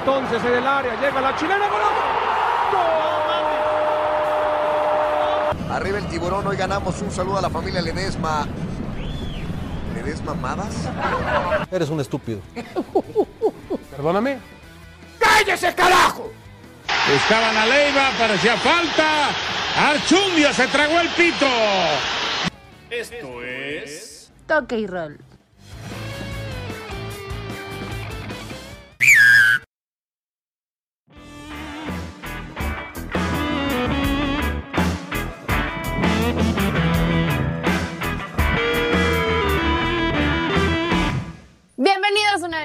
entonces 0.00 0.42
en 0.44 0.54
el 0.54 0.66
área, 0.66 0.94
llega 1.00 1.20
la 1.20 1.36
chilena, 1.36 1.68
Arriba 5.70 5.98
el 5.98 6.06
tiburón, 6.06 6.46
hoy 6.46 6.56
ganamos 6.56 7.00
un 7.00 7.10
saludo 7.10 7.38
a 7.38 7.42
la 7.42 7.50
familia 7.50 7.80
Ledesma. 7.80 8.46
¿Ledesma 9.94 10.34
Madas? 10.34 10.74
Eres 11.70 11.88
un 11.90 12.00
estúpido. 12.00 12.40
Perdóname. 13.90 14.38
¡Cállese, 15.18 15.74
carajo! 15.74 16.32
Estaban 17.14 17.56
a 17.56 17.66
Leiva, 17.66 18.10
parecía 18.18 18.56
falta. 18.56 19.28
Archundia 19.76 20.52
se 20.52 20.66
tragó 20.66 21.00
el 21.00 21.08
pito. 21.10 21.46
Esto 22.90 23.42
es. 23.42 24.32
Toque 24.46 24.78
y 24.78 24.86
roll. 24.86 25.18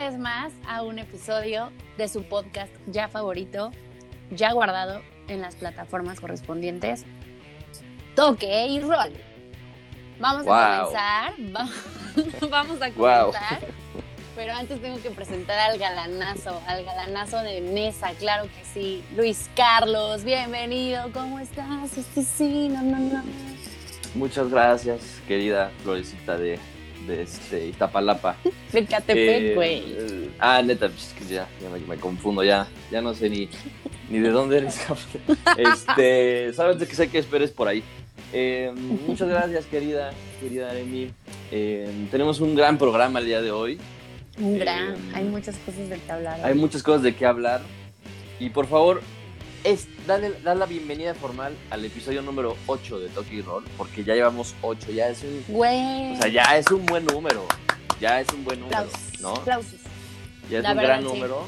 Vez 0.09 0.19
más 0.19 0.53
a 0.67 0.83
un 0.83 0.99
episodio 0.99 1.71
de 1.97 2.07
su 2.07 2.23
podcast 2.23 2.71
ya 2.85 3.07
favorito, 3.07 3.71
ya 4.29 4.51
guardado 4.51 5.01
en 5.27 5.41
las 5.41 5.55
plataformas 5.55 6.19
correspondientes. 6.19 7.05
Toque 8.15 8.67
y 8.67 8.79
roll. 8.81 9.13
Vamos 10.19 10.45
a 10.47 10.77
comenzar. 10.83 11.33
va- 11.55 12.49
Vamos 12.49 12.81
a 12.81 12.89
Wow. 12.89 13.31
comenzar. 13.31 13.59
Pero 14.35 14.53
antes 14.53 14.79
tengo 14.81 15.01
que 15.01 15.09
presentar 15.11 15.57
al 15.71 15.79
galanazo, 15.79 16.61
al 16.67 16.83
galanazo 16.85 17.39
de 17.41 17.61
mesa, 17.61 18.11
claro 18.19 18.43
que 18.43 18.63
sí. 18.73 19.03
Luis 19.15 19.49
Carlos, 19.55 20.23
bienvenido, 20.23 21.09
¿cómo 21.13 21.39
estás? 21.39 21.89
Sí, 22.13 22.23
sí, 22.23 22.69
no, 22.69 22.81
no, 22.83 22.99
no. 22.99 23.23
Muchas 24.13 24.49
gracias, 24.49 25.01
querida 25.27 25.71
Florecita 25.83 26.37
de, 26.37 26.59
de 27.07 27.23
este 27.23 27.67
Iztapalapa. 27.67 28.35
De 28.73 28.85
Catepec, 28.85 29.17
Eh, 29.17 29.53
güey. 29.55 29.83
eh, 29.87 30.29
ah, 30.39 30.61
neta, 30.61 30.89
pues, 30.89 31.13
ya, 31.29 31.47
ya 31.61 31.69
me, 31.69 31.79
me 31.79 31.95
confundo, 31.97 32.43
ya, 32.43 32.67
ya 32.91 33.01
no 33.01 33.13
sé 33.13 33.29
ni, 33.29 33.49
ni 34.09 34.19
de 34.19 34.29
dónde 34.29 34.57
eres. 34.57 34.79
este, 35.57 36.53
sabes 36.53 36.79
de 36.79 36.87
que 36.87 36.95
sé 36.95 37.09
que 37.09 37.19
esperes 37.19 37.51
por 37.51 37.67
ahí. 37.67 37.83
Eh, 38.33 38.71
muchas 39.07 39.29
gracias, 39.29 39.65
querida, 39.65 40.11
querida 40.41 40.77
Emi. 40.77 41.11
Eh, 41.51 41.89
tenemos 42.11 42.39
un 42.41 42.55
gran 42.55 42.77
programa 42.77 43.19
el 43.19 43.25
día 43.25 43.41
de 43.41 43.51
hoy. 43.51 43.79
Un 44.37 44.59
gran, 44.59 44.95
hay 45.13 45.23
muchas 45.23 45.55
cosas 45.65 45.87
de 45.89 45.97
que 45.97 46.11
hablar. 46.11 46.39
Hay 46.43 46.53
muchas 46.55 46.83
cosas 46.83 47.03
de 47.03 47.15
qué 47.15 47.25
hablar. 47.25 47.61
Y 48.39 48.49
por 48.49 48.67
favor, 48.67 49.01
es, 49.65 49.87
dale 50.05 50.31
la 50.43 50.65
bienvenida 50.67 51.15
formal 51.15 51.55
al 51.71 51.83
episodio 51.83 52.21
número 52.21 52.55
8 52.67 52.99
de 52.99 53.09
Toki 53.09 53.41
Roll, 53.41 53.63
porque 53.77 54.03
ya 54.03 54.13
llevamos 54.13 54.55
8, 54.61 54.91
ya 54.91 55.09
es 55.09 55.23
un, 55.23 55.43
Güey. 55.47 56.13
o 56.13 56.17
sea, 56.17 56.27
ya 56.27 56.57
es 56.57 56.69
un 56.71 56.85
buen 56.85 57.03
número. 57.05 57.43
Ya 57.99 58.19
es 58.19 58.27
un 58.31 58.43
buen 58.43 58.59
número, 58.59 58.77
aplausos, 58.77 59.21
¿no? 59.21 59.29
aplausos. 59.29 59.79
Ya 60.49 60.57
es 60.59 60.63
La 60.63 60.71
un 60.71 60.77
verdad, 60.77 60.89
gran 60.99 61.01
sí. 61.01 61.13
número. 61.13 61.45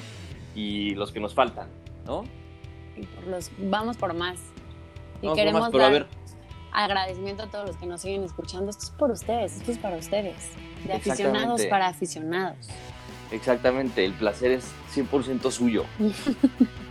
Y 0.55 0.95
los 0.95 1.11
que 1.11 1.19
nos 1.19 1.35
faltan, 1.35 1.67
¿no? 2.05 2.23
Y 2.95 3.05
por 3.05 3.27
los, 3.27 3.51
vamos 3.59 3.97
por 3.97 4.13
más. 4.15 4.37
Y 5.21 5.27
Vamos 5.27 5.29
por 5.29 5.35
queremos 5.35 5.61
más, 5.61 5.71
pero 5.71 5.83
a 5.83 5.89
dar 5.89 5.93
ver, 5.93 6.07
agradecimiento 6.71 7.43
a 7.43 7.47
todos 7.51 7.67
los 7.67 7.77
que 7.77 7.85
nos 7.85 8.01
siguen 8.01 8.23
escuchando. 8.23 8.71
Esto 8.71 8.85
es 8.85 8.89
por 8.91 9.11
ustedes, 9.11 9.57
esto 9.57 9.71
es 9.71 9.77
para 9.77 9.97
ustedes. 9.97 10.35
De 10.85 10.93
aficionados 10.93 11.63
para 11.65 11.87
aficionados. 11.87 12.67
exactamente, 13.31 14.03
el 14.05 14.13
placer 14.13 14.51
es 14.51 14.65
100% 14.95 15.51
suyo. 15.51 15.83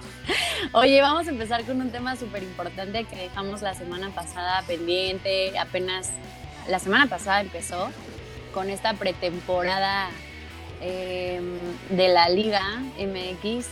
Oye, 0.72 1.00
vamos 1.00 1.26
a 1.26 1.30
empezar 1.30 1.64
con 1.64 1.80
un 1.80 1.90
tema 1.90 2.16
súper 2.16 2.42
importante 2.42 3.04
que 3.04 3.16
dejamos 3.16 3.62
la 3.62 3.74
semana 3.74 4.10
pasada 4.10 4.62
pendiente. 4.66 5.58
Apenas 5.58 6.10
la 6.68 6.78
semana 6.78 7.06
pasada 7.06 7.40
empezó 7.40 7.88
con 8.52 8.70
esta 8.70 8.94
pretemporada 8.94 10.08
eh, 10.80 11.40
de 11.90 12.08
la 12.08 12.28
Liga 12.28 12.62
MX. 12.98 13.66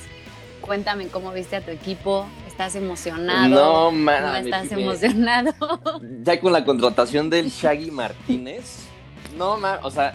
Cuéntame 0.60 1.08
cómo 1.08 1.32
viste 1.32 1.56
a 1.56 1.60
tu 1.60 1.70
equipo. 1.70 2.26
¿Estás 2.46 2.76
emocionado? 2.76 3.48
No, 3.48 3.90
¿No 3.90 3.90
man, 3.92 4.44
estás 4.44 4.70
me- 4.70 4.82
emocionado? 4.82 5.52
Ya 6.22 6.38
con 6.40 6.52
la 6.52 6.64
contratación 6.64 7.28
del 7.28 7.50
Shaggy 7.50 7.90
Martínez. 7.90 8.84
No, 9.36 9.56
man, 9.56 9.80
o 9.82 9.90
sea, 9.90 10.14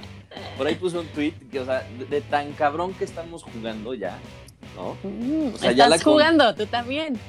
por 0.57 0.66
ahí 0.66 0.75
puse 0.75 0.97
un 0.97 1.07
tweet 1.07 1.33
que, 1.51 1.59
o 1.59 1.66
sea, 1.66 1.85
de, 1.99 2.05
de 2.05 2.22
tan 2.22 2.53
cabrón 2.53 2.94
que 2.94 3.03
estamos 3.03 3.44
jugando 3.44 3.94
ya, 3.94 4.17
¿no? 4.75 4.97
Mm, 5.03 5.53
O 5.56 5.57
sea, 5.57 5.72
ya 5.72 5.85
estás 5.85 6.00
la 6.00 6.03
con- 6.03 6.13
jugando, 6.13 6.56
tú 6.56 6.66
también. 6.66 7.19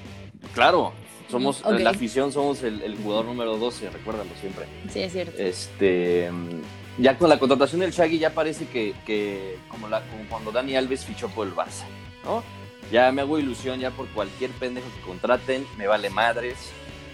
Claro, 0.54 0.92
somos, 1.30 1.60
Ok. 1.64 1.80
la 1.80 1.90
afición 1.90 2.32
somos 2.32 2.62
el, 2.62 2.82
el 2.82 2.96
jugador 2.96 3.26
número 3.26 3.56
12, 3.56 3.90
recuérdalo 3.90 4.30
siempre. 4.40 4.66
Sí, 4.92 5.00
es 5.02 5.12
cierto. 5.12 5.40
Este, 5.40 6.30
mm, 6.30 7.02
ya 7.02 7.16
con 7.18 7.28
la 7.28 7.38
contratación 7.38 7.80
del 7.80 7.92
Shaggy 7.92 8.18
ya 8.18 8.30
parece 8.34 8.66
que, 8.66 8.94
que 9.06 9.56
como, 9.68 9.88
la, 9.88 10.00
como 10.02 10.24
cuando 10.28 10.50
Dani 10.52 10.76
Alves 10.76 11.04
fichó 11.04 11.28
por 11.28 11.46
el 11.46 11.54
Barça, 11.54 11.84
¿no? 12.24 12.42
Ya 12.90 13.12
me 13.12 13.20
hago 13.22 13.38
ilusión 13.38 13.78
ya 13.78 13.90
por 13.92 14.08
cualquier 14.08 14.50
pendejo 14.50 14.88
que 14.96 15.00
contraten, 15.02 15.64
me 15.78 15.86
vale 15.86 16.10
madres, 16.10 16.56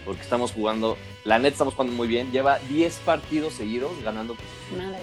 porque 0.06 0.22
estamos 0.22 0.53
jugando, 0.53 0.97
la 1.25 1.38
neta 1.38 1.48
estamos 1.53 1.75
jugando 1.75 1.94
muy 1.94 2.09
bien, 2.09 2.32
lleva 2.32 2.59
10 2.70 2.94
partidos 3.04 3.53
seguidos 3.54 3.91
ganando 4.03 4.34
Madres. 4.75 5.00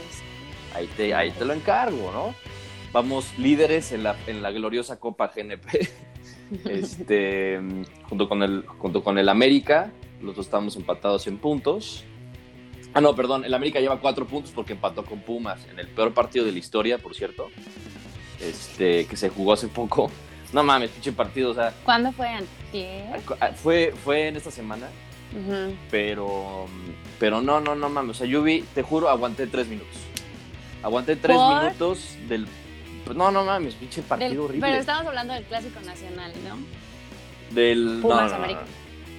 ahí 0.73 0.87
te, 0.97 1.13
ahí 1.13 1.29
te 1.31 1.45
lo 1.45 1.53
encargo, 1.53 2.11
¿no? 2.11 2.33
Vamos 2.93 3.37
líderes 3.39 3.91
en 3.91 4.03
la, 4.03 4.15
en 4.27 4.43
la 4.43 4.51
gloriosa 4.51 4.99
Copa 4.99 5.31
GNP, 5.35 5.89
este, 6.69 7.59
junto, 8.07 8.29
con 8.29 8.43
el, 8.43 8.65
junto 8.67 9.03
con 9.03 9.17
el 9.17 9.29
América, 9.29 9.91
los 10.21 10.35
dos 10.35 10.45
estamos 10.45 10.75
empatados 10.75 11.25
en 11.25 11.39
puntos. 11.39 12.05
Ah, 12.93 13.01
no, 13.01 13.15
perdón, 13.15 13.45
el 13.45 13.53
América 13.55 13.79
lleva 13.79 13.99
cuatro 13.99 14.27
puntos 14.27 14.51
porque 14.51 14.73
empató 14.73 15.03
con 15.03 15.21
Pumas 15.21 15.65
en 15.71 15.79
el 15.79 15.87
peor 15.87 16.13
partido 16.13 16.45
de 16.45 16.51
la 16.51 16.59
historia, 16.59 16.99
por 16.99 17.15
cierto, 17.15 17.49
este, 18.39 19.07
que 19.07 19.17
se 19.17 19.29
jugó 19.29 19.53
hace 19.53 19.67
poco. 19.67 20.11
No 20.53 20.61
mames, 20.61 20.91
pinche 20.91 21.11
partido, 21.11 21.49
o 21.49 21.53
sea, 21.55 21.73
¿Cuándo 21.83 22.11
fue 22.11 22.27
antier? 22.27 23.19
fue, 23.55 23.91
fue 24.03 24.27
en 24.27 24.35
esta 24.35 24.51
semana, 24.51 24.87
pero, 25.89 26.67
pero 27.19 27.41
no, 27.41 27.59
no, 27.59 27.73
no 27.73 27.89
mames, 27.89 28.11
o 28.11 28.19
sea, 28.19 28.27
yo 28.27 28.43
vi, 28.43 28.61
te 28.75 28.83
juro, 28.83 29.09
aguanté 29.09 29.47
tres 29.47 29.67
minutos. 29.67 29.97
Aguanté 30.83 31.15
tres 31.15 31.37
¿Por? 31.37 31.63
minutos 31.63 32.17
del... 32.29 32.45
pues, 33.05 33.17
No, 33.17 33.31
no 33.31 33.43
mames, 33.45 33.75
pinche 33.75 34.01
partido 34.01 34.29
Del- 34.29 34.39
horrible. 34.39 34.67
Pero 34.67 34.79
estamos 34.79 35.05
hablando 35.07 35.33
del 35.33 35.43
Clásico 35.43 35.79
Nacional, 35.81 36.31
¿no? 36.47 36.57
Del... 37.55 37.99
Pumas, 38.01 38.31
no, 38.31 38.39
no, 38.39 38.47
no. 38.47 38.59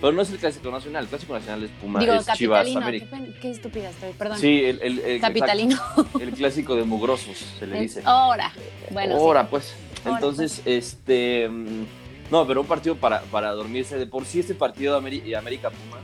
Pero 0.01 0.13
no 0.13 0.23
es 0.23 0.31
el 0.31 0.39
Clásico 0.39 0.71
Nacional, 0.71 1.05
el 1.05 1.09
Clásico 1.09 1.33
Nacional 1.35 1.63
es 1.63 1.71
Pumas, 1.81 2.01
Digo, 2.03 2.15
es 2.15 2.27
Chivas. 2.35 2.67
Qué, 2.67 2.77
América. 2.77 3.07
pen- 3.11 3.35
qué 3.41 3.51
estúpida 3.51 3.91
estoy, 3.91 4.13
perdón. 4.13 4.39
Sí, 4.39 4.65
el, 4.65 4.81
el, 4.83 4.99
el- 4.99 5.21
Capitalino. 5.21 5.77
exacto, 5.77 6.19
el 6.21 6.31
clásico 6.33 6.75
de 6.77 6.85
mugrosos, 6.85 7.37
se 7.59 7.67
le 7.67 7.81
dice. 7.81 8.03
Ahora. 8.05 8.53
Bueno, 8.91 9.15
sí. 9.17 9.21
Ahora, 9.21 9.47
pues. 9.49 9.75
Ahora, 10.05 10.19
Entonces, 10.19 10.61
este. 10.67 11.49
mm, 11.49 11.85
No, 12.31 12.47
pero 12.47 12.61
un 12.61 12.67
partido 12.67 12.97
para, 12.97 13.23
para 13.23 13.53
dormirse. 13.53 13.97
De 13.97 14.07
por 14.07 14.27
sí, 14.27 14.41
este 14.41 14.55
partido 14.55 15.01
de 15.01 15.07
Ameri- 15.07 15.25
y 15.25 15.33
América 15.35 15.71
Pumas. 15.71 16.03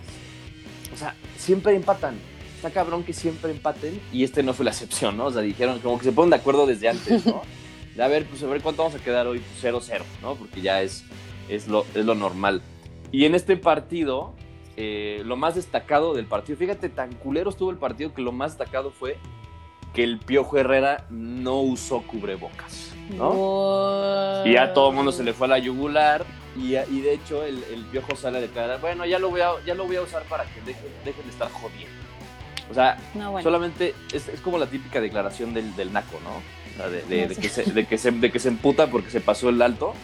O 0.95 0.97
sea, 0.97 1.15
siempre 1.37 1.75
empatan. 1.75 2.15
Está 2.57 2.71
cabrón 2.71 3.03
que 3.05 3.13
siempre 3.13 3.51
empaten. 3.51 4.01
Y 4.13 4.23
este 4.25 4.43
no 4.43 4.55
fue 4.55 4.65
la 4.65 4.71
excepción, 4.71 5.17
¿no? 5.17 5.27
O 5.27 5.33
sea, 5.33 5.43
dijeron 5.43 5.79
como 5.81 5.99
que 5.99 6.05
se 6.05 6.13
ponen 6.13 6.31
de 6.31 6.37
acuerdo 6.37 6.67
desde 6.67 6.89
antes, 6.89 7.27
¿no? 7.27 7.43
De 7.97 8.03
a 8.03 8.09
ver, 8.09 8.25
pues 8.27 8.43
a 8.43 8.47
ver 8.47 8.63
cuánto 8.63 8.83
vamos 8.83 8.99
a 8.99 9.03
quedar 9.03 9.27
hoy. 9.27 9.41
Pues 9.41 9.75
0-0, 9.75 10.03
¿no? 10.23 10.35
Porque 10.35 10.61
ya 10.61 10.83
es, 10.83 11.05
es, 11.49 11.69
lo, 11.69 11.85
es 11.95 12.05
lo 12.05 12.15
normal. 12.15 12.63
Y 13.13 13.25
en 13.25 13.35
este 13.35 13.57
partido, 13.57 14.35
eh, 14.77 15.23
lo 15.25 15.37
más 15.37 15.57
destacado 15.57 16.15
del 16.15 16.27
partido, 16.27 16.59
fíjate, 16.59 16.89
tan 16.89 17.13
culero 17.15 17.51
estuvo 17.51 17.71
el 17.71 17.77
partido 17.77 18.15
que 18.15 18.23
lo 18.23 18.33
más 18.33 18.57
destacado 18.57 18.91
fue 18.91 19.19
que 19.93 20.05
el 20.05 20.19
Piojo 20.21 20.57
Herrera 20.57 21.07
no 21.11 21.61
usó 21.61 22.03
cubrebocas, 22.03 22.95
¿no? 23.11 23.33
Wow. 23.33 24.47
Y 24.47 24.53
ya 24.53 24.73
todo 24.73 24.91
el 24.91 24.97
mundo 24.97 25.11
se 25.11 25.25
le 25.25 25.33
fue 25.33 25.49
a 25.49 25.51
la 25.51 25.59
yugular 25.59 26.25
y, 26.57 26.77
y 26.77 27.01
de 27.01 27.15
hecho 27.15 27.43
el, 27.45 27.63
el 27.65 27.85
Piojo 27.87 28.15
sale 28.15 28.39
a 28.39 28.41
declarar, 28.41 28.81
bueno, 28.81 29.05
ya 29.05 29.19
lo 29.19 29.31
voy 29.31 29.41
a, 29.41 29.51
ya 29.67 29.75
lo 29.75 29.87
voy 29.87 29.97
a 29.97 30.03
usar 30.03 30.23
para 30.25 30.45
que 30.45 30.61
dejen, 30.61 30.93
dejen 31.05 31.25
de 31.25 31.31
estar 31.31 31.51
jodiendo. 31.51 32.10
O 32.71 32.75
sea, 32.75 32.97
No, 33.15 33.33
bueno. 33.33 33.43
solamente 33.43 33.95
es, 34.13 34.29
es 34.29 34.41
como 34.41 34.59
la 34.59 34.67
típica 34.67 35.01
declaración 35.01 35.53
del, 35.55 35.75
del 35.77 35.93
naco, 35.93 36.21
¿no? 36.23 36.31
O 36.31 36.77
sea, 36.77 36.89
de, 36.89 37.03
de- 37.03 37.23
No, 37.23 37.29
de 37.29 37.35
sí. 37.35 37.41
que 37.41 37.49
se, 37.49 37.65
de, 37.65 37.85
que 37.87 37.99
se, 37.99 38.11
de 38.13 38.31
que 38.31 38.39
se 38.39 38.49
emputa 38.49 38.87
porque 38.87 39.11
se 39.11 39.21
pasó 39.21 39.49
el 39.49 39.61
alto 39.61 39.95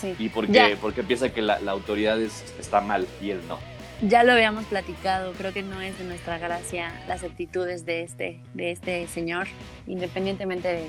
Sí. 0.00 0.14
y 0.18 0.28
porque, 0.30 0.52
Ya. 0.52 0.68
porque 0.80 1.02
piensa 1.02 1.28
que 1.30 1.42
la, 1.42 1.58
la 1.60 1.72
autoridad 1.72 2.20
es- 2.20 2.54
está 2.58 2.80
mal 2.80 3.06
y 3.20 3.30
él 3.30 3.40
no. 3.48 3.58
Ya 4.02 4.22
lo 4.22 4.32
habíamos 4.32 4.64
platicado, 4.64 5.32
creo 5.34 5.52
que 5.52 5.62
no 5.62 5.78
es 5.82 5.98
de 5.98 6.04
nuestra 6.04 6.38
gracia 6.38 6.90
las 7.06 7.22
actitudes 7.22 7.84
de 7.84 8.02
este, 8.02 8.40
de 8.54 8.70
este 8.70 9.06
señor, 9.08 9.46
independientemente 9.86 10.68
de 10.68 10.86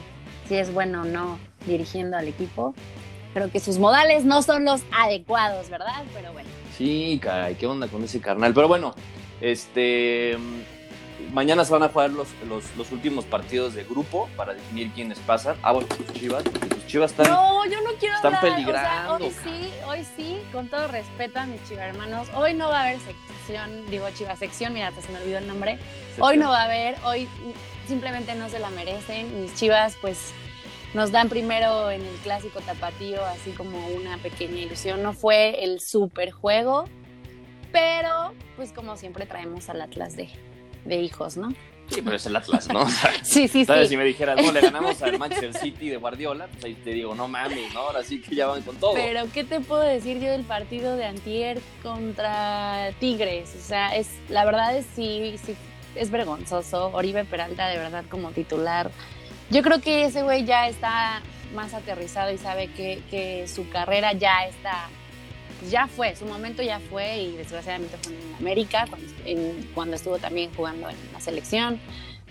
si 0.47 0.55
es 0.55 0.71
bueno 0.73 1.01
o 1.01 1.05
no 1.05 1.37
dirigiendo 1.65 2.15
al 2.15 2.27
equipo. 2.29 2.73
Creo 3.33 3.51
que 3.51 3.59
sus 3.59 3.79
modales 3.79 4.23
no 4.23 4.41
son 4.43 4.63
los 4.63 4.81
adecuados, 4.93 5.69
¿verdad? 5.69 6.03
Pero 6.13 6.31
bueno. 6.31 6.47
Sí, 6.77 7.19
caray, 7.21 7.55
¿qué 7.55 7.67
onda 7.67 7.87
con 7.87 8.03
ese 8.05 8.21
carnal? 8.21 8.53
Pero 8.53 8.67
bueno, 8.69 8.93
este. 9.41 10.37
Mañana 11.31 11.65
se 11.65 11.73
van 11.73 11.83
a 11.83 11.89
jugar 11.89 12.11
los, 12.11 12.27
los, 12.47 12.63
los 12.75 12.91
últimos 12.91 13.25
partidos 13.25 13.73
de 13.73 13.83
grupo 13.83 14.29
para 14.35 14.53
definir 14.53 14.91
quiénes 14.91 15.19
pasan. 15.19 15.55
Ah, 15.63 15.71
bueno, 15.71 15.87
tus 15.87 16.13
Chivas, 16.13 16.43
porque 16.43 16.67
tus 16.67 16.87
Chivas 16.87 17.11
están... 17.11 17.29
No, 17.29 17.65
yo 17.65 17.81
no 17.81 17.91
quiero 17.99 18.15
están 18.15 18.35
hablar. 18.35 18.53
peligrando, 18.55 19.13
O 19.15 19.17
sea, 19.17 19.27
hoy 19.27 19.33
sí, 19.43 19.69
hoy 19.87 20.05
sí, 20.17 20.41
con 20.51 20.67
todo 20.67 20.87
respeto 20.87 21.39
a 21.39 21.45
mis 21.45 21.63
chiva 21.67 21.85
hermanos. 21.85 22.27
Hoy 22.35 22.53
no 22.53 22.69
va 22.69 22.81
a 22.81 22.83
haber 22.83 22.99
sección, 22.99 23.89
digo 23.89 24.07
chiva 24.11 24.35
sección, 24.35 24.73
mira, 24.73 24.91
se 24.91 25.11
me 25.11 25.19
olvidó 25.19 25.37
el 25.37 25.47
nombre. 25.47 25.79
Hoy 26.19 26.37
no 26.37 26.49
va 26.49 26.61
a 26.61 26.65
haber, 26.65 26.97
hoy 27.05 27.27
simplemente 27.87 28.35
no 28.35 28.49
se 28.49 28.59
la 28.59 28.69
merecen. 28.69 29.41
Mis 29.41 29.55
chivas, 29.55 29.97
pues, 30.01 30.33
nos 30.93 31.11
dan 31.11 31.29
primero 31.29 31.89
en 31.89 32.01
el 32.01 32.15
clásico 32.17 32.59
tapatío, 32.59 33.23
así 33.25 33.51
como 33.51 33.87
una 33.87 34.17
pequeña 34.17 34.57
ilusión. 34.57 35.01
No 35.01 35.13
fue 35.13 35.63
el 35.63 35.79
super 35.79 36.31
juego, 36.31 36.85
pero, 37.71 38.33
pues, 38.57 38.73
como 38.73 38.97
siempre, 38.97 39.25
traemos 39.25 39.69
al 39.69 39.81
Atlas 39.81 40.17
de, 40.17 40.29
de 40.85 40.97
hijos, 40.97 41.37
¿no? 41.37 41.53
Sí, 41.89 42.01
pero 42.01 42.15
es 42.15 42.25
el 42.25 42.35
Atlas, 42.35 42.69
¿no? 42.69 42.83
O 42.83 42.89
sea, 42.89 43.11
Sí, 43.23 43.47
sí, 43.47 43.65
¿sabes? 43.65 43.87
sí. 43.87 43.93
Si 43.93 43.97
me 43.97 44.05
dijeras, 44.05 44.41
no, 44.41 44.51
le 44.51 44.61
ganamos 44.61 45.01
al 45.01 45.19
Manchester 45.19 45.53
City 45.53 45.89
de 45.89 45.97
Guardiola, 45.97 46.47
pues 46.47 46.63
ahí 46.63 46.73
te 46.75 46.91
digo, 46.91 47.13
no 47.15 47.27
mames, 47.27 47.73
¿no? 47.73 47.81
Ahora 47.81 48.03
sí 48.03 48.21
que 48.21 48.35
ya 48.35 48.47
van 48.47 48.61
con 48.61 48.77
todo. 48.77 48.93
Pero, 48.93 49.25
¿qué 49.33 49.43
te 49.43 49.59
puedo 49.59 49.81
decir 49.81 50.19
yo 50.19 50.31
del 50.31 50.43
partido 50.43 50.95
de 50.95 51.05
Antier 51.05 51.59
contra 51.83 52.91
Tigres? 52.99 53.53
O 53.59 53.61
sea, 53.61 53.95
es, 53.95 54.09
la 54.29 54.45
verdad 54.45 54.77
es 54.77 54.85
sí, 54.95 55.35
sí, 55.45 55.55
es 55.95 56.11
vergonzoso. 56.11 56.91
Oribe 56.93 57.25
Peralta, 57.25 57.67
de 57.67 57.77
verdad, 57.77 58.05
como 58.09 58.31
titular. 58.31 58.89
Yo 59.49 59.61
creo 59.61 59.81
que 59.81 60.05
ese 60.05 60.23
güey 60.23 60.45
ya 60.45 60.69
está 60.69 61.21
más 61.53 61.73
aterrizado 61.73 62.31
y 62.31 62.37
sabe 62.37 62.67
que, 62.67 63.01
que 63.09 63.49
su 63.49 63.67
carrera 63.69 64.13
ya 64.13 64.45
está, 64.45 64.87
ya 65.69 65.87
fue, 65.87 66.15
su 66.15 66.25
momento 66.25 66.61
ya 66.63 66.79
fue 66.79 67.17
y 67.23 67.35
desgraciadamente 67.37 67.97
fue 68.01 68.13
en 68.13 68.35
América, 68.39 68.85
cuando, 68.89 69.07
en- 69.25 69.69
cuando 69.73 69.95
estuvo 69.95 70.17
también 70.17 70.51
jugando 70.55 70.89
en 70.89 70.95
la 71.13 71.19
selección. 71.19 71.79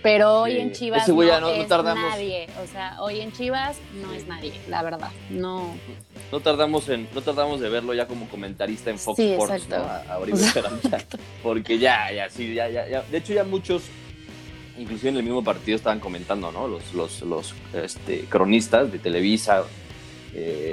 Pero 0.03 0.41
hoy 0.41 0.53
Sí. 0.53 0.59
en 0.61 0.73
Chivas 0.73 1.07
no, 1.09 1.41
no- 1.41 1.49
es 1.51 1.69
tardamos. 1.69 2.03
nadie. 2.11 2.49
O 2.65 2.67
sea, 2.67 2.97
hoy 3.03 3.21
en 3.21 3.33
Chivas 3.33 3.77
no 4.03 4.15
es 4.15 4.27
nadie, 4.27 4.55
la 4.69 4.83
verdad. 4.83 5.11
No, 5.29 5.75
No 6.33 6.41
tardamos 6.41 6.89
en, 6.89 7.07
no 7.15 7.21
tardamos 7.21 7.61
de 7.61 7.69
verlo 7.69 7.93
ya 7.93 8.07
como 8.07 8.27
comentarista 8.31 8.89
en 8.89 8.99
Fox 8.99 9.17
Sí, 9.17 9.33
Sports. 9.33 9.69
¿no? 9.69 9.77
A, 9.77 10.03
a 10.09 10.19
Oribe 10.19 10.39
Peralta. 10.55 10.99
Porque 11.43 11.79
ya, 11.79 12.11
ya, 12.13 12.31
sí, 12.31 12.55
ya, 12.55 12.69
ya, 12.71 12.89
ya. 12.89 13.03
De 13.03 13.19
hecho, 13.19 13.35
ya 13.35 13.45
muchos, 13.45 13.83
inclusive 14.79 15.11
en 15.11 15.17
el 15.19 15.23
mismo 15.23 15.45
partido, 15.45 15.77
estaban 15.77 16.01
comentando, 16.01 16.51
¿no? 16.51 16.67
Los, 16.67 16.95
los, 16.95 17.21
los 17.21 17.55
este, 17.75 18.21
cronistas 18.21 18.91
de 18.91 18.99
Televisa 19.01 19.65
eh, 20.33 20.70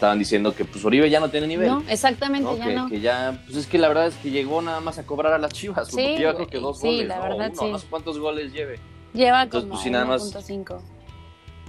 estaban 0.00 0.18
diciendo 0.18 0.54
que 0.54 0.64
pues 0.64 0.82
Oribe 0.82 1.10
ya 1.10 1.20
no 1.20 1.28
tiene 1.28 1.46
nivel. 1.46 1.68
No, 1.68 1.84
exactamente, 1.86 2.50
¿no? 2.50 2.56
ya 2.56 2.64
que, 2.64 2.74
no. 2.74 2.88
que 2.88 3.00
ya, 3.00 3.42
pues 3.44 3.58
es 3.58 3.66
que 3.66 3.76
la 3.76 3.88
verdad 3.88 4.06
es 4.06 4.14
que 4.16 4.30
llegó 4.30 4.62
nada 4.62 4.80
más 4.80 4.98
a 4.98 5.04
cobrar 5.04 5.34
a 5.34 5.38
las 5.38 5.52
chivas. 5.52 5.88
Sí, 5.88 5.92
porque 5.96 6.16
lleva 6.16 6.34
creo 6.34 6.46
que 6.48 6.58
dos 6.58 6.80
sí, 6.80 6.86
goles, 6.86 7.08
la 7.08 7.16
¿no? 7.16 7.22
verdad, 7.24 7.50
Uno, 7.52 7.62
sí. 7.66 7.70
no 7.72 7.78
sé 7.78 7.86
cuántos 7.90 8.18
goles 8.18 8.50
lleve. 8.50 8.80
Lleva 9.12 9.42
Entonces, 9.42 9.66
como 9.68 9.74
pues, 9.74 9.84
sí, 9.84 9.90
nada 9.90 10.06
más- 10.06 10.22
1.5. 10.34 10.80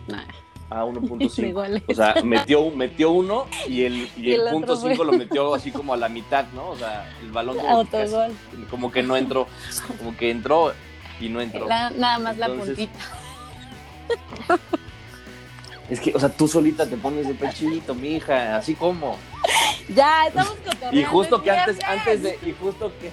Nah, 0.08 0.24
A 0.70 0.80
de 0.86 0.92
1.5. 0.92 1.52
goles. 1.54 1.84
O 1.90 1.94
sea, 1.94 2.16
metió, 2.24 2.70
metió 2.72 3.12
uno 3.12 3.48
y 3.68 3.84
el, 3.84 3.96
y 3.96 4.12
Y 4.30 4.32
el 4.32 4.42
el 4.48 4.54
punto 4.54 4.78
fue- 4.78 4.92
5 4.92 5.04
lo 5.04 5.12
metió 5.12 5.54
así 5.54 5.72
como 5.72 5.94
a 5.94 5.98
la 5.98 6.08
mitad, 6.08 6.46
¿no? 6.56 6.70
O 6.70 6.78
sea, 6.78 7.10
el 7.22 7.32
balón 7.32 7.58
como 7.58 7.84
que, 7.84 7.90
casi- 7.98 8.16
como 8.70 8.92
que 8.94 9.04
no 9.04 9.18
entró, 9.18 9.46
como 9.98 10.16
que 10.16 10.32
entró 10.32 10.72
y 11.20 11.28
no 11.28 11.42
entró. 11.42 11.68
La- 11.68 11.90
nada 11.90 12.18
más 12.20 12.38
la 12.38 12.46
Entonces, 12.46 12.78
puntita. 12.78 13.00
Es 15.92 16.00
que, 16.00 16.14
o 16.16 16.20
sea, 16.22 16.30
tú 16.30 16.48
solita 16.48 16.88
te 16.88 16.96
pones 16.96 17.28
de 17.28 17.34
pechito, 17.34 17.94
mija, 17.94 18.56
así 18.56 18.76
como. 18.76 19.18
Ya, 19.94 20.28
estamos 20.28 20.54
cotorreando. 20.54 20.98
Y 20.98 21.04
justo 21.04 21.44
que 21.44 21.52
antes, 21.52 21.84
antes 21.84 22.24
de, 22.24 22.40
y 22.46 22.54
justo 22.54 22.94
que, 22.98 23.12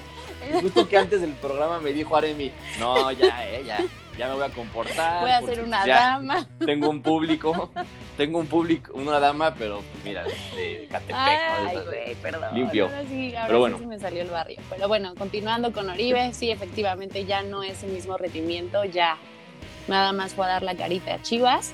y 0.49 0.63
justo 0.63 0.89
que 0.89 0.97
antes 0.97 1.21
del 1.21 1.33
programa 1.33 1.81
me 1.81 1.93
dijo 1.93 2.17
Aremi, 2.17 2.53
no, 2.79 3.11
ya, 3.11 3.49
eh, 3.49 3.65
ya, 3.67 3.79
ya 4.17 4.29
me 4.29 4.35
voy 4.35 4.45
a 4.45 4.51
comportar. 4.51 5.23
Voy 5.23 5.31
a 5.33 5.43
ser 5.43 5.65
una 5.65 5.85
ya 5.85 5.95
dama. 5.97 6.47
Tengo 6.65 6.89
un 6.89 7.03
público, 7.03 7.73
tengo 8.17 8.39
un 8.39 8.47
público, 8.47 8.93
una 8.95 9.19
dama, 9.19 9.57
pero 9.57 9.83
mira, 10.05 10.23
de 10.55 10.87
Catepec. 10.89 11.17
Ay, 11.17 11.79
güey, 11.85 12.15
perdón. 12.15 12.55
Limpio. 12.55 12.85
Ahora 12.85 13.05
sí, 13.09 13.35
ahora 13.35 13.47
Pero 13.49 13.59
sí 13.59 13.61
bueno. 13.61 13.79
se 13.79 13.87
me 13.87 13.99
salió 13.99 14.23
el 14.23 14.31
barrio. 14.31 14.61
Pero 14.71 14.87
bueno, 14.87 15.17
continuando 15.17 15.73
con 15.73 15.91
Oribe, 15.91 16.33
sí, 16.33 16.53
efectivamente 16.53 17.25
ya 17.25 17.43
no 17.43 17.65
es 17.65 17.83
el 17.83 17.91
mismo 17.91 18.17
rendimiento, 18.17 18.85
ya 18.85 19.17
nada 19.89 20.13
más 20.13 20.35
fue 20.35 20.47
a 20.47 20.49
dar 20.51 20.63
la 20.63 20.77
carita 20.77 21.15
a 21.15 21.23
Chivas. 21.23 21.73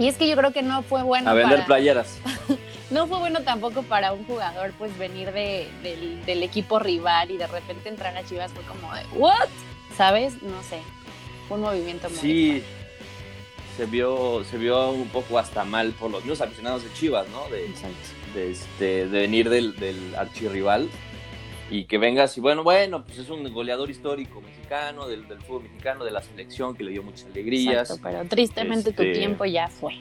Y 0.00 0.08
es 0.08 0.16
que 0.16 0.26
yo 0.28 0.34
creo 0.36 0.52
que 0.52 0.62
no 0.62 0.82
fue 0.82 1.02
bueno 1.04 1.30
A 1.30 1.34
vender 1.34 1.56
para- 1.58 1.66
playeras. 1.66 2.18
no 2.90 3.06
fue 3.06 3.18
bueno 3.18 3.42
tampoco 3.42 3.82
para 3.84 4.12
un 4.12 4.24
jugador 4.24 4.72
pues 4.78 4.96
venir 4.98 5.30
de, 5.32 5.68
del, 5.82 6.24
del 6.26 6.42
equipo 6.42 6.78
rival 6.80 7.30
y 7.30 7.36
de 7.36 7.46
repente 7.46 7.88
entrar 7.88 8.16
a 8.16 8.24
Chivas 8.24 8.50
fue 8.52 8.64
como 8.64 8.92
de 8.94 9.02
¿what? 9.14 9.48
¿Sabes? 9.96 10.42
No 10.42 10.62
sé. 10.62 10.80
Fue 11.46 11.58
un 11.58 11.64
movimiento 11.64 12.08
muy 12.08 12.18
Sí, 12.18 12.62
se 13.76 13.84
vio, 13.86 14.42
se 14.44 14.56
vio 14.56 14.90
un 14.90 15.08
poco 15.08 15.38
hasta 15.38 15.64
mal 15.64 15.92
por 15.92 16.10
los 16.10 16.22
mismos 16.24 16.40
aficionados 16.40 16.82
de 16.82 16.92
Chivas, 16.94 17.28
¿no? 17.28 17.46
De, 17.48 17.66
Exacto. 17.66 17.94
de, 18.34 18.50
este, 18.52 18.84
de 19.06 19.20
venir 19.20 19.50
del, 19.50 19.76
del 19.76 20.14
archirrival 20.16 20.88
y 21.70 21.84
que 21.84 21.98
vengas 21.98 22.36
y 22.36 22.40
bueno, 22.40 22.64
bueno, 22.64 23.04
pues 23.04 23.18
es 23.18 23.30
un 23.30 23.50
goleador 23.52 23.88
histórico 23.90 24.40
mexicano, 24.40 25.06
del, 25.06 25.26
del 25.28 25.40
fútbol 25.40 25.62
mexicano, 25.64 26.04
de 26.04 26.10
la 26.10 26.20
selección, 26.20 26.74
que 26.76 26.82
le 26.82 26.90
dio 26.90 27.02
muchas 27.02 27.26
alegrías. 27.26 27.90
Exacto, 27.90 28.02
pero 28.02 28.24
tristemente 28.28 28.92
tu 28.92 29.02
Este- 29.02 29.18
tiempo 29.18 29.44
ya 29.44 29.68
fue. 29.68 29.94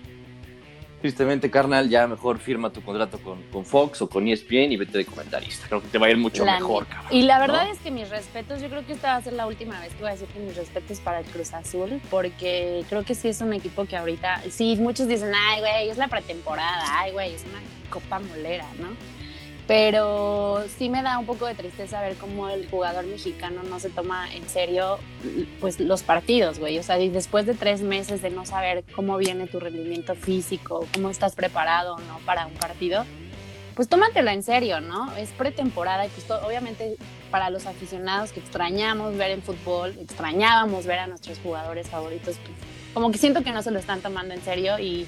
Tristemente, 1.01 1.49
carnal, 1.49 1.87
ya 1.87 2.07
mejor 2.07 2.39
firma 2.39 2.71
tu 2.73 2.81
contrato 2.81 3.19
con, 3.19 3.41
con 3.43 3.63
Fox 3.65 4.01
o 4.01 4.09
con 4.09 4.27
ESPN 4.27 4.73
y 4.73 4.75
vete 4.75 4.97
de 4.97 5.05
comentarista. 5.05 5.65
Creo 5.69 5.81
que 5.81 5.87
te 5.87 5.97
va 5.97 6.07
a 6.07 6.09
ir 6.09 6.17
mucho 6.17 6.43
La 6.43 6.55
mejor, 6.55 6.87
cabrón. 6.87 7.07
Y 7.09 7.21
la 7.21 7.39
verdad 7.39 7.67
¿no? 7.67 7.71
es 7.71 7.79
que 7.79 7.89
mis 7.89 8.09
respetos, 8.09 8.61
yo 8.61 8.67
creo 8.67 8.85
que 8.85 8.91
esta 8.91 9.11
va 9.11 9.15
a 9.15 9.21
ser 9.21 9.31
la 9.31 9.47
última 9.47 9.79
vez 9.79 9.93
que 9.93 9.99
voy 10.01 10.09
a 10.09 10.11
decir 10.11 10.27
que 10.27 10.39
mis 10.39 10.57
respetos 10.57 10.99
para 10.99 11.19
el 11.21 11.25
Cruz 11.27 11.53
Azul, 11.53 12.01
porque 12.09 12.83
creo 12.89 13.05
que 13.05 13.15
sí 13.15 13.29
es 13.29 13.39
un 13.39 13.53
equipo 13.53 13.85
que 13.85 13.95
ahorita, 13.95 14.41
sí, 14.49 14.75
muchos 14.75 15.07
dicen, 15.07 15.31
ay, 15.33 15.61
güey, 15.61 15.89
es 15.89 15.97
la 15.97 16.09
pretemporada, 16.09 16.83
ay, 16.99 17.13
güey, 17.13 17.33
es 17.33 17.45
una 17.45 17.61
copa 17.89 18.19
molera, 18.19 18.65
¿no? 18.77 18.89
Pero 19.69 20.63
sí 20.79 20.89
me 20.89 21.03
da 21.03 21.19
un 21.19 21.27
poco 21.27 21.45
de 21.45 21.53
tristeza 21.53 22.01
ver 22.01 22.15
cómo 22.15 22.49
el 22.49 22.67
jugador 22.67 23.05
mexicano 23.05 23.61
no 23.61 23.79
se 23.79 23.91
toma 23.91 24.27
en 24.33 24.49
serio 24.49 24.97
pues 25.61 25.79
los 25.79 26.01
partidos, 26.01 26.57
güey. 26.57 26.79
O 26.79 26.83
sea, 26.83 26.97
después 26.97 27.45
de 27.45 27.53
tres 27.53 27.81
meses 27.81 28.23
de 28.23 28.31
no 28.31 28.47
saber 28.47 28.83
cómo 28.95 29.15
viene 29.17 29.45
tu 29.45 29.59
rendimiento 29.59 30.15
físico, 30.15 30.87
cómo 30.95 31.11
estás 31.11 31.35
preparado 31.35 31.97
o 31.97 31.99
no 31.99 32.17
para 32.25 32.47
un 32.47 32.55
partido, 32.55 33.05
pues 33.75 33.87
tómatelo 33.87 34.31
en 34.31 34.41
serio, 34.41 34.81
¿no? 34.81 35.15
Es 35.17 35.29
pretemporada 35.29 36.07
y 36.07 36.09
pues 36.09 36.31
obviamente 36.31 36.97
para 37.29 37.51
los 37.51 37.67
aficionados 37.67 38.31
que 38.31 38.39
extrañamos 38.39 39.17
ver 39.17 39.29
en 39.29 39.43
fútbol, 39.43 39.95
extrañábamos 40.01 40.87
ver 40.87 40.97
a 40.97 41.05
nuestros 41.05 41.37
jugadores 41.43 41.87
favoritos, 41.87 42.37
pues, 42.43 42.57
como 42.95 43.11
que 43.11 43.19
siento 43.19 43.43
que 43.43 43.51
no 43.51 43.61
se 43.61 43.69
lo 43.69 43.77
están 43.77 44.01
tomando 44.01 44.33
en 44.33 44.41
serio 44.41 44.79
y 44.79 45.05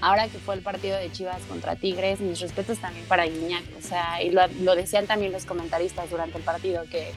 ahora 0.00 0.28
que 0.28 0.38
fue 0.38 0.54
el 0.54 0.62
partido 0.62 0.96
de 0.96 1.10
Chivas 1.10 1.42
contra 1.48 1.76
Tigres, 1.76 2.20
mis 2.20 2.40
respetos 2.40 2.78
también 2.78 3.06
para 3.06 3.24
Guiñac, 3.26 3.64
o 3.78 3.82
sea, 3.82 4.22
y 4.22 4.30
lo, 4.30 4.46
lo 4.60 4.74
decían 4.74 5.06
también 5.06 5.32
los 5.32 5.44
comentaristas 5.44 6.10
durante 6.10 6.38
el 6.38 6.44
partido, 6.44 6.84
que, 6.90 7.12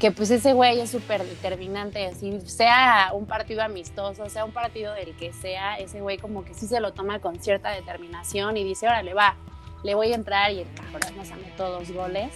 que 0.00 0.10
pues 0.10 0.30
ese 0.30 0.52
güey 0.52 0.80
es 0.80 0.90
súper 0.90 1.24
determinante, 1.24 2.06
así 2.06 2.40
sea 2.46 3.10
un 3.12 3.26
partido 3.26 3.62
amistoso, 3.62 4.28
sea 4.28 4.44
un 4.44 4.52
partido 4.52 4.94
del 4.94 5.14
que 5.16 5.32
sea, 5.32 5.76
ese 5.76 6.00
güey 6.00 6.18
como 6.18 6.44
que 6.44 6.54
sí 6.54 6.66
se 6.66 6.80
lo 6.80 6.92
toma 6.92 7.20
con 7.20 7.40
cierta 7.40 7.70
determinación 7.70 8.56
y 8.56 8.64
dice, 8.64 8.86
órale, 8.86 9.14
va, 9.14 9.36
le 9.82 9.94
voy 9.94 10.12
a 10.12 10.14
entrar 10.14 10.52
y 10.52 10.60
el 10.60 10.68
cabrón 10.74 11.16
nos 11.16 11.30
anotó 11.30 11.70
dos 11.70 11.90
goles, 11.92 12.32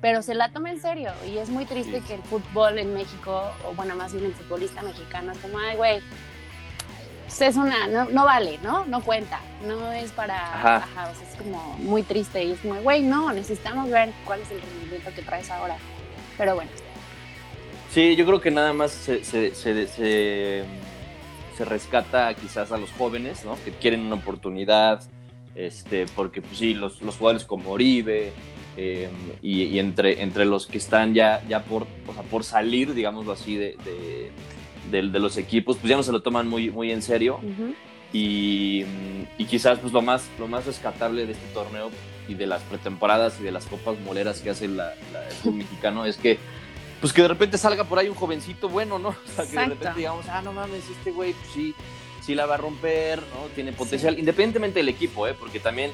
pero 0.00 0.22
se 0.22 0.34
la 0.34 0.52
toma 0.52 0.70
en 0.70 0.80
serio 0.80 1.12
y 1.26 1.38
es 1.38 1.50
muy 1.50 1.64
triste 1.64 2.00
que 2.06 2.14
el 2.14 2.22
fútbol 2.22 2.78
en 2.78 2.94
México, 2.94 3.50
o 3.68 3.74
bueno, 3.74 3.96
más 3.96 4.12
bien 4.12 4.26
el 4.26 4.34
futbolista 4.34 4.82
mexicano, 4.82 5.32
es 5.32 5.38
como, 5.38 5.58
ay, 5.58 5.76
güey, 5.76 6.00
pues 7.28 7.40
es 7.42 7.56
una, 7.56 7.86
no, 7.86 8.06
no 8.06 8.24
vale, 8.24 8.58
¿no? 8.62 8.84
No 8.86 9.00
cuenta, 9.02 9.40
no 9.66 9.92
es 9.92 10.10
para, 10.12 10.36
Ajá. 10.54 10.76
ajá, 10.78 11.10
o 11.10 11.14
sea, 11.14 11.28
es 11.28 11.36
como 11.36 11.76
muy 11.78 12.02
triste 12.02 12.42
y 12.44 12.52
es 12.52 12.58
como, 12.60 12.74
güey, 12.82 13.02
no, 13.02 13.32
necesitamos 13.32 13.88
ver 13.90 14.10
cuál 14.24 14.40
es 14.40 14.50
el 14.50 14.60
rendimiento 14.60 15.10
que 15.14 15.22
traes 15.22 15.50
ahora. 15.50 15.76
Pero 16.36 16.54
bueno, 16.56 16.70
Sí, 17.92 18.16
yo 18.16 18.26
creo 18.26 18.40
que 18.40 18.50
nada 18.50 18.72
más 18.74 18.90
se, 18.92 19.24
se, 19.24 19.54
se, 19.54 19.86
se- 19.86 20.64
se 21.56 21.64
rescata 21.64 22.32
quizás 22.34 22.70
a 22.70 22.76
los 22.76 22.90
jóvenes, 22.92 23.44
¿no? 23.44 23.56
Que 23.64 23.72
quieren 23.72 24.00
una 24.02 24.16
oportunidad, 24.16 25.02
este, 25.54 26.06
porque 26.14 26.40
pues 26.42 26.58
sí, 26.58 26.74
los, 26.74 27.00
los 27.02 27.16
jugadores 27.16 27.44
como 27.46 27.70
Oribe 27.72 28.32
eh, 28.76 29.08
y, 29.42 29.62
y 29.64 29.78
entre, 29.80 30.22
entre 30.22 30.44
los 30.44 30.66
que 30.66 30.78
están 30.78 31.14
ya, 31.14 31.42
ya 31.48 31.64
por, 31.64 31.84
o 32.06 32.12
sea, 32.14 32.22
por 32.24 32.44
salir, 32.44 32.92
digámoslo 32.94 33.32
así, 33.32 33.56
de, 33.56 33.76
de, 33.84 34.30
de- 34.90 35.02
de 35.08 35.18
los 35.20 35.36
equipos, 35.36 35.76
pues 35.76 35.88
ya 35.90 35.96
no 35.96 36.02
se 36.02 36.12
lo 36.12 36.20
toman 36.22 36.48
muy, 36.48 36.70
muy 36.70 36.90
en 36.92 37.02
serio 37.02 37.40
y, 38.12 38.84
y 39.36 39.44
quizás 39.44 39.78
pues 39.78 39.92
lo 39.92 40.02
más, 40.02 40.28
lo 40.38 40.48
más 40.48 40.66
rescatable 40.66 41.26
de 41.26 41.32
este 41.32 41.46
torneo 41.52 41.90
y 42.28 42.34
de 42.34 42.46
las 42.46 42.62
pretemporadas 42.62 43.38
y 43.40 43.42
de 43.42 43.52
las 43.52 43.66
copas 43.66 43.98
moleras 44.00 44.40
que 44.40 44.50
hace 44.50 44.68
la, 44.68 44.94
la- 45.12 45.26
el 45.28 45.32
fútbol 45.34 45.54
mexicano 45.58 46.04
es 46.04 46.16
que 46.16 46.38
pues 47.00 47.12
que 47.12 47.22
de 47.22 47.28
repente 47.28 47.58
salga 47.58 47.84
por 47.84 47.98
ahí 48.00 48.08
un 48.08 48.14
jovencito 48.16 48.68
bueno, 48.68 48.98
¿no? 48.98 49.10
O 49.26 49.30
sea, 49.36 49.44
que 49.44 49.52
de 49.52 49.56
repente 49.66 49.98
digamos, 49.98 50.26
ah, 50.28 50.42
no 50.42 50.52
mames, 50.52 50.82
este 50.90 51.12
güey, 51.12 51.32
pues 51.32 51.46
sí, 51.54 51.74
sí 52.20 52.34
la 52.34 52.44
va 52.46 52.54
a 52.54 52.58
romper, 52.58 53.20
¿no? 53.20 53.46
Tiene 53.54 53.72
potencial, 53.72 54.18
independientemente 54.18 54.80
del 54.80 54.88
equipo, 54.88 55.28
¿eh? 55.28 55.34
Porque 55.38 55.60
también, 55.60 55.92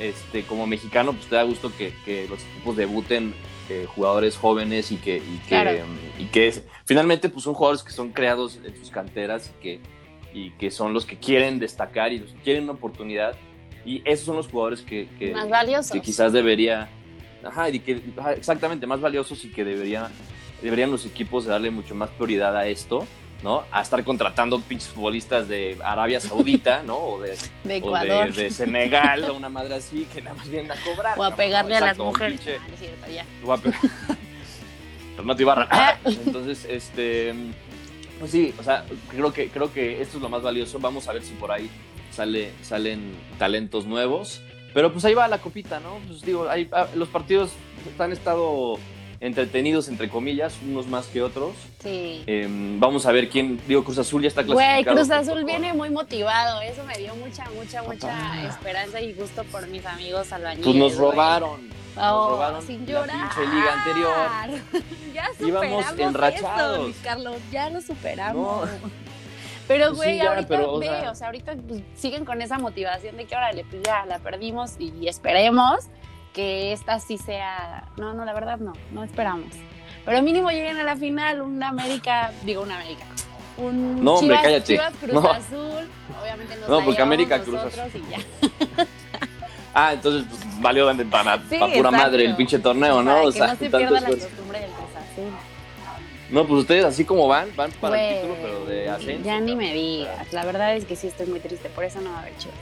este, 0.00 0.42
como 0.42 0.66
mexicano, 0.66 1.12
pues 1.12 1.26
te 1.28 1.36
da 1.36 1.44
gusto 1.44 1.70
que, 1.78 1.94
que 2.04 2.26
los 2.28 2.40
equipos 2.42 2.76
debuten 2.76 3.32
eh, 3.70 3.86
jugadores 3.86 4.36
jóvenes 4.36 4.90
y 4.92 4.96
que, 4.96 5.18
y 5.18 5.38
que, 5.44 5.48
Claro. 5.48 5.70
y 6.18 6.24
que 6.26 6.48
es- 6.48 6.62
finalmente 6.84 7.28
pues 7.28 7.44
son 7.44 7.54
jugadores 7.54 7.82
que 7.84 7.92
son 7.92 8.10
creados 8.10 8.58
en 8.64 8.76
sus 8.76 8.90
canteras 8.90 9.50
y 9.56 9.62
que, 9.62 9.80
y 10.34 10.50
que 10.52 10.70
son 10.70 10.92
los 10.92 11.06
que 11.06 11.16
quieren 11.18 11.58
destacar 11.58 12.12
y 12.12 12.18
los 12.18 12.32
que 12.32 12.40
quieren 12.40 12.64
una 12.64 12.72
oportunidad. 12.72 13.36
Y 13.84 14.02
esos 14.04 14.26
son 14.26 14.36
los 14.36 14.48
jugadores 14.48 14.82
que, 14.82 15.08
que, 15.18 15.32
Más 15.32 15.48
valiosos. 15.48 15.92
que 15.92 16.00
quizás 16.02 16.32
debería, 16.32 16.88
ajá, 17.44 17.70
y 17.70 17.78
que, 17.80 18.02
ajá, 18.18 18.32
exactamente, 18.34 18.86
más 18.86 19.00
valiosos 19.00 19.44
y 19.44 19.50
que 19.50 19.64
debería, 19.64 20.10
deberían 20.62 20.90
los 20.90 21.06
equipos 21.06 21.46
darle 21.46 21.70
mucho 21.70 21.94
más 21.94 22.10
prioridad 22.10 22.56
a 22.56 22.66
esto, 22.66 23.06
¿no? 23.42 23.64
A 23.70 23.82
estar 23.82 24.02
contratando 24.04 24.60
pinches 24.60 24.88
futbolistas 24.88 25.48
de 25.48 25.78
Arabia 25.82 26.20
Saudita, 26.20 26.82
¿no? 26.82 26.96
O 26.96 27.20
de, 27.20 27.30
De 27.64 27.74
o 27.74 27.76
Ecuador. 27.76 28.32
de, 28.32 28.44
de 28.44 28.50
Senegal, 28.50 29.24
o 29.30 29.34
una 29.34 29.48
madre 29.48 29.74
así, 29.74 30.06
que 30.12 30.22
nada 30.22 30.36
más 30.36 30.48
vienen 30.48 30.70
a 30.72 30.76
cobrar. 30.76 31.18
O 31.18 31.24
a 31.24 31.34
pegarle 31.34 31.76
a 31.76 31.80
las 31.80 31.98
mujeres. 31.98 32.40
Ah, 32.46 32.62
no 32.68 32.74
es 32.74 32.80
cierto, 32.80 33.10
ya. 33.10 33.24
o 33.44 33.52
a 33.52 33.60
Renato 35.16 35.42
Ibarra. 35.42 35.68
Ah. 35.70 35.98
Entonces, 36.04 36.66
este, 36.68 37.34
pues 38.18 38.30
sí, 38.30 38.54
o 38.58 38.62
sea, 38.62 38.84
creo 39.10 39.32
que, 39.32 39.48
creo 39.48 39.72
que 39.72 40.00
esto 40.00 40.16
es 40.16 40.22
lo 40.22 40.28
más 40.28 40.42
valioso. 40.42 40.78
Vamos 40.78 41.08
a 41.08 41.12
ver 41.12 41.22
si 41.22 41.34
por 41.34 41.52
ahí 41.52 41.70
sale, 42.10 42.52
salen 42.62 43.14
talentos 43.38 43.86
nuevos. 43.86 44.42
Pero 44.72 44.92
pues 44.92 45.04
ahí 45.04 45.14
va 45.14 45.26
la 45.26 45.38
copita, 45.38 45.80
¿no? 45.80 45.98
Pues 46.06 46.22
digo, 46.22 46.48
ahí, 46.48 46.68
ah, 46.72 46.86
los 46.94 47.08
partidos 47.08 47.50
han 47.98 48.12
estado 48.12 48.78
entretenidos, 49.20 49.88
entre 49.88 50.08
comillas, 50.08 50.56
unos 50.66 50.86
más 50.86 51.06
que 51.06 51.22
otros. 51.22 51.52
Sí. 51.82 52.22
Em, 52.26 52.80
vamos 52.80 53.04
a 53.06 53.12
ver 53.12 53.28
quién, 53.28 53.60
digo, 53.68 53.84
Cruz 53.84 53.98
Azul 53.98 54.22
ya 54.22 54.28
está 54.28 54.42
Güey, 54.42 54.56
clasificado. 54.56 54.96
Cruz 54.96 55.08
junto 55.08 55.32
Azul 55.32 55.44
viene 55.44 55.72
muy 55.74 55.90
motivado. 55.90 56.60
Eso 56.62 56.82
me 56.84 56.96
dio 56.96 57.14
mucha, 57.16 57.44
mucha, 57.54 57.82
mucha 57.82 58.46
esperanza 58.48 59.00
y 59.00 59.12
gusto 59.12 59.44
por 59.44 59.66
mis 59.68 59.84
amigos 59.86 60.32
albañiles. 60.32 60.64
Pues 60.64 60.76
nos 60.76 60.96
güey. 60.96 61.10
robaron. 61.10 61.68
Nos 61.68 61.78
Oh, 62.12 62.30
robaron 62.30 62.62
sin 62.66 62.80
la 62.86 62.92
llorar. 62.92 63.28
pinche 63.34 63.50
liga 63.54 63.72
anterior. 63.74 64.84
ya 65.14 65.24
Íbamos 65.46 65.84
superamos 65.84 65.98
enrachados. 65.98 66.72
eso, 66.76 66.82
Luis 66.84 66.96
Carlos. 67.02 67.36
Ya 67.52 67.68
lo 67.70 67.80
superamos. 67.82 68.70
No. 68.70 68.90
Pero, 69.68 69.86
Pues 69.88 69.98
güey, 69.98 70.18
sí, 70.18 70.26
ahorita 70.26 70.48
pero, 70.48 70.72
o 70.72 70.78
ve, 70.80 70.86
sea- 70.88 71.10
o 71.12 71.14
sea, 71.14 71.26
ahorita 71.28 71.54
pues, 71.68 71.82
siguen 71.94 72.24
con 72.24 72.42
esa 72.42 72.58
motivación 72.58 73.16
de 73.16 73.26
que 73.26 73.36
órale, 73.36 73.64
pues 73.70 73.80
ya 73.84 74.04
la 74.04 74.18
perdimos 74.18 74.72
y 74.80 75.06
esperemos 75.06 75.84
que 76.32 76.72
esta 76.72 77.00
sí 77.00 77.18
sea. 77.18 77.84
No, 77.96 78.14
no, 78.14 78.24
la 78.24 78.32
verdad 78.32 78.58
no, 78.58 78.72
no 78.92 79.02
esperamos. 79.04 79.52
Pero 80.04 80.22
mínimo 80.22 80.50
lleguen 80.50 80.76
a 80.78 80.82
la 80.82 80.96
final, 80.96 81.42
un 81.42 81.62
América, 81.62 82.32
digo, 82.44 82.62
un 82.62 82.70
América. 82.72 83.04
Un 83.58 84.02
No, 84.02 84.14
hombre, 84.14 84.36
Chivas, 84.36 84.42
cállate. 84.42 84.66
Chivas 84.74 84.92
Cruz 85.00 85.12
No. 85.12 85.30
Azul, 85.30 85.88
obviamente 86.22 86.56
nos 86.56 86.68
No, 86.68 86.84
porque 86.84 87.02
América, 87.02 87.40
Cruz 87.42 87.60
y 87.94 88.10
ya. 88.10 88.18
Ah, 89.72 89.92
entonces 89.92 90.24
pues, 90.28 90.60
valió 90.60 90.86
para, 90.86 91.04
para 91.10 91.36
Sí, 91.48 91.56
pura 91.58 91.68
exacto. 91.68 91.90
madre 91.92 92.24
el 92.24 92.34
pinche 92.34 92.58
torneo, 92.58 93.02
¿no? 93.04 93.10
Para 93.12 93.22
O 93.22 93.26
que 93.30 93.38
sea, 93.38 93.46
no 93.46 93.52
se 93.52 93.58
tanto 93.70 93.76
pierda 93.78 93.92
la 93.92 93.98
esfuerzo. 94.00 94.28
costumbre 94.28 94.60
del 94.60 94.70
Cruz 94.70 94.88
Azul. 94.96 95.30
No, 96.30 96.46
pues 96.46 96.60
ustedes 96.60 96.84
así 96.84 97.04
como 97.04 97.28
van, 97.28 97.48
van 97.54 97.70
para 97.72 98.00
el 98.02 98.16
título, 98.20 98.36
pero 98.42 98.64
de 98.64 98.88
ascenso. 98.88 99.24
Ya 99.24 99.38
ni 99.40 99.54
me 99.54 99.72
digas. 99.72 100.32
La 100.32 100.44
verdad 100.44 100.74
es 100.74 100.84
que 100.86 100.96
sí 100.96 101.06
estoy 101.06 101.26
muy 101.26 101.38
triste, 101.38 101.68
por 101.68 101.84
eso 101.84 102.00
no 102.00 102.10
va 102.10 102.16
a 102.16 102.20
haber 102.22 102.36
Chivas. 102.38 102.56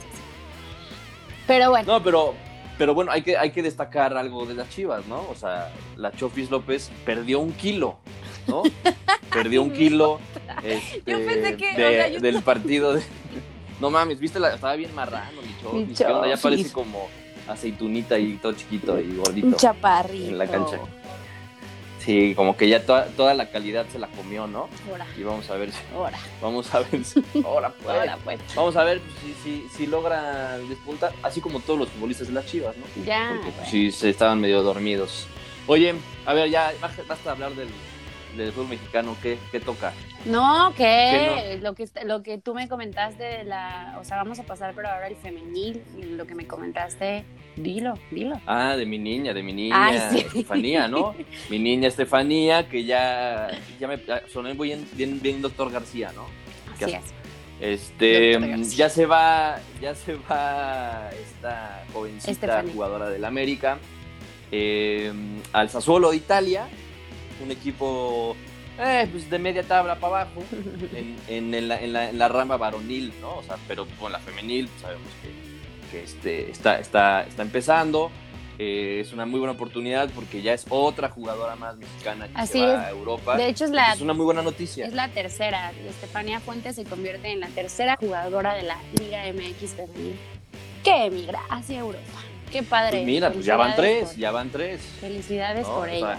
Pero 1.47 1.71
bueno, 1.71 1.93
No, 1.93 2.03
pero, 2.03 2.35
pero 2.79 2.93
bueno, 2.95 3.11
hay 3.11 3.21
que, 3.21 3.37
hay 3.37 3.51
que 3.51 3.61
destacar 3.61 4.15
algo 4.17 4.45
de 4.45 4.53
las 4.55 4.69
Chivas, 4.69 5.05
¿no? 5.05 5.27
O 5.29 5.35
sea, 5.35 5.69
la 5.97 6.11
Chofis 6.13 6.49
López 6.49 6.89
perdió 7.05 7.39
un 7.41 7.51
kilo, 7.51 7.97
¿no? 8.47 8.63
perdió 9.33 9.61
un 9.61 9.71
kilo 9.71 10.19
este, 10.63 11.03
Yo 11.11 11.25
pensé 11.25 11.57
que, 11.57 11.73
o 11.73 11.77
de- 11.77 11.95
sea, 11.97 12.07
yo- 12.07 12.19
del 12.21 12.41
partido 12.41 12.93
de... 12.93 13.03
No 13.81 13.89
mames, 13.89 14.19
viste, 14.19 14.39
la, 14.39 14.53
estaba 14.55 14.75
bien 14.75 14.93
marrano, 14.95 15.41
mi 15.41 15.55
Chofis. 15.61 15.87
Mi 15.89 15.93
¿Qué 15.93 16.05
onda? 16.05 16.27
Ya 16.27 16.37
parece 16.37 16.71
como 16.71 17.07
aceitunita 17.47 18.17
y 18.17 18.33
todo 18.37 18.53
chiquito 18.53 18.99
y 18.99 19.03
un 19.05 19.17
gordito. 19.17 19.57
chaparrito. 19.57 20.29
en 20.29 20.37
la 20.37 20.47
cancha. 20.47 20.79
Sí, 21.99 22.33
como 22.35 22.55
que 22.55 22.69
ya 22.69 22.85
toda, 22.85 23.05
toda 23.07 23.33
la 23.33 23.49
calidad 23.49 23.85
se 23.91 23.99
la 23.99 24.07
comió, 24.07 24.47
¿no? 24.47 24.69
Ahora, 24.89 25.05
Y 25.17 25.23
vamos 25.23 25.49
a 25.49 25.55
ver 25.55 25.71
si... 25.71 25.79
ahora, 25.93 26.17
Vamos 26.41 26.73
a 26.73 26.79
ver 26.79 27.03
si... 27.03 27.21
Ahora 27.43 27.73
pues. 27.73 27.97
ahora 27.97 28.17
pues. 28.23 28.39
Vamos 28.55 28.75
a 28.75 28.83
ver 28.83 29.01
si, 29.21 29.33
si, 29.43 29.67
si 29.69 29.87
logra 29.87 30.57
despuntar, 30.59 31.11
así 31.23 31.41
como 31.41 31.59
todos 31.59 31.79
los 31.79 31.89
futbolistas 31.89 32.27
de 32.27 32.33
las 32.33 32.45
Chivas, 32.45 32.75
¿no? 32.77 33.03
Ya. 33.03 33.33
Porque 33.35 33.51
pues, 33.51 33.69
sí 33.69 33.91
se 33.91 34.09
estaban 34.09 34.39
medio 34.39 34.63
dormidos. 34.63 35.27
Oye, 35.67 35.93
a 36.25 36.33
ver, 36.33 36.49
ya 36.49 36.73
basta 36.81 37.03
basta 37.07 37.31
hablar 37.31 37.53
del, 37.53 37.67
del 38.37 38.51
fútbol 38.51 38.69
mexicano, 38.69 39.15
¿qué, 39.21 39.37
qué 39.51 39.59
toca? 39.59 39.93
No, 40.25 40.73
que 40.75 40.83
¿Qué 40.83 41.59
lo 41.61 41.73
que 41.75 41.87
lo 42.05 42.23
que 42.23 42.37
tú 42.37 42.53
me 42.53 42.67
comentaste 42.67 43.23
de 43.23 43.43
la, 43.43 43.97
o 43.99 44.03
sea, 44.03 44.17
vamos 44.17 44.39
a 44.39 44.43
pasar 44.43 44.73
pero 44.75 44.89
ahora 44.89 45.07
el 45.07 45.15
femenil, 45.15 45.83
y 45.97 46.03
lo 46.03 46.25
que 46.27 46.35
me 46.35 46.45
comentaste, 46.47 47.25
dilo, 47.55 47.93
dilo. 48.11 48.39
Ah, 48.45 48.75
de 48.75 48.85
mi 48.85 48.97
niña, 48.97 49.33
de 49.33 49.43
mi 49.43 49.53
niña 49.53 49.75
Ay, 49.85 49.99
sí. 50.11 50.17
Estefanía, 50.19 50.87
¿no? 50.87 51.15
Mi 51.49 51.59
niña 51.59 51.87
Estefanía, 51.87 52.67
que 52.69 52.83
ya, 52.85 53.49
ya 53.79 53.87
me 53.87 53.97
ya 54.05 54.21
soné 54.27 54.53
bien, 54.53 54.87
bien, 54.93 55.19
bien 55.21 55.41
doctor 55.41 55.71
García, 55.71 56.11
¿no? 56.15 56.25
Así 56.73 56.85
¿Qué 56.85 56.97
es. 56.97 57.03
Este, 57.61 58.39
García. 58.39 58.77
ya 58.77 58.89
se 58.89 59.05
va, 59.05 59.59
ya 59.81 59.93
se 59.95 60.15
va 60.15 61.09
esta 61.11 61.83
jovencita 61.91 62.31
Estefanía. 62.31 62.73
jugadora 62.73 63.09
del 63.09 63.25
América 63.25 63.77
eh, 64.51 65.11
al 65.51 65.69
Sassuolo 65.69 66.11
de 66.11 66.17
Italia, 66.17 66.67
un 67.43 67.51
equipo 67.51 68.35
eh, 68.79 69.07
pues 69.11 69.29
de 69.29 69.39
media 69.39 69.63
tabla 69.63 69.95
para 69.99 70.21
abajo, 70.21 70.43
en, 70.95 71.15
en, 71.27 71.53
el- 71.53 71.71
en 71.71 71.93
la, 71.93 72.09
en 72.09 72.17
la 72.17 72.27
rama 72.27 72.57
varonil, 72.57 73.13
¿no? 73.21 73.35
O 73.37 73.43
sea, 73.43 73.57
pero 73.67 73.85
con 73.99 74.11
la 74.11 74.19
femenil 74.19 74.67
pues, 74.67 74.81
sabemos 74.81 75.07
que, 75.21 75.91
que, 75.97 76.03
este, 76.03 76.51
está, 76.51 76.79
está, 76.79 77.23
está 77.23 77.41
empezando. 77.41 78.11
Eh, 78.61 78.99
es 78.99 79.13
una 79.13 79.25
muy 79.25 79.39
buena 79.39 79.53
oportunidad 79.53 80.09
porque 80.13 80.41
ya 80.41 80.53
es 80.53 80.65
otra 80.69 81.07
jugadora 81.07 81.55
más 81.55 81.77
mexicana 81.77 82.27
que 82.27 82.33
Así 82.35 82.59
se 82.59 82.65
va 82.65 82.73
es. 82.73 82.79
a 82.79 82.89
Europa. 82.89 83.37
De 83.37 83.47
hecho 83.47 83.63
es 83.63 83.71
la 83.71 83.93
es 83.93 84.01
una 84.01 84.11
muy 84.13 84.25
buena 84.25 84.41
noticia. 84.41 84.85
es 84.85 84.93
la 84.93 85.07
tercera. 85.07 85.71
Estefania 85.87 86.41
Fuentes 86.41 86.75
se 86.75 86.83
convierte 86.83 87.31
en 87.31 87.39
la 87.39 87.47
tercera 87.47 87.95
jugadora 87.95 88.55
de 88.55 88.63
la 88.63 88.75
Liga 88.99 89.23
MX 89.31 89.71
femenil 89.75 90.15
que 90.83 91.05
emigra 91.05 91.39
hacia 91.49 91.79
Europa. 91.79 92.19
Qué 92.51 92.61
padre. 92.63 92.97
Pues 92.97 93.05
mira, 93.05 93.31
pues 93.31 93.45
ya 93.45 93.55
van 93.55 93.75
tres, 93.77 94.09
por- 94.09 94.17
ya 94.17 94.31
van 94.31 94.49
tres. 94.49 94.81
Felicidades 94.99 95.65
¿no? 95.65 95.75
por 95.75 95.87
O 95.87 95.91
sea, 95.91 95.97
ella. 95.97 96.17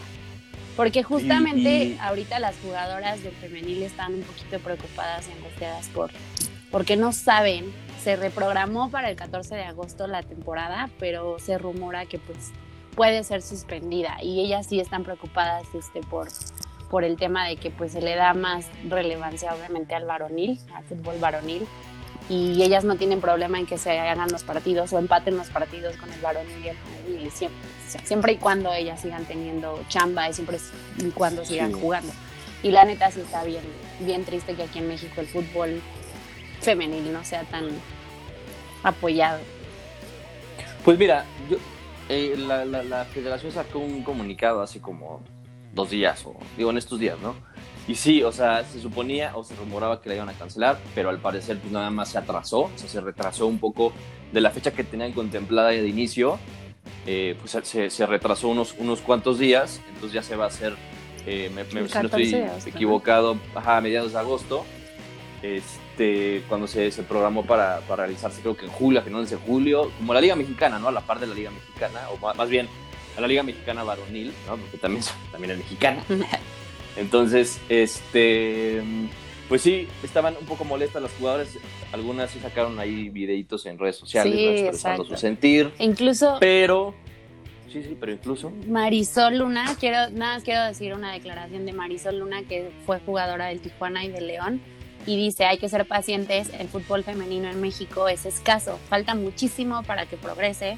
Porque 0.81 1.03
justamente 1.03 1.85
y- 1.85 1.99
ahorita 2.01 2.39
las 2.39 2.57
jugadoras 2.65 3.23
del 3.23 3.35
femenil 3.35 3.83
están 3.83 4.15
un 4.15 4.23
poquito 4.23 4.59
preocupadas 4.61 5.29
y 5.29 5.33
angustiadas 5.33 5.89
por 5.89 6.11
porque 6.71 6.97
no 6.97 7.13
saben. 7.13 7.71
Se 8.03 8.17
reprogramó 8.17 8.91
para 8.91 9.11
el 9.11 9.15
14 9.17 9.57
de 9.57 9.65
agosto 9.65 10.07
la 10.07 10.23
temporada, 10.23 10.89
pero 10.99 11.39
se 11.39 11.59
rumora 11.59 12.07
que 12.07 12.19
pues 12.19 12.51
puede 12.95 13.25
ser 13.25 13.43
suspendida 13.43 14.17
y 14.23 14.41
ellas 14.41 14.69
sí 14.69 14.81
están 14.81 15.05
preocupadas 15.05 15.65
este 15.75 16.01
por 16.01 16.29
por 16.89 17.05
el 17.05 17.19
tema 17.19 17.47
de 17.47 17.57
que 17.57 17.71
pues 17.71 17.93
se 17.93 18.01
le 18.01 18.17
da 18.17 18.33
más 18.33 18.65
relevancia 18.89 19.55
obviamente 19.55 19.95
al 19.95 20.07
varonil, 20.07 20.59
al 20.75 20.85
fútbol 20.85 21.19
varonil 21.21 21.67
y 22.31 22.63
ellas 22.63 22.85
no 22.85 22.95
tienen 22.97 23.21
problema 23.21 23.59
en 23.59 23.67
que 23.67 23.77
se 23.77 23.99
hagan 23.99 24.31
los 24.31 24.45
partidos 24.45 24.93
o 24.95 24.99
empaten 24.99 25.37
los 25.37 25.49
partidos 25.49 25.97
con 25.97 26.11
el 26.13 26.21
varonil 26.21 26.65
y 26.65 26.69
el 26.69 26.77
femenil 26.77 27.27
y 27.27 27.31
siempre, 27.31 27.59
siempre 28.05 28.33
y 28.33 28.37
cuando 28.37 28.73
ellas 28.73 29.01
sigan 29.03 29.25
teniendo 29.27 29.83
chamba 29.89 30.31
y 30.31 30.33
siempre 30.33 30.59
y 30.99 31.11
cuando 31.11 31.45
sigan 31.45 31.73
Sí. 31.75 31.79
jugando. 31.81 32.13
Y 32.63 32.71
la 32.71 32.85
neta 32.85 33.11
sí 33.11 33.21
está 33.21 33.43
bien, 33.43 33.65
bien 33.99 34.25
triste 34.25 34.55
que 34.55 34.63
aquí 34.63 34.79
en 34.79 34.87
México 34.89 35.21
el 35.21 35.27
fútbol 35.27 35.83
femenil 36.61 37.13
no 37.13 37.25
sea 37.25 37.43
tan 37.45 37.69
apoyado. 38.83 39.41
Pues 40.85 40.99
mira, 40.99 41.25
yo- 41.51 41.59
eh, 42.09 42.35
la, 42.39 42.65
la- 42.65 42.83
la 42.83 43.05
federación 43.07 43.53
sacó 43.53 43.79
un 43.81 44.03
comunicado 44.03 44.63
hace 44.63 44.81
como 44.81 45.21
dos 45.73 45.91
días, 45.91 46.25
o 46.27 46.35
digo 46.57 46.71
en 46.71 46.79
estos 46.79 46.99
días, 46.99 47.19
¿no? 47.21 47.35
Y 47.91 47.97
sí, 47.97 48.23
o 48.23 48.31
sea, 48.31 48.63
se 48.65 48.81
suponía 48.81 49.37
o 49.37 49.43
se 49.43 49.57
rumoraba 49.57 50.01
que 50.01 50.09
la 50.11 50.15
iban 50.15 50.29
a 50.29 50.33
cancelar, 50.35 50.79
pero 50.95 51.09
al 51.09 51.19
parecer 51.19 51.59
pues 51.59 51.73
nada 51.73 51.91
más 51.91 52.11
se 52.11 52.19
atrasó, 52.19 52.61
o 52.61 52.71
sea, 52.77 52.89
se 52.89 53.01
retrasó 53.01 53.49
un 53.49 53.59
poco 53.59 53.93
de 54.33 54.41
la 54.41 54.51
fecha 54.51 54.71
que 54.71 54.85
tenían 54.85 55.11
contemplada 55.13 55.71
de 55.71 55.89
inicio, 55.89 56.39
eh, 57.05 57.37
pues 57.41 57.57
se, 57.67 57.91
se 57.91 58.07
retrasó 58.07 58.47
unos, 58.47 58.77
unos 58.79 59.01
cuantos 59.01 59.41
días, 59.41 59.81
entonces 59.89 60.13
ya 60.13 60.23
se 60.23 60.37
va 60.37 60.45
a 60.45 60.49
hacer, 60.49 60.77
eh, 61.27 61.51
me, 61.53 61.65
me- 61.65 61.81
no 61.83 61.89
14 61.89 62.23
estoy 62.23 62.71
equivocado, 62.71 63.37
ajá, 63.57 63.79
a 63.79 63.81
mediados 63.81 64.13
de 64.13 64.19
agosto, 64.21 64.65
este, 65.43 66.45
cuando 66.49 66.69
se, 66.69 66.93
se 66.93 67.03
programó 67.03 67.45
para, 67.45 67.81
para 67.89 68.05
realizarse, 68.05 68.41
creo 68.41 68.57
que 68.57 68.67
en 68.67 68.73
julio, 68.73 69.01
a 69.01 69.03
finales 69.03 69.31
de 69.31 69.37
julio, 69.37 69.91
como 69.99 70.15
la 70.15 70.21
Liga 70.21 70.37
Mexicana, 70.37 70.79
¿no? 70.79 70.87
A 70.89 70.93
la 70.93 71.01
par 71.01 71.19
de 71.19 71.27
la 71.27 71.35
Liga 71.35 71.51
Mexicana, 71.51 72.01
o 72.13 72.19
ma- 72.19 72.35
más 72.35 72.49
bien 72.49 72.69
a 73.17 73.21
la 73.21 73.27
Liga 73.27 73.43
Mexicana 73.43 73.83
varonil, 73.83 74.33
¿no? 74.47 74.57
Porque 74.59 74.79
también, 74.79 75.05
también 75.33 75.51
es 75.53 75.59
mexicana. 75.59 76.05
Entonces, 76.97 77.61
este, 77.69 78.83
pues 79.49 79.63
sí, 79.63 79.89
estaban 80.03 80.37
un 80.41 80.47
poco 80.47 80.65
molestas 80.65 81.03
las 81.03 81.13
jugadoras, 81.13 81.49
algunas 81.93 82.31
sí 82.31 82.39
sacaron 82.41 82.79
ahí 82.79 83.09
videitos 83.09 83.67
en 83.67 83.79
redes 83.79 83.97
sociales, 83.97 84.35
Sí, 84.35 84.45
¿no? 84.45 84.51
expresando 84.53 85.03
exacto. 85.03 85.17
su 85.17 85.21
sentir, 85.21 85.73
incluso 85.79 86.37
pero, 86.41 86.95
sí, 87.73 87.83
sí, 87.83 87.97
pero 87.99 88.13
incluso, 88.13 88.53
Marisol 88.69 89.39
Luna, 89.39 89.77
quiero, 89.79 90.11
nada 90.11 90.35
más 90.35 90.43
quiero 90.45 90.65
decir 90.65 90.95
una 90.95 91.13
declaración 91.13 91.65
de 91.67 91.73
Marisol 91.73 92.19
Luna, 92.19 92.43
que 92.49 92.71
fue 92.87 93.01
jugadora 93.01 93.47
del 93.47 93.61
Tijuana 93.61 94.05
y 94.05 94.09
del 94.11 94.27
León, 94.27 94.61
y 95.07 95.17
dice, 95.17 95.47
hay 95.47 95.59
que 95.59 95.69
ser 95.69 95.87
pacientes, 95.87 96.51
el 96.59 96.69
fútbol 96.69 97.03
femenino 97.05 97.49
en 97.49 97.61
México 97.61 98.09
es 98.09 98.27
escaso, 98.27 98.79
falta 98.89 99.15
muchísimo 99.15 99.83
para 99.85 100.07
que 100.07 100.17
progrese, 100.17 100.77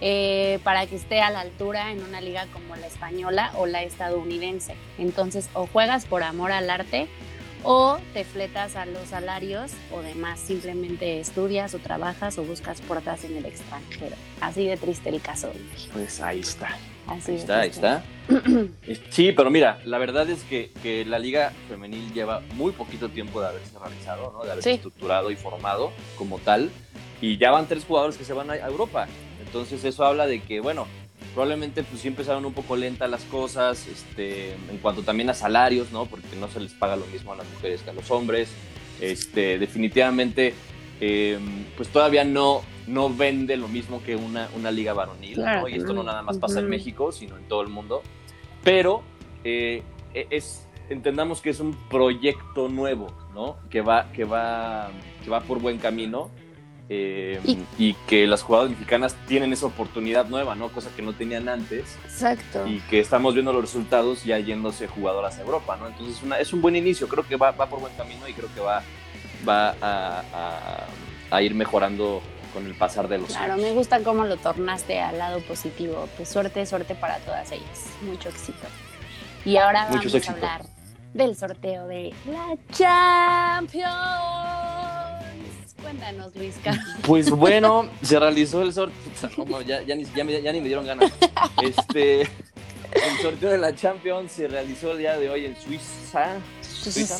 eh, 0.00 0.58
para 0.64 0.86
que 0.86 0.96
esté 0.96 1.20
a 1.22 1.30
la 1.30 1.40
altura 1.40 1.92
en 1.92 2.02
una 2.02 2.20
liga 2.20 2.46
como 2.52 2.76
la 2.76 2.86
española 2.86 3.52
o 3.56 3.66
la 3.66 3.82
estadounidense. 3.82 4.74
Entonces, 4.98 5.48
o 5.54 5.66
juegas 5.66 6.04
por 6.06 6.22
amor 6.22 6.52
al 6.52 6.68
arte 6.70 7.08
o 7.62 7.98
te 8.12 8.24
fletas 8.24 8.76
a 8.76 8.86
los 8.86 9.08
salarios 9.08 9.72
o 9.92 10.00
demás, 10.02 10.38
simplemente 10.38 11.18
estudias 11.18 11.74
o 11.74 11.78
trabajas 11.78 12.38
o 12.38 12.44
buscas 12.44 12.80
puertas 12.80 13.24
en 13.24 13.36
el 13.36 13.44
extranjero. 13.46 14.14
Así 14.40 14.66
de 14.66 14.76
triste 14.76 15.08
el 15.08 15.20
caso. 15.20 15.50
Pues 15.92 16.20
ahí 16.20 16.40
está. 16.40 16.76
Así 17.08 17.32
Ahí 17.32 17.36
está, 17.38 17.60
ahí 17.60 17.68
está. 17.70 18.04
Sí, 19.10 19.32
pero 19.32 19.50
mira, 19.50 19.78
la 19.84 19.98
verdad 19.98 20.28
es 20.28 20.42
que, 20.44 20.70
que 20.82 21.04
la 21.04 21.18
liga 21.18 21.52
femenil 21.68 22.12
lleva 22.12 22.40
muy 22.54 22.72
poquito 22.72 23.08
tiempo 23.08 23.40
de 23.40 23.48
haberse 23.48 23.78
realizado, 23.78 24.32
¿no? 24.32 24.44
de 24.44 24.50
haberse 24.52 24.70
Sí. 24.70 24.74
estructurado 24.76 25.30
y 25.30 25.36
formado 25.36 25.92
como 26.18 26.38
tal. 26.38 26.70
Y 27.20 27.38
ya 27.38 27.50
van 27.50 27.66
tres 27.66 27.84
jugadores 27.84 28.16
que 28.16 28.24
se 28.24 28.32
van 28.32 28.50
a 28.50 28.56
Europa. 28.56 29.06
Entonces 29.56 29.84
eso 29.84 30.04
habla 30.04 30.26
de 30.26 30.40
que, 30.40 30.60
bueno, 30.60 30.86
probablemente 31.32 31.82
pues 31.82 32.02
sí 32.02 32.08
empezaron 32.08 32.44
un 32.44 32.52
poco 32.52 32.76
lentas 32.76 33.10
las 33.10 33.24
cosas, 33.24 33.86
este, 33.86 34.52
en 34.52 34.78
cuanto 34.82 35.02
también 35.02 35.30
a 35.30 35.34
salarios, 35.34 35.92
¿no? 35.92 36.06
Porque 36.06 36.36
no 36.38 36.48
se 36.48 36.60
les 36.60 36.72
paga 36.74 36.96
lo 36.96 37.06
mismo 37.06 37.32
a 37.32 37.36
las 37.36 37.46
mujeres 37.54 37.80
que 37.80 37.90
a 37.90 37.92
los 37.94 38.10
hombres. 38.10 38.50
Este, 39.00 39.58
definitivamente, 39.58 40.54
eh, 41.00 41.38
pues 41.76 41.88
todavía 41.88 42.24
no, 42.24 42.62
no 42.86 43.08
vende 43.08 43.56
lo 43.56 43.68
mismo 43.68 44.02
que 44.02 44.14
una, 44.14 44.48
una 44.54 44.70
liga 44.70 44.92
varonil, 44.92 45.34
Claro 45.34 45.62
¿no? 45.62 45.68
Y 45.68 45.74
esto 45.74 45.94
no 45.94 46.02
nada 46.02 46.22
más 46.22 46.38
pasa 46.38 46.60
en. 46.60 46.68
México, 46.68 47.12
sino 47.12 47.36
en 47.36 47.48
todo 47.48 47.62
el 47.62 47.68
mundo. 47.68 48.02
Pero 48.62 49.02
eh, 49.42 49.82
es, 50.12 50.66
entendamos 50.90 51.40
que 51.40 51.50
es 51.50 51.60
un 51.60 51.74
proyecto 51.88 52.68
nuevo, 52.68 53.08
¿no? 53.34 53.56
Que 53.70 53.80
va, 53.80 54.12
que 54.12 54.24
va, 54.24 54.90
que 55.24 55.30
va 55.30 55.40
por 55.40 55.60
buen 55.60 55.78
camino. 55.78 56.30
Eh, 56.88 57.40
Y- 57.44 57.64
y 57.78 57.94
que 58.06 58.26
las 58.26 58.42
jugadoras 58.42 58.70
mexicanas 58.70 59.16
tienen 59.26 59.52
esa 59.52 59.66
oportunidad 59.66 60.26
nueva, 60.26 60.54
¿no? 60.54 60.68
Cosa 60.68 60.90
que 60.94 61.02
no 61.02 61.12
tenían 61.12 61.48
antes 61.48 61.96
Exacto. 62.04 62.66
y 62.66 62.78
que 62.80 63.00
estamos 63.00 63.34
viendo 63.34 63.52
los 63.52 63.62
resultados 63.62 64.22
ya 64.24 64.38
yéndose 64.38 64.86
jugadoras 64.86 65.38
a 65.38 65.42
Europa, 65.42 65.76
¿no? 65.76 65.88
Entonces 65.88 66.22
una- 66.22 66.38
es 66.38 66.52
un 66.52 66.62
buen 66.62 66.76
inicio, 66.76 67.08
creo 67.08 67.26
que 67.26 67.34
va, 67.36 67.50
va 67.50 67.66
por 67.66 67.80
buen 67.80 67.92
camino 67.96 68.28
y 68.28 68.32
creo 68.34 68.48
que 68.54 68.60
va, 68.60 68.82
va 69.48 69.70
a, 69.80 70.22
a- 70.32 70.86
a 71.36 71.42
ir 71.42 71.54
mejorando 71.56 72.22
con 72.54 72.64
el 72.66 72.74
pasar 72.74 73.08
de 73.08 73.18
los 73.18 73.28
Claro, 73.30 73.54
años. 73.54 73.64
me 73.66 73.72
gusta 73.72 74.00
cómo 74.02 74.24
lo 74.24 74.36
tornaste 74.36 75.00
al 75.00 75.18
lado 75.18 75.40
positivo. 75.40 76.08
Pues 76.16 76.28
suerte, 76.28 76.64
suerte 76.66 76.94
para 76.94 77.18
todas 77.18 77.50
ellas. 77.52 77.86
Mucho 78.02 78.28
éxito. 78.30 78.66
Y 79.44 79.56
ahora 79.58 79.88
Muchos 79.90 80.12
vamos 80.12 80.28
a 80.28 80.32
hablar 80.32 80.62
del 81.12 81.36
sorteo 81.36 81.86
de 81.86 82.14
la 82.26 82.56
Champions. 82.72 83.90
Cuéntanos, 85.86 86.34
Luisca. 86.34 86.72
Pues 87.02 87.30
bueno, 87.30 87.88
se 88.02 88.18
realizó 88.18 88.60
el 88.62 88.72
sorteo. 88.72 89.62
ya, 89.62 89.82
ya, 89.82 89.94
ni, 89.94 90.04
ya, 90.04 90.24
me, 90.24 90.42
ya 90.42 90.52
ni 90.52 90.60
me 90.60 90.66
dieron 90.66 90.84
ganas. 90.84 91.12
Este, 91.62 92.22
el 92.22 93.18
sorteo 93.22 93.50
de 93.50 93.58
la 93.58 93.72
Champions 93.72 94.32
se 94.32 94.48
realizó 94.48 94.90
el 94.90 94.98
día 94.98 95.16
de 95.16 95.30
hoy 95.30 95.46
en 95.46 95.56
Suiza. 95.56 96.38
Suiza. 96.60 97.18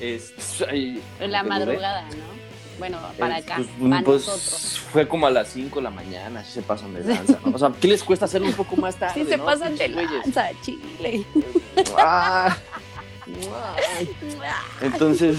Es, 0.00 0.32
ay, 0.70 1.02
la 1.18 1.42
madrugada, 1.42 2.02
¿no? 2.02 2.36
Bueno, 2.78 2.98
para 3.18 3.36
acá, 3.38 3.56
pues, 3.56 3.68
para 3.90 4.02
pues, 4.04 4.26
nosotros. 4.26 4.80
Fue 4.92 5.08
como 5.08 5.26
a 5.26 5.30
las 5.30 5.48
5 5.48 5.76
de 5.76 5.82
la 5.82 5.90
mañana, 5.90 6.40
así 6.40 6.52
se 6.52 6.62
pasan 6.62 6.94
de 6.94 7.02
lanza. 7.02 7.40
¿no? 7.44 7.56
O 7.56 7.58
sea, 7.58 7.72
¿qué 7.80 7.88
les 7.88 8.04
cuesta 8.04 8.26
hacerlo 8.26 8.46
un 8.46 8.54
poco 8.54 8.76
más 8.76 8.94
tarde? 8.94 9.24
Sí 9.24 9.28
se 9.28 9.36
no? 9.36 9.46
pasan 9.46 9.76
de 9.76 9.88
lanza, 9.88 10.50
Chile. 10.62 11.24
Ah. 11.98 12.56
Entonces, 14.80 15.38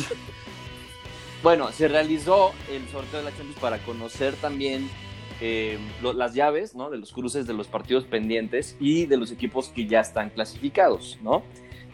bueno, 1.44 1.72
se 1.72 1.88
realizó 1.88 2.52
el 2.72 2.88
sorteo 2.90 3.20
de 3.20 3.26
la 3.26 3.32
Champions 3.32 3.60
para 3.60 3.78
conocer 3.80 4.34
también 4.36 4.90
eh, 5.40 5.78
las 6.02 6.34
llaves, 6.34 6.76
¿no? 6.76 6.90
De 6.90 6.98
los 6.98 7.12
cruces 7.12 7.46
de 7.46 7.54
los 7.54 7.68
partidos 7.68 8.06
pendientes 8.06 8.76
y 8.80 9.06
de 9.06 9.18
los 9.18 9.32
equipos 9.32 9.70
que 9.70 9.86
ya 9.86 10.00
están 10.00 10.30
clasificados, 10.32 11.18
¿no? 11.22 11.44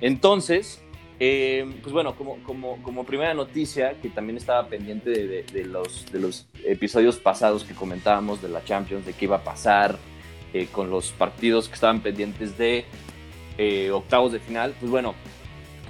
Entonces, 0.01 0.81
eh, 1.19 1.69
pues 1.81 1.93
bueno, 1.93 2.15
como, 2.15 2.37
como, 2.43 2.81
como 2.83 3.05
primera 3.05 3.33
noticia, 3.33 3.99
que 4.01 4.09
también 4.09 4.37
estaba 4.37 4.67
pendiente 4.67 5.09
de, 5.09 5.43
de- 5.43 5.65
los, 5.65 6.05
de 6.11 6.19
los 6.19 6.47
episodios 6.65 7.17
pasados 7.17 7.63
que 7.63 7.73
comentábamos 7.73 8.41
de 8.41 8.49
la 8.49 8.63
Champions, 8.63 9.05
de 9.05 9.13
qué 9.13 9.25
iba 9.25 9.37
a 9.37 9.43
pasar 9.43 9.97
eh, 10.53 10.67
con 10.71 10.89
los 10.89 11.11
partidos 11.11 11.67
que 11.67 11.75
estaban 11.75 12.01
pendientes 12.01 12.57
de 12.57 12.85
octavos 13.93 14.31
de 14.31 14.39
final, 14.39 14.73
pues 14.79 14.89
bueno, 14.91 15.13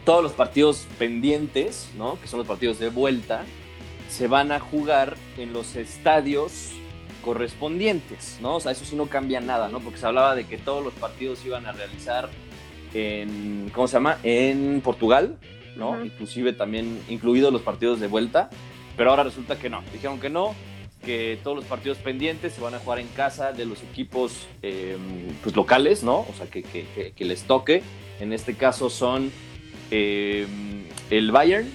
todos 0.06 0.22
los 0.24 0.34
partidos 0.34 0.86
pendientes, 1.00 1.90
¿no? 1.98 2.20
Que 2.22 2.28
son 2.28 2.40
los 2.40 2.48
partidos 2.48 2.80
de 2.80 2.90
vuelta, 2.90 3.44
se 4.10 4.28
van 4.28 4.52
a 4.52 4.60
jugar 4.60 5.16
en 5.38 5.54
los 5.54 5.76
estadios 5.76 6.72
correspondientes, 7.24 8.38
¿no? 8.42 8.58
O 8.58 8.60
sea, 8.60 8.72
eso 8.74 8.86
sí 8.86 8.96
no 8.96 9.08
cambia 9.08 9.40
nada, 9.42 9.70
¿no? 9.70 9.80
Porque 9.80 9.98
se 10.00 10.06
hablaba 10.06 10.36
de 10.36 10.46
que 10.46 10.58
todos 10.58 10.84
los 10.84 10.94
partidos 10.94 11.40
se 11.40 11.48
iban 11.48 11.66
a 11.66 11.72
realizar 11.72 12.30
en, 12.94 13.72
¿cómo 13.74 13.88
se 13.88 13.94
llama? 13.94 14.18
En 14.24 14.82
Portugal, 14.84 15.38
¿no? 15.76 15.92
Ujú. 15.92 16.06
Inclusive 16.06 16.54
también 16.54 17.00
incluidos 17.10 17.52
los 17.52 17.62
partidos 17.62 18.00
de 18.00 18.08
vuelta, 18.08 18.50
pero 18.96 19.10
ahora 19.10 19.24
resulta 19.24 19.58
que 19.58 19.70
no, 19.70 19.82
dijeron 19.92 20.20
que 20.20 20.30
no, 20.30 20.54
que 21.04 21.40
todos 21.44 21.58
los 21.58 21.66
partidos 21.66 21.98
pendientes 21.98 22.54
se 22.54 22.62
van 22.62 22.76
a 22.76 22.80
jugar 22.80 23.00
en 23.00 23.08
casa 23.10 23.52
de 23.52 23.66
los 23.66 23.82
equipos 23.84 24.48
eh, 24.62 24.98
pues, 25.42 25.56
locales, 25.56 26.04
¿no? 26.04 26.20
O 26.20 26.34
sea, 26.38 26.48
que, 26.48 26.62
que- 26.64 26.86
que- 26.96 27.12
que 27.14 27.26
les 27.26 27.44
toque. 27.44 27.84
En 28.20 28.32
este 28.32 28.54
caso 28.56 28.90
son 28.90 29.32
eh, 29.96 30.48
el 31.12 31.32
Bayern, 31.32 31.70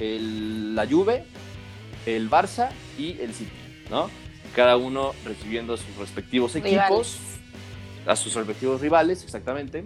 el- 0.00 0.74
la 0.74 0.86
Juve, 0.86 1.24
el 2.06 2.30
Barça 2.30 2.70
y 2.98 3.20
el 3.20 3.34
City, 3.34 3.50
¿no? 3.90 4.08
Cada 4.56 4.78
uno 4.78 5.12
recibiendo 5.26 5.74
a 5.74 5.76
sus 5.76 5.94
respectivos 5.98 6.56
equipos, 6.56 7.18
a 8.06 8.16
sus 8.16 8.34
respectivos 8.34 8.80
rivales, 8.80 9.22
exactamente. 9.24 9.84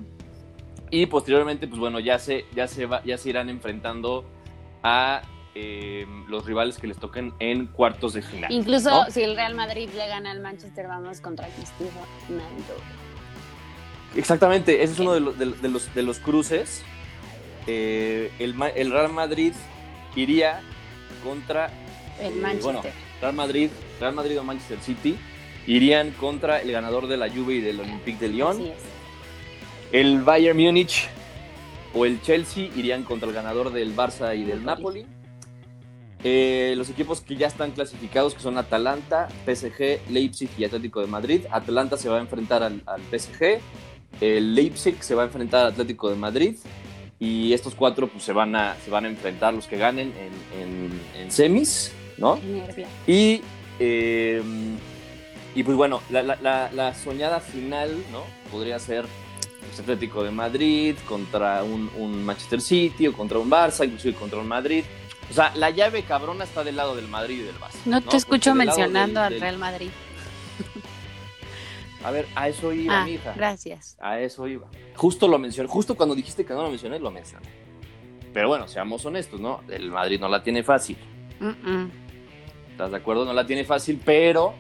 Y 0.90 1.06
posteriormente, 1.06 1.66
pues 1.66 1.80
bueno, 1.80 1.98
ya 1.98 2.18
se, 2.20 2.44
ya 2.54 2.68
se, 2.68 2.86
va- 2.86 3.02
ya 3.04 3.18
se 3.18 3.30
irán 3.30 3.48
enfrentando 3.48 4.24
a 4.84 5.22
eh, 5.56 6.06
los 6.28 6.44
rivales 6.46 6.78
que 6.78 6.86
les 6.86 6.96
toquen 6.98 7.32
en 7.40 7.66
cuartos 7.66 8.12
de 8.14 8.22
final. 8.22 8.52
Incluso 8.52 8.90
¿no? 8.90 9.10
si 9.10 9.22
el 9.22 9.34
Real 9.34 9.54
Madrid 9.56 9.88
le 9.96 10.06
gana 10.06 10.30
al 10.30 10.40
Manchester, 10.40 10.86
vamos 10.86 11.20
contra 11.20 11.48
Cristiano 11.48 11.90
Ronaldo. 12.28 12.74
Exactamente, 14.14 14.82
ese 14.82 14.92
es 14.92 14.98
uno 15.00 15.14
de 15.14 15.20
los, 15.20 15.38
de, 15.38 15.46
de 15.46 15.68
los, 15.68 15.94
de 15.94 16.02
los 16.02 16.18
cruces. 16.20 16.82
Eh, 17.66 18.30
el, 18.38 18.90
Real 18.90 19.12
Madrid 19.12 19.52
iría 20.16 20.60
contra 21.22 21.66
El 22.20 22.32
Eh, 22.32 22.36
Manchester. 22.40 22.62
bueno, 22.62 22.82
Real 23.20 23.34
Madrid, 23.34 23.70
Real 24.00 24.14
Madrid 24.14 24.38
o 24.40 24.44
Manchester 24.44 24.78
City 24.80 25.16
irían 25.66 26.10
contra 26.12 26.60
el 26.60 26.72
ganador 26.72 27.06
de 27.06 27.16
la 27.16 27.28
Juve 27.30 27.54
y 27.54 27.60
del 27.60 27.80
Olympique 27.80 28.18
de 28.18 28.28
Lyon. 28.28 28.70
El 29.92 30.22
Bayern 30.22 30.58
Múnich 30.58 31.08
o 31.94 32.04
el 32.06 32.20
Chelsea 32.22 32.68
irían 32.74 33.04
contra 33.04 33.28
el 33.28 33.34
ganador 33.34 33.70
del 33.72 33.94
Barça 33.94 34.36
y 34.36 34.44
del 34.44 34.64
Napoli. 34.64 35.06
Eh, 36.24 36.74
los 36.76 36.88
equipos 36.88 37.20
que 37.20 37.36
ya 37.36 37.48
están 37.48 37.72
clasificados, 37.72 38.34
que 38.34 38.40
son 38.40 38.56
Atalanta, 38.56 39.28
PSG, 39.44 40.00
Leipzig 40.10 40.48
y 40.56 40.64
Atlético 40.64 41.00
de 41.00 41.08
Madrid. 41.08 41.42
Atalanta 41.50 41.96
se 41.96 42.08
va 42.08 42.18
a 42.18 42.20
enfrentar 42.20 42.62
al, 42.62 42.80
al 42.86 43.00
PSG, 43.02 43.58
el 44.20 44.54
Leipzig 44.54 45.02
se 45.02 45.14
va 45.16 45.22
a 45.22 45.26
enfrentar 45.26 45.66
al 45.66 45.72
Atlético 45.72 46.10
de 46.10 46.16
Madrid. 46.16 46.56
Y 47.24 47.52
estos 47.52 47.76
cuatro 47.76 48.08
pues, 48.08 48.24
se, 48.24 48.32
van 48.32 48.56
a, 48.56 48.74
se 48.84 48.90
van 48.90 49.04
a 49.04 49.08
enfrentar 49.08 49.54
los 49.54 49.68
que 49.68 49.76
ganen 49.78 50.12
en, 50.18 50.60
en- 50.60 51.00
en 51.22 51.30
semis, 51.30 51.92
¿no? 52.18 52.34
Y, 53.06 53.40
eh, 53.78 54.42
y 55.54 55.62
pues 55.62 55.76
bueno, 55.76 56.02
la, 56.10 56.24
la- 56.24 56.38
la- 56.42 56.70
la 56.72 56.94
soñada 56.94 57.38
final, 57.38 57.96
¿no? 58.10 58.24
Podría 58.50 58.80
ser 58.80 59.04
pues, 59.60 59.78
Atlético 59.78 60.24
de 60.24 60.32
Madrid 60.32 60.96
contra 61.06 61.62
un, 61.62 61.88
un 61.96 62.24
Manchester 62.24 62.60
City 62.60 63.06
o 63.06 63.12
contra 63.12 63.38
un 63.38 63.48
Barça, 63.48 63.84
inclusive 63.84 64.14
contra 64.14 64.40
un 64.40 64.48
Madrid. 64.48 64.82
O 65.30 65.32
sea, 65.32 65.52
la 65.54 65.70
llave 65.70 66.02
cabrona 66.02 66.42
está 66.42 66.64
del 66.64 66.74
lado 66.74 66.96
del 66.96 67.06
Madrid 67.06 67.38
y 67.38 67.42
del 67.44 67.54
Barça. 67.54 67.76
No 67.84 68.00
te 68.02 68.16
escucho 68.16 68.50
del 68.50 68.58
mencionando 68.58 69.20
del- 69.22 69.34
al 69.34 69.40
Real 69.40 69.58
Madrid. 69.58 69.90
A 72.04 72.10
ver, 72.10 72.26
a 72.34 72.48
eso 72.48 72.72
iba, 72.72 73.02
Ah, 73.02 73.04
mi 73.04 73.12
hija. 73.12 73.32
gracias. 73.36 73.96
A 74.00 74.18
eso 74.20 74.46
iba. 74.48 74.66
Justo 74.96 75.28
lo 75.28 75.38
mencioné, 75.38 75.68
justo 75.68 75.94
cuando 75.94 76.14
dijiste 76.14 76.44
que 76.44 76.52
no 76.54 76.62
lo 76.62 76.70
mencioné, 76.70 76.98
lo 76.98 77.10
mencioné. 77.10 77.46
Pero 78.34 78.48
bueno, 78.48 78.66
seamos 78.66 79.04
honestos, 79.04 79.40
¿no? 79.40 79.60
El 79.68 79.90
Madrid 79.90 80.18
no 80.20 80.28
la 80.28 80.42
tiene 80.42 80.62
fácil. 80.62 80.96
¿Estás 82.70 82.90
de 82.90 82.96
acuerdo? 82.96 83.24
No 83.24 83.32
la 83.32 83.46
tiene 83.46 83.64
fácil, 83.64 84.00
pero 84.04 84.54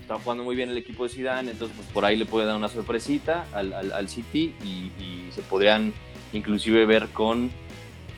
está 0.00 0.18
jugando 0.18 0.44
muy 0.44 0.54
bien 0.56 0.70
el 0.70 0.78
equipo 0.78 1.04
de 1.04 1.10
Zidane, 1.10 1.50
entonces 1.50 1.76
pues, 1.76 1.88
por 1.88 2.04
ahí 2.04 2.16
le 2.16 2.26
puede 2.26 2.46
dar 2.46 2.56
una 2.56 2.68
sorpresita 2.68 3.46
al, 3.52 3.72
al- 3.72 3.92
al 3.92 4.08
City 4.08 4.54
y, 4.64 4.92
y 5.02 5.28
se 5.32 5.42
podrían 5.42 5.92
inclusive 6.32 6.86
ver 6.86 7.08
con 7.08 7.50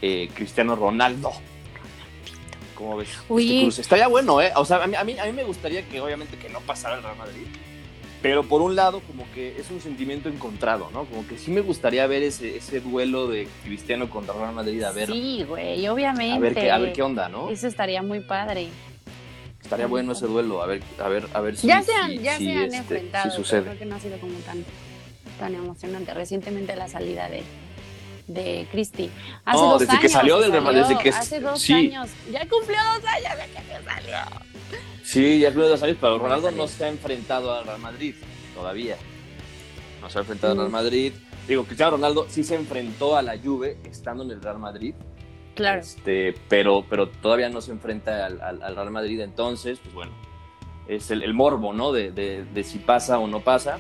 eh, 0.02 0.28
Cristiano 0.34 0.76
Ronaldo. 0.76 1.30
¿Cómo 2.74 2.96
ves? 2.96 3.08
Uy. 3.28 3.44
Este 3.48 3.62
cruce? 3.62 3.80
Estaría 3.82 4.08
bueno, 4.08 4.40
¿eh? 4.42 4.52
O 4.56 4.64
sea, 4.64 4.82
a 4.82 4.86
mí, 4.86 4.94
a, 4.96 5.04
mí, 5.04 5.18
a 5.18 5.24
mí 5.26 5.32
me 5.32 5.44
gustaría 5.44 5.86
que 5.88 6.00
obviamente 6.00 6.36
que 6.36 6.48
no 6.48 6.60
pasara 6.60 6.96
el 6.96 7.02
Real 7.02 7.16
Madrid, 7.16 7.46
pero 8.22 8.44
por 8.44 8.62
un 8.62 8.76
lado 8.76 9.00
como 9.00 9.24
que 9.34 9.58
es 9.60 9.70
un 9.70 9.80
sentimiento 9.80 10.28
encontrado, 10.28 10.88
¿no? 10.92 11.04
Como 11.06 11.26
que 11.26 11.36
sí 11.38 11.50
me 11.50 11.60
gustaría 11.60 12.06
ver 12.06 12.22
ese, 12.22 12.56
ese 12.56 12.80
duelo 12.80 13.26
de 13.26 13.48
Cristiano 13.64 14.08
contra 14.08 14.32
Real 14.34 14.54
Madrid, 14.54 14.82
a 14.84 14.92
ver, 14.92 15.08
Sí, 15.08 15.44
güey, 15.48 15.86
obviamente. 15.88 16.36
a 16.36 16.38
ver, 16.38 16.54
qué, 16.54 16.70
a 16.70 16.78
ver 16.78 16.92
qué 16.92 17.02
onda, 17.02 17.28
¿no? 17.28 17.50
Eso 17.50 17.66
estaría 17.66 18.00
muy 18.02 18.20
padre. 18.20 18.68
estaría 19.60 19.86
bueno 19.86 20.12
ese 20.12 20.26
duelo, 20.26 20.62
a 20.62 20.66
ver, 20.66 20.82
a 21.02 21.08
ver, 21.08 21.26
a 21.34 21.40
ver 21.40 21.56
si, 21.56 21.66
ya 21.66 21.82
se 21.82 21.92
han, 21.94 22.10
si- 22.10 22.18
ya 22.18 22.38
si, 22.38 22.44
se 22.46 22.52
han 22.52 22.64
este, 22.64 22.76
enfrentado, 22.78 23.30
si 23.30 23.36
sucede. 23.36 23.62
creo 23.62 23.78
que 23.78 23.84
no 23.86 23.96
ha 23.96 24.00
sido 24.00 24.18
como 24.18 24.38
tan, 24.40 24.64
tan 25.38 25.54
emocionante. 25.54 26.14
Recientemente 26.14 26.76
la 26.76 26.88
salida 26.88 27.28
de, 27.28 27.42
de 28.28 28.66
Cristi. 28.70 29.10
Hace 29.44 29.58
No, 29.62 29.70
dos 29.72 29.80
desde 29.80 29.92
que 29.94 29.98
años 30.06 30.12
salió 30.12 30.38
del 30.40 30.52
Real 30.52 30.62
Madrid, 30.64 30.82
salió, 30.82 30.96
desde 30.98 31.02
que- 31.10 31.16
Hace 31.16 31.40
dos 31.40 31.60
sí. 31.60 31.72
años. 31.72 32.08
Ya 32.30 32.40
cumplió 32.48 32.78
dos 32.94 33.04
años 33.04 33.36
de 33.36 33.52
que 33.52 33.62
se 33.62 33.84
salió. 33.84 34.51
Sí, 35.12 35.40
ya 35.40 35.50
creo 35.52 35.64
de 35.64 35.70
dos 35.70 35.82
años, 35.82 35.98
pero 36.00 36.18
Ronaldo 36.18 36.50
no 36.52 36.66
se 36.66 36.84
ha 36.84 36.88
enfrentado 36.88 37.52
al 37.54 37.64
Real 37.64 37.78
Madrid 37.80 38.14
todavía. 38.54 38.96
No 40.00 40.08
se 40.08 40.18
ha 40.18 40.20
enfrentado 40.22 40.52
al 40.52 40.56
Mm. 40.56 40.60
Real 40.60 40.70
Madrid. 40.72 41.12
Digo, 41.46 41.64
Cristiano 41.64 41.92
Ronaldo 41.92 42.26
sí 42.30 42.42
se 42.44 42.54
enfrentó 42.54 43.16
a 43.16 43.22
la 43.22 43.36
Juve 43.38 43.76
estando 43.84 44.22
en 44.24 44.30
el 44.30 44.40
Real 44.42 44.58
Madrid. 44.58 44.94
Claro. 45.54 45.80
Este, 45.80 46.34
pero, 46.48 46.86
pero 46.88 47.08
todavía 47.08 47.50
no 47.50 47.60
se 47.60 47.72
enfrenta 47.72 48.24
al, 48.24 48.40
al- 48.40 48.62
al 48.62 48.74
Real 48.74 48.90
Madrid. 48.90 49.20
Entonces, 49.20 49.78
pues 49.82 49.94
bueno, 49.94 50.12
es 50.88 51.10
el, 51.10 51.22
el 51.22 51.34
morbo, 51.34 51.74
¿no? 51.74 51.92
De, 51.92 52.10
de- 52.10 52.44
de 52.44 52.64
si 52.64 52.78
pasa 52.78 53.18
o 53.18 53.26
no 53.26 53.40
pasa. 53.40 53.78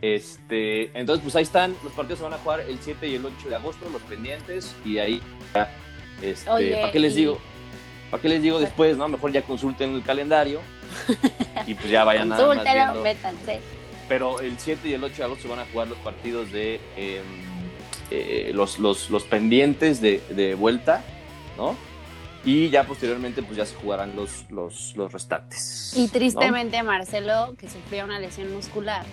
Este, 0.00 0.96
entonces, 0.98 1.22
pues 1.22 1.34
ahí 1.36 1.42
están. 1.42 1.74
Los 1.82 1.92
partidos 1.92 2.18
se 2.18 2.24
van 2.24 2.34
a 2.34 2.38
jugar 2.38 2.60
el 2.60 2.78
7 2.80 3.08
y 3.08 3.14
el 3.16 3.24
8 3.26 3.48
de 3.48 3.56
agosto, 3.56 3.88
los 3.90 4.02
pendientes. 4.02 4.74
Y 4.84 4.98
ahí 4.98 5.20
ya, 5.54 5.72
este, 6.22 6.50
Oye, 6.50 6.76
¿para 6.76 6.92
qué 6.92 7.00
les 7.00 7.14
y- 7.14 7.16
digo? 7.16 7.38
¿Para 8.12 8.20
qué 8.20 8.28
les 8.28 8.42
digo 8.42 8.60
después, 8.60 8.98
no? 8.98 9.08
Mejor 9.08 9.32
ya 9.32 9.40
consulten 9.40 9.94
el 9.94 10.02
calendario 10.02 10.60
y 11.66 11.72
pues 11.72 11.88
ya 11.88 12.04
vayan 12.04 12.28
viendo. 12.28 13.02
métanse. 13.02 13.58
Pero 14.06 14.38
el 14.40 14.58
7 14.58 14.86
y 14.86 14.92
el 14.92 15.02
8 15.02 15.16
de 15.16 15.24
agosto 15.24 15.44
se 15.44 15.48
van 15.48 15.60
a 15.60 15.64
jugar 15.72 15.88
los 15.88 15.96
partidos 15.96 16.52
de 16.52 16.78
eh, 16.98 17.22
eh, 18.10 18.50
los, 18.52 18.78
los, 18.78 19.08
los 19.08 19.24
pendientes 19.24 20.02
de, 20.02 20.22
de 20.28 20.54
vuelta, 20.54 21.02
¿no? 21.56 21.74
Y 22.44 22.68
ya 22.68 22.84
posteriormente 22.84 23.42
pues 23.42 23.56
ya 23.56 23.64
se 23.64 23.76
jugarán 23.76 24.14
los, 24.14 24.44
los, 24.50 24.94
los 24.94 25.10
restantes. 25.10 25.94
Y 25.96 26.02
¿no? 26.02 26.12
tristemente 26.12 26.82
Marcelo, 26.82 27.54
que 27.56 27.70
sufrió 27.70 28.04
una 28.04 28.20
lesión 28.20 28.52
muscular, 28.52 29.06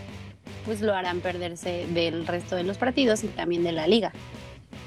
pues 0.66 0.82
lo 0.82 0.94
harán 0.94 1.22
perderse 1.22 1.88
del 1.92 2.28
resto 2.28 2.58
de 2.58 2.64
los 2.64 2.78
partidos 2.78 3.24
y 3.24 3.28
también 3.28 3.64
de 3.64 3.72
la 3.72 3.88
liga. 3.88 4.12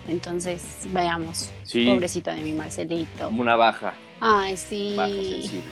Entonces, 0.08 0.62
veamos. 0.92 1.50
Sí, 1.62 1.86
Pobrecito 1.86 2.30
de 2.30 2.40
mi 2.40 2.52
Marcelito. 2.52 3.26
como 3.26 3.42
una 3.42 3.56
baja, 3.56 3.94
Ay, 4.20 4.56
sí. 4.56 4.94
baja 4.96 5.12
sensible. 5.12 5.62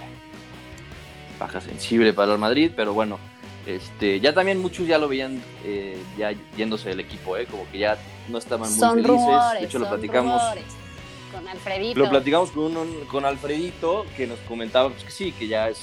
Baja 1.38 1.60
sensible 1.60 2.12
para 2.12 2.32
el 2.34 2.38
Madrid, 2.38 2.70
pero 2.76 2.92
bueno, 2.92 3.18
este, 3.66 4.20
ya 4.20 4.32
también 4.34 4.58
muchos 4.58 4.86
ya 4.86 4.98
lo 4.98 5.08
veían 5.08 5.42
eh, 5.64 5.96
ya 6.18 6.32
yéndose 6.56 6.90
del 6.90 7.00
equipo, 7.00 7.36
¿eh? 7.36 7.46
Como 7.46 7.68
que 7.70 7.78
ya 7.78 7.98
no 8.28 8.38
estaban 8.38 8.68
muy 8.70 8.78
Son 8.78 8.90
felices. 8.94 9.08
rumores. 9.10 9.60
de 9.60 9.66
hecho, 9.66 9.78
lo 9.78 9.86
son 9.86 9.94
platicamos. 9.94 10.40
rumores. 10.42 10.64
Con 11.32 11.48
Alfredito. 11.48 11.98
Lo 12.00 12.10
platicamos 12.10 12.50
con, 12.50 12.76
un- 12.76 13.04
con 13.06 13.24
Alfredito, 13.24 14.04
que 14.16 14.26
nos 14.26 14.38
comentaba 14.40 14.90
pues, 14.90 15.04
que 15.04 15.10
sí, 15.10 15.32
que 15.32 15.46
ya 15.48 15.68
es, 15.68 15.80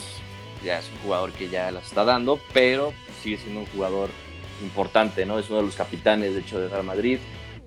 ya 0.63 0.79
es 0.79 0.86
un 0.91 0.99
jugador 1.03 1.31
que 1.31 1.49
ya 1.49 1.71
las 1.71 1.86
está 1.88 2.03
dando, 2.03 2.39
pero 2.53 2.93
sigue 3.23 3.38
siendo 3.38 3.62
un 3.62 3.65
jugador 3.67 4.10
importante, 4.62 5.25
¿no? 5.25 5.39
Es 5.39 5.49
uno 5.49 5.60
de 5.60 5.65
los 5.65 5.75
capitanes, 5.75 6.33
de 6.33 6.41
hecho, 6.41 6.60
de 6.60 6.67
Real 6.67 6.83
Madrid. 6.83 7.19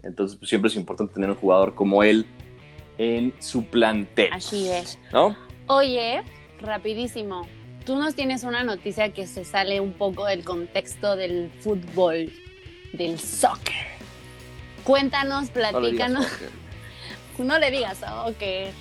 Entonces, 0.02 0.36
pues, 0.38 0.48
siempre 0.48 0.68
es 0.70 0.76
importante 0.76 1.14
tener 1.14 1.30
un 1.30 1.36
jugador 1.36 1.74
como 1.74 2.02
él 2.02 2.26
en 2.98 3.32
su 3.38 3.64
plantel, 3.64 4.30
Así 4.32 4.68
es. 4.68 4.98
¿no? 5.12 5.36
Oye, 5.66 6.22
rapidísimo. 6.60 7.46
Tú 7.84 7.96
nos 7.96 8.14
tienes 8.14 8.44
una 8.44 8.62
noticia 8.62 9.12
que 9.12 9.26
se 9.26 9.44
sale 9.44 9.80
un 9.80 9.92
poco 9.94 10.26
del 10.26 10.44
contexto 10.44 11.16
del 11.16 11.50
fútbol, 11.60 12.30
del 12.92 13.18
soccer. 13.18 13.74
Cuéntanos, 14.84 15.50
No 15.54 15.80
le 15.80 15.90
digas 15.92 16.10
platícanos. 16.10 16.26
soccer. 16.26 16.50
No 17.38 17.58
le 17.58 17.70
digas 17.70 17.96
soccer. 17.98 18.72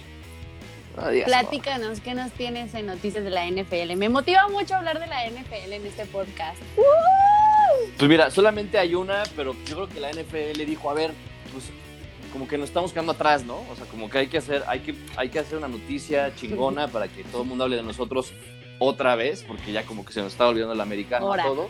No 0.98 1.10
digas 1.10 1.28
Platícanos, 1.30 2.02
¿qué 2.02 2.14
nos 2.14 2.32
tienes 2.34 2.74
en 2.74 2.88
noticias 2.88 3.24
de 3.24 3.30
la 3.30 3.46
NFL? 3.50 3.96
Me 3.96 4.10
motiva 4.10 4.50
mucho 4.50 4.76
hablar 4.76 5.00
de 5.00 5.08
la 5.08 5.26
NFL 5.30 5.72
en 5.72 5.86
este 5.86 6.06
podcast. 6.06 6.58
soccer. 6.76 7.39
Pues 7.98 8.10
mira, 8.10 8.32
solamente 8.32 8.78
hay 8.78 8.96
una, 8.96 9.24
pero 9.36 9.56
yo 9.66 9.76
creo 9.76 9.90
que 9.90 10.00
la 10.00 10.12
NFL 10.12 10.58
le 10.58 10.66
dijo, 10.66 10.90
a 10.90 10.94
ver, 10.94 11.12
pues 11.52 11.66
como 12.32 12.48
que 12.48 12.58
nos 12.58 12.70
estamos 12.70 12.92
quedando 12.92 13.12
atrás, 13.12 13.44
¿no? 13.44 13.60
O 13.72 13.76
sea, 13.76 13.86
como 13.86 14.10
que 14.10 14.20
hay 14.20 14.28
que 14.28 14.38
hacer, 14.38 14.64
hay 14.68 14.80
que, 14.80 14.96
hay 15.16 15.30
que 15.30 15.40
hacer 15.40 15.58
una 15.58 15.68
noticia 15.68 16.34
chingona 16.36 16.88
para 16.88 17.08
que 17.08 17.24
todo 17.24 17.42
el 17.42 17.48
mundo 17.48 17.64
hable 17.64 17.78
de 17.78 17.84
nosotros 17.84 18.34
otra 18.80 19.16
vez, 19.16 19.44
porque 19.48 19.72
ya 19.72 19.84
como 19.84 20.06
que 20.06 20.14
se 20.14 20.22
nos 20.22 20.32
está 20.32 20.48
olvidando 20.48 20.74
el 20.74 20.82
americano 20.82 21.32
a 21.34 21.44
todos. 21.44 21.70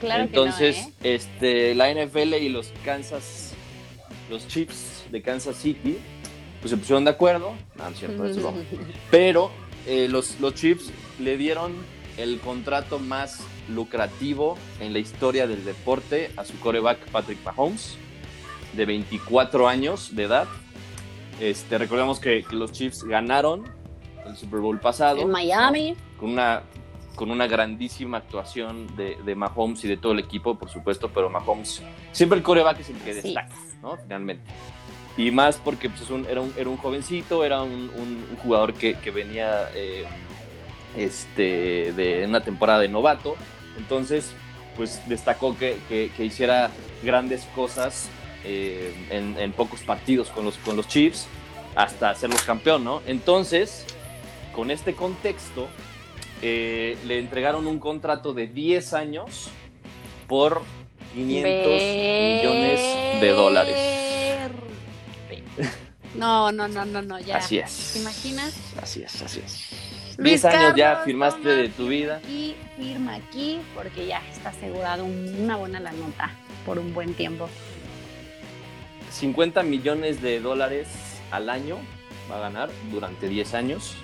Claro 0.00 0.24
Entonces, 0.24 0.76
que 0.76 0.82
no, 0.82 0.88
¿eh? 0.88 1.14
este, 1.14 1.74
la 1.74 1.92
NFL 1.92 2.34
y 2.34 2.48
los 2.48 2.72
Kansas, 2.84 3.54
los 4.30 4.46
Chiefs 4.48 5.04
de 5.10 5.22
Kansas 5.22 5.56
City, 5.56 5.98
pues 6.60 6.70
se 6.70 6.76
pusieron 6.76 7.04
de 7.04 7.10
acuerdo. 7.10 7.54
No, 7.74 7.84
no 7.84 7.90
es 7.90 7.98
cierto, 7.98 8.24
es 8.26 8.36
broma. 8.36 8.58
Pero 9.10 9.50
eh, 9.86 10.08
los, 10.08 10.38
los 10.40 10.54
Chiefs 10.54 10.90
le 11.18 11.36
dieron 11.36 11.72
el 12.16 12.38
contrato 12.40 12.98
más 12.98 13.40
lucrativo 13.68 14.56
en 14.80 14.92
la 14.92 14.98
historia 14.98 15.46
del 15.46 15.64
deporte 15.64 16.30
a 16.36 16.44
su 16.44 16.58
coreback 16.60 16.98
Patrick 17.10 17.42
Mahomes, 17.44 17.96
de 18.74 18.86
24 18.86 19.68
años 19.68 20.14
de 20.14 20.24
edad. 20.24 20.46
Este, 21.40 21.78
recordemos 21.78 22.20
que, 22.20 22.44
que 22.44 22.54
los 22.56 22.72
Chiefs 22.72 23.02
ganaron 23.04 23.64
el 24.26 24.36
Super 24.36 24.60
Bowl 24.60 24.78
pasado. 24.78 25.18
En 25.18 25.26
¿no? 25.28 25.32
Miami. 25.32 25.96
con 26.18 26.30
una, 26.30 26.62
con 27.16 27.30
una 27.30 27.46
grandísima 27.46 28.18
actuación 28.18 28.94
de, 28.96 29.16
de 29.24 29.34
Mahomes 29.34 29.84
y 29.84 29.88
de 29.88 29.96
todo 29.96 30.12
el 30.12 30.20
equipo, 30.20 30.56
por 30.56 30.70
supuesto, 30.70 31.10
pero 31.12 31.28
Mahomes, 31.30 31.82
siempre 32.12 32.38
el 32.38 32.44
coreback 32.44 32.80
es 32.80 32.90
el 32.90 32.96
que 32.98 33.14
destaca, 33.14 33.54
¿no? 33.82 33.96
Finalmente. 33.96 34.44
Y 35.16 35.30
más 35.30 35.56
porque 35.56 35.88
pues, 35.90 36.02
es 36.02 36.10
un- 36.10 36.26
era, 36.26 36.40
un, 36.40 36.52
era 36.56 36.68
un 36.68 36.76
jovencito, 36.76 37.44
era 37.44 37.62
un, 37.62 37.72
un- 37.72 38.26
un 38.30 38.36
jugador 38.42 38.74
que, 38.74 38.94
que 38.98 39.10
venía 39.12 39.68
eh, 39.74 40.04
este, 40.96 41.92
de 41.92 42.24
una 42.26 42.42
temporada 42.42 42.80
de 42.80 42.88
novato, 42.88 43.36
entonces 43.78 44.32
pues 44.76 45.00
destacó 45.08 45.56
que, 45.56 45.78
que- 45.88 46.10
que 46.16 46.24
hiciera 46.24 46.70
grandes 47.02 47.44
cosas 47.54 48.08
eh, 48.44 48.94
en, 49.10 49.36
en 49.38 49.52
pocos 49.52 49.80
partidos 49.80 50.30
con 50.30 50.44
los, 50.44 50.56
con 50.58 50.76
los 50.76 50.88
Chiefs 50.88 51.26
hasta 51.76 52.10
hacerlos 52.10 52.42
campeón, 52.42 52.84
¿no? 52.84 53.02
Entonces, 53.06 53.84
con 54.54 54.70
este 54.70 54.94
contexto, 54.94 55.68
eh, 56.42 56.96
le 57.06 57.18
entregaron 57.18 57.66
un 57.66 57.78
contrato 57.78 58.32
de 58.34 58.46
10 58.46 58.94
años 58.94 59.48
por 60.28 60.62
500 61.14 61.82
millones 62.44 63.20
de 63.20 63.28
dólares. 63.30 63.76
No, 66.14 66.52
no, 66.52 66.68
no, 66.68 66.84
no, 66.84 67.02
no, 67.02 67.18
ya. 67.18 67.38
Así 67.38 67.58
es. 67.58 67.90
¿Te 67.94 67.98
imaginas? 68.00 68.54
Así 68.80 69.02
es, 69.02 69.20
así 69.22 69.40
es. 69.44 69.68
Luis 70.16 70.42
10 70.42 70.44
años 70.44 70.74
ya 70.76 70.96
firmaste 71.04 71.48
de 71.48 71.68
tu 71.68 71.88
vida. 71.88 72.16
Aquí, 72.16 72.54
firma 72.76 73.14
aquí, 73.14 73.60
porque 73.74 74.06
ya 74.06 74.22
está 74.32 74.50
asegurado 74.50 75.04
un- 75.04 75.34
una 75.42 75.56
buena 75.56 75.80
la 75.80 75.92
nota 75.92 76.30
por 76.64 76.78
un 76.78 76.94
buen 76.94 77.14
tiempo. 77.14 77.48
50 79.10 79.62
millones 79.62 80.20
de 80.22 80.40
dólares 80.40 80.88
al 81.30 81.48
año 81.50 81.78
va 82.30 82.36
a 82.36 82.40
ganar 82.40 82.70
durante 82.90 83.28
10 83.28 83.54
años. 83.54 83.94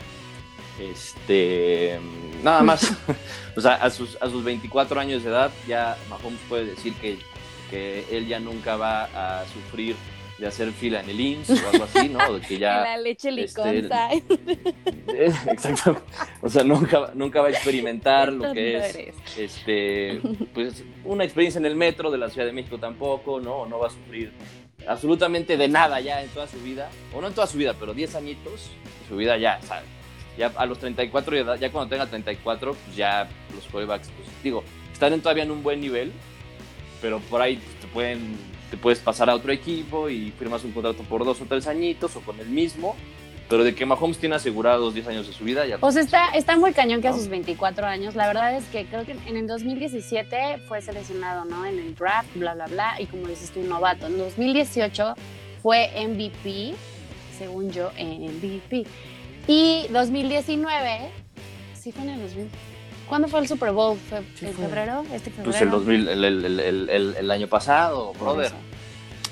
Este, 0.80 2.00
nada 2.42 2.62
más. 2.62 2.92
o 3.56 3.60
sea, 3.60 3.74
a 3.74 3.90
sus, 3.90 4.16
a 4.20 4.28
sus 4.28 4.42
24 4.44 4.98
años 5.00 5.22
de 5.22 5.30
edad 5.30 5.50
ya 5.66 5.96
Mahomes 6.08 6.40
puede 6.48 6.64
decir 6.66 6.94
que, 6.94 7.18
que 7.70 8.04
él 8.10 8.26
ya 8.26 8.40
nunca 8.40 8.76
va 8.76 9.04
a 9.40 9.44
sufrir 9.46 9.96
de 10.40 10.46
hacer 10.46 10.72
fila 10.72 11.00
en 11.00 11.10
el 11.10 11.20
IMSS 11.20 11.62
o 11.62 11.68
algo 11.68 11.84
así, 11.84 12.08
¿no? 12.08 12.32
De 12.32 12.40
que 12.40 12.58
ya... 12.58 12.80
la 12.82 12.96
leche 12.96 13.28
este, 13.28 13.72
liconza. 13.82 14.08
Exacto. 15.06 16.02
O 16.40 16.48
sea, 16.48 16.64
nunca, 16.64 17.10
nunca 17.14 17.42
va 17.42 17.48
a 17.48 17.50
experimentar 17.50 18.32
lo 18.32 18.52
que 18.52 18.78
es 18.78 18.98
este, 19.38 20.20
pues, 20.54 20.82
una 21.04 21.24
experiencia 21.24 21.58
en 21.58 21.66
el 21.66 21.76
metro 21.76 22.10
de 22.10 22.18
la 22.18 22.30
Ciudad 22.30 22.46
de 22.46 22.52
México 22.52 22.78
tampoco, 22.78 23.38
¿no? 23.40 23.66
No 23.66 23.78
va 23.78 23.88
a 23.88 23.90
sufrir 23.90 24.32
absolutamente 24.86 25.56
de 25.58 25.68
nada 25.68 26.00
ya 26.00 26.22
en 26.22 26.28
toda 26.30 26.46
su 26.46 26.58
vida, 26.60 26.88
o 27.14 27.20
no 27.20 27.28
en 27.28 27.34
toda 27.34 27.46
su 27.46 27.58
vida, 27.58 27.74
pero 27.78 27.92
10 27.92 28.14
añitos 28.14 28.70
de 29.02 29.08
su 29.08 29.16
vida 29.16 29.36
ya, 29.36 29.60
¿sabes? 29.62 29.84
Ya 30.38 30.52
a 30.56 30.64
los 30.64 30.78
34 30.78 31.34
de 31.34 31.42
edad, 31.42 31.58
ya 31.58 31.70
cuando 31.70 31.90
tenga 31.90 32.06
34, 32.06 32.74
pues 32.74 32.96
ya 32.96 33.28
los 33.54 33.64
quarterbacks, 33.66 34.08
pues 34.08 34.28
digo, 34.42 34.64
están 34.90 35.12
en- 35.12 35.20
todavía 35.20 35.42
en 35.42 35.50
un 35.50 35.62
buen 35.62 35.82
nivel, 35.82 36.12
pero 37.02 37.18
por 37.20 37.42
ahí 37.42 37.56
pues, 37.56 37.74
te 37.80 37.86
pueden, 37.88 38.36
te 38.70 38.76
puedes 38.76 39.00
pasar 39.00 39.28
a 39.28 39.34
otro 39.34 39.52
equipo 39.52 40.08
y 40.08 40.30
firmas 40.30 40.64
un 40.64 40.72
contrato 40.72 41.02
por 41.02 41.24
dos 41.24 41.40
o 41.40 41.44
tres 41.44 41.66
añitos 41.66 42.14
o 42.16 42.20
con 42.20 42.38
el 42.38 42.48
mismo, 42.48 42.94
pero 43.48 43.64
de 43.64 43.74
que 43.74 43.84
Mahomes 43.84 44.18
tiene 44.18 44.36
asegurados 44.36 44.94
10 44.94 45.08
años 45.08 45.26
de 45.26 45.32
su 45.32 45.42
vida, 45.42 45.66
ya 45.66 45.78
O 45.80 45.90
sea, 45.90 46.02
está, 46.02 46.28
está 46.28 46.56
muy 46.56 46.72
cañón 46.72 47.02
que 47.02 47.08
a 47.08 47.12
sus 47.12 47.26
24 47.26 47.84
años, 47.84 48.14
la 48.14 48.28
verdad 48.28 48.56
es 48.56 48.64
que 48.66 48.86
creo 48.86 49.04
que 49.04 49.16
en 49.26 49.36
el 49.36 49.48
2017 49.48 50.58
fue 50.68 50.80
seleccionado, 50.80 51.44
¿no? 51.44 51.66
En 51.66 51.80
el 51.80 51.96
draft, 51.96 52.28
bla, 52.36 52.54
bla, 52.54 52.68
bla, 52.68 53.00
y 53.00 53.06
como 53.06 53.26
dices 53.26 53.50
tú, 53.50 53.60
novato. 53.62 54.06
En 54.06 54.18
2018 54.18 55.14
fue 55.60 55.90
MVP, 55.96 56.74
según 57.36 57.72
yo, 57.72 57.90
MVP. 57.98 58.86
Y 59.48 59.88
2019, 59.90 61.10
sí 61.74 61.90
fue 61.90 62.04
en 62.04 62.10
el 62.10 62.20
2000. 62.20 62.69
¿Cuándo 63.10 63.28
fue 63.28 63.40
el 63.40 63.48
Super 63.48 63.72
Bowl? 63.72 63.98
¿Fue 64.08 64.18
en 64.18 64.54
febrero? 64.54 65.04
¿Este 65.12 65.30
febrero? 65.30 65.44
Pues 65.50 65.60
el 65.60 65.70
2000, 65.70 66.08
el, 66.08 66.88
el- 67.18 67.30
año 67.30 67.48
pasado, 67.48 68.12
brother. 68.14 68.52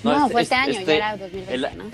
No, 0.03 0.13
este- 0.27 0.33
fue 0.33 0.43
este, 0.43 0.55
este- 0.57 0.71
año, 0.71 0.79
este- 0.81 0.87
ya 0.87 0.97
era 0.97 1.17
2020, 1.17 1.55
el- 1.55 1.79
¿no? 1.79 1.85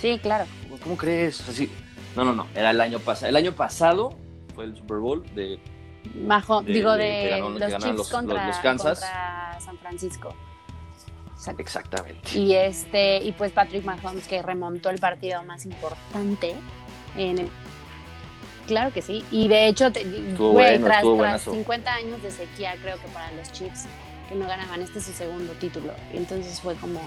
Sí, 0.00 0.18
claro. 0.20 0.44
¿Cómo 0.82 0.96
crees? 0.96 1.40
O 1.40 1.44
sea, 1.44 1.54
sí. 1.54 1.70
No, 2.16 2.24
no, 2.24 2.32
no, 2.34 2.46
era 2.54 2.70
el 2.70 2.80
año 2.80 2.98
pasado. 2.98 3.28
El 3.28 3.36
año 3.36 3.52
pasado 3.52 4.16
fue 4.54 4.64
el 4.64 4.76
Super 4.76 4.98
Bowl 4.98 5.24
de 5.34 5.58
Mahomes, 6.14 6.66
de- 6.66 6.72
digo, 6.72 6.92
de- 6.94 7.28
ganó- 7.30 7.50
los 7.50 7.70
Chiefs 7.78 7.96
los- 7.96 8.10
contra, 8.10 8.34
los- 8.46 8.56
los 8.56 8.56
Kansas. 8.58 9.00
contra 9.00 9.60
San 9.60 9.78
Francisco. 9.78 10.34
Exacto. 11.36 11.62
exactamente. 11.62 12.36
Y 12.38 12.54
este, 12.54 13.18
y 13.22 13.32
pues 13.32 13.52
Patrick 13.52 13.84
Mahomes 13.84 14.26
que 14.26 14.42
remontó 14.42 14.90
el 14.90 14.98
partido 14.98 15.42
más 15.44 15.64
importante 15.66 16.54
en 17.16 17.38
el 17.38 17.48
Claro 18.66 18.92
que 18.92 19.02
sí. 19.02 19.24
Y 19.30 19.48
de 19.48 19.66
hecho, 19.68 19.90
te- 19.92 20.00
Estuvo 20.02 20.50
güey, 20.52 20.66
bueno, 20.70 20.86
tras, 20.86 20.96
estuvo 20.98 21.16
tras 21.18 21.44
buenazo. 21.44 21.52
50 21.52 21.94
años 21.94 22.22
de 22.22 22.30
sequía, 22.30 22.74
creo 22.80 22.96
que 22.98 23.08
para 23.08 23.30
los 23.32 23.52
Chiefs, 23.52 23.84
que 24.28 24.34
no 24.34 24.46
ganaban, 24.46 24.80
este 24.82 24.98
es 25.00 25.04
su 25.04 25.12
segundo 25.12 25.52
título. 25.54 25.92
Y 26.12 26.16
entonces 26.16 26.60
fue 26.60 26.74
como 26.76 27.00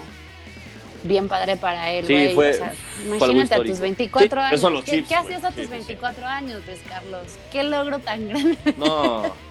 bien 1.04 1.28
padre 1.28 1.56
para 1.56 1.90
él, 1.92 2.06
Sí, 2.06 2.12
güey. 2.14 2.34
fue- 2.34 2.50
O 2.50 2.54
sea, 2.54 2.70
fue 2.72 3.04
algo 3.04 3.16
imagínate 3.26 3.54
a 3.54 3.56
tus 3.58 3.66
histórico. 3.66 3.82
24 3.82 4.40
Sí, 4.40 4.46
años. 4.46 4.58
eso 4.60 4.70
los 4.70 4.84
¿Qué, 4.84 4.90
Chiefs, 4.92 5.08
qué 5.08 5.14
hacías 5.16 5.44
a 5.44 5.48
tus 5.48 5.56
Sí, 5.56 5.62
sí, 5.62 5.66
sí. 5.66 5.70
24 5.70 6.26
años, 6.26 6.62
pues, 6.64 6.80
Carlos? 6.88 7.22
¿Qué 7.52 7.62
logro 7.64 7.98
tan 8.00 8.28
grande? 8.28 8.58
No. 8.76 9.48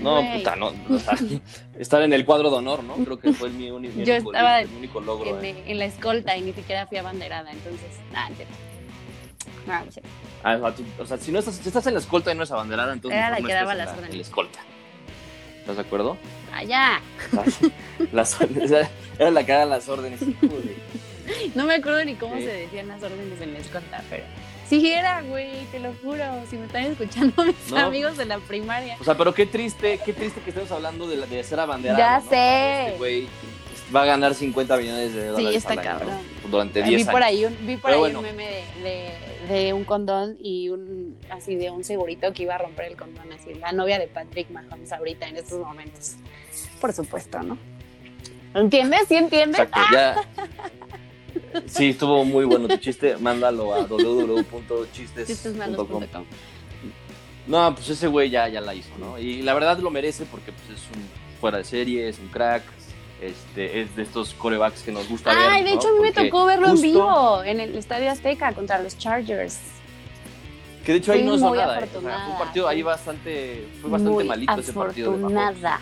No, 0.00 0.16
Güey. 0.22 0.38
puta, 0.38 0.56
no. 0.56 0.72
o 0.90 0.98
sea, 0.98 1.14
estar 1.78 2.02
en 2.02 2.12
el 2.12 2.24
cuadro 2.24 2.50
de 2.50 2.56
honor, 2.56 2.82
¿no? 2.82 2.94
Creo 2.96 3.18
que 3.18 3.32
fue 3.32 3.48
mi, 3.48 3.70
mi 3.70 4.04
Yo 4.04 4.14
único, 4.14 4.32
estaba 4.34 4.60
mi 4.62 4.76
único 4.78 5.00
logro. 5.00 5.38
en, 5.38 5.44
eh. 5.44 5.62
en 5.66 5.78
la 5.78 5.84
escolta 5.86 6.36
y 6.36 6.42
ni 6.42 6.52
siquiera 6.52 6.86
fui 6.88 6.98
abanderada, 6.98 7.50
entonces, 7.52 7.88
nada, 8.12 8.28
no, 9.66 9.72
no, 9.78 9.84
no 9.86 9.92
sé. 9.92 10.02
Ah, 10.44 10.58
o 10.98 11.06
sea, 11.06 11.16
si 11.16 11.32
no 11.32 11.38
estás, 11.38 11.54
si 11.56 11.66
estás 11.66 11.86
en 11.86 11.94
la 11.94 12.00
escolta 12.00 12.30
y 12.30 12.34
no 12.36 12.42
es 12.44 12.50
abanderada, 12.50 12.92
entonces 12.92 13.16
Era 13.18 13.30
la 13.30 13.36
que 13.46 13.52
daba 13.52 13.74
las 13.74 13.86
la, 13.86 13.92
órdenes. 13.94 14.10
en 14.10 14.16
la 14.18 14.22
escolta. 14.22 14.58
¿Estás 15.60 15.76
de 15.76 15.82
acuerdo? 15.82 16.18
Allá. 16.52 17.00
Las 18.12 18.36
era 19.18 19.30
la 19.30 19.44
que 19.46 19.52
daba 19.52 19.64
las 19.64 19.88
órdenes. 19.88 20.20
No 21.54 21.64
me 21.64 21.74
acuerdo 21.76 22.04
ni 22.04 22.14
cómo 22.16 22.36
Sí. 22.36 22.42
se 22.42 22.52
decían 22.52 22.88
las 22.88 23.02
órdenes 23.02 23.40
en 23.40 23.54
la 23.54 23.58
escolta, 23.60 24.02
pero 24.10 24.24
sí 24.68 24.90
era, 24.92 25.22
güey, 25.22 25.64
te 25.72 25.80
lo 25.80 25.94
juro. 26.02 26.22
Si 26.50 26.56
me 26.58 26.66
están 26.66 26.84
escuchando 26.84 27.42
mis 27.44 27.70
No. 27.70 27.78
amigos 27.78 28.18
de 28.18 28.26
la 28.26 28.38
primaria. 28.40 28.98
O 29.00 29.04
sea, 29.04 29.16
pero 29.16 29.32
qué 29.32 29.46
triste, 29.46 29.98
qué 30.04 30.12
triste 30.12 30.42
que 30.42 30.50
estemos 30.50 30.70
hablando 30.70 31.08
de, 31.08 31.16
la- 31.16 31.26
de 31.26 31.42
ser 31.42 31.58
abanderado. 31.60 31.98
Ya 31.98 32.18
¿no? 32.20 32.28
sé. 32.28 32.82
Este 32.88 32.98
güey 32.98 33.28
va 33.94 34.02
a 34.02 34.04
ganar 34.04 34.34
50 34.34 34.76
millones 34.76 35.14
de 35.14 35.28
dólares 35.28 35.56
está 35.56 35.72
al 35.72 35.78
año, 35.78 35.88
cabrón. 35.90 36.10
¿no? 36.42 36.48
Durante 36.50 36.82
vi 36.82 36.88
10 36.90 37.00
años. 37.02 37.12
por 37.12 37.22
ahí 37.22 37.44
un, 37.46 37.56
vi 37.66 37.76
por 37.78 37.90
Pero 37.90 37.94
ahí 37.94 38.00
bueno. 38.12 38.18
un 38.18 38.24
meme 38.26 38.44
de, 38.44 38.82
de, 38.82 39.12
de 39.48 39.72
un 39.72 39.84
condón 39.84 40.36
y 40.40 40.68
un 40.68 41.16
así 41.30 41.56
de 41.56 41.70
un 41.70 41.84
segurito 41.84 42.32
que 42.32 42.44
iba 42.44 42.54
a 42.54 42.58
romper 42.58 42.86
el 42.86 42.96
condón, 42.96 43.32
así 43.32 43.54
la 43.54 43.72
novia 43.72 43.98
de 43.98 44.06
Patrick 44.06 44.50
Mahomes 44.50 44.92
ahorita 44.92 45.28
en 45.28 45.36
estos 45.36 45.58
momentos. 45.60 46.14
Por 46.80 46.92
supuesto, 46.92 47.42
¿no? 47.42 47.58
¿Entiendes? 48.54 49.08
¿Sí 49.08 49.16
entiendes? 49.16 49.60
Exacto, 49.60 49.80
ya. 49.92 50.16
Sí, 51.66 51.90
estuvo 51.90 52.24
muy 52.24 52.44
bueno 52.44 52.68
tu 52.68 52.76
chiste. 52.76 53.16
Mándalo 53.16 53.74
a 53.74 53.86
www.chistes.com. 53.86 56.04
No, 57.46 57.74
pues 57.74 57.90
ese 57.90 58.06
güey 58.06 58.30
ya, 58.30 58.48
ya 58.48 58.60
la 58.60 58.74
hizo, 58.74 58.96
¿no? 58.98 59.18
Y 59.18 59.42
la 59.42 59.54
verdad 59.54 59.78
lo 59.78 59.90
merece 59.90 60.24
porque 60.24 60.52
pues, 60.52 60.78
es 60.78 60.84
un 60.96 61.02
fuera 61.40 61.58
de 61.58 61.64
serie, 61.64 62.08
es 62.08 62.18
un 62.18 62.28
crack. 62.28 62.62
Este, 63.20 63.80
es 63.80 63.94
de 63.96 64.02
estos 64.02 64.34
corebacks 64.34 64.82
que 64.82 64.92
nos 64.92 65.08
gusta 65.08 65.30
ver. 65.34 65.38
Ay, 65.48 65.64
de 65.64 65.70
¿no? 65.70 65.76
hecho 65.76 65.88
a 65.88 65.92
mí 65.92 65.98
me 66.00 66.12
tocó 66.12 66.44
verlo 66.46 66.68
justo- 66.70 66.84
en 66.86 66.92
vivo 66.92 67.42
en 67.44 67.60
el 67.60 67.76
Estadio 67.76 68.10
Azteca 68.10 68.52
contra 68.52 68.80
los 68.82 68.98
Chargers. 68.98 69.58
Que 70.84 70.92
de 70.92 70.98
hecho 70.98 71.12
ahí 71.12 71.22
no 71.22 71.38
muy 71.38 71.56
nada. 71.58 71.80
¿eh? 71.80 71.88
O 71.96 72.00
sea, 72.02 72.18
fue 72.18 72.32
un 72.32 72.38
partido 72.38 72.68
ahí 72.68 72.82
bastante, 72.82 73.66
fue 73.80 73.90
bastante 73.90 74.14
Muy 74.14 74.24
malito 74.24 74.60
ese 74.60 74.72
partido. 74.72 75.12
de 75.12 75.16
afortunada. 75.16 75.80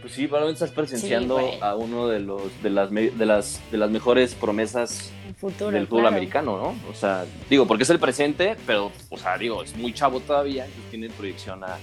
Pues 0.00 0.12
sí, 0.14 0.26
probablemente 0.26 0.64
estás 0.64 0.74
presenciando 0.74 1.38
Sí, 1.40 1.58
a 1.60 1.74
uno 1.74 2.06
de 2.08 2.20
los 2.20 2.62
de 2.62 2.70
las 2.70 2.90
de 2.90 3.26
las 3.26 3.60
de 3.70 3.76
las 3.76 3.90
mejores 3.90 4.34
promesas 4.34 5.10
futuro, 5.38 5.72
del 5.72 5.86
fútbol 5.86 6.02
claro. 6.02 6.14
americano, 6.16 6.56
¿no? 6.56 6.90
O 6.90 6.94
sea, 6.94 7.26
digo, 7.50 7.66
porque 7.66 7.82
es 7.82 7.90
el 7.90 7.98
presente, 7.98 8.56
pero, 8.66 8.90
o 9.10 9.18
sea, 9.18 9.36
digo, 9.36 9.62
es 9.62 9.76
muy 9.76 9.92
chavo 9.92 10.20
todavía, 10.20 10.64
entonces 10.64 10.90
tiene 10.90 11.10
proyección 11.10 11.62
a, 11.64 11.76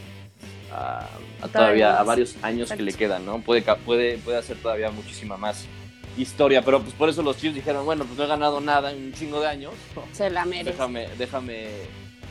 a- 0.75 1.09
a 1.41 1.47
todavía 1.47 1.99
a 1.99 2.03
varios 2.03 2.35
años 2.41 2.69
que 2.71 2.77
le 2.81 2.91
Exacto. 2.91 2.97
quedan, 2.99 3.25
¿no? 3.25 3.39
Puede, 3.41 3.61
puede, 3.61 4.17
puede 4.19 4.37
hacer 4.37 4.57
todavía 4.57 4.91
muchísima 4.91 5.37
más 5.37 5.65
historia, 6.17 6.61
pero 6.63 6.81
pues 6.81 6.93
por 6.93 7.09
eso 7.09 7.21
los 7.21 7.37
Chiefs 7.37 7.55
dijeron, 7.55 7.85
bueno, 7.85 8.05
pues 8.05 8.17
no 8.17 8.23
he 8.23 8.27
ganado 8.27 8.61
nada 8.61 8.91
en 8.91 9.05
un 9.05 9.13
chingo 9.13 9.39
de 9.41 9.47
años, 9.47 9.73
Se 10.13 10.29
la 10.29 10.45
merece. 10.45 10.71
déjame, 10.71 11.07
déjame, 11.17 11.67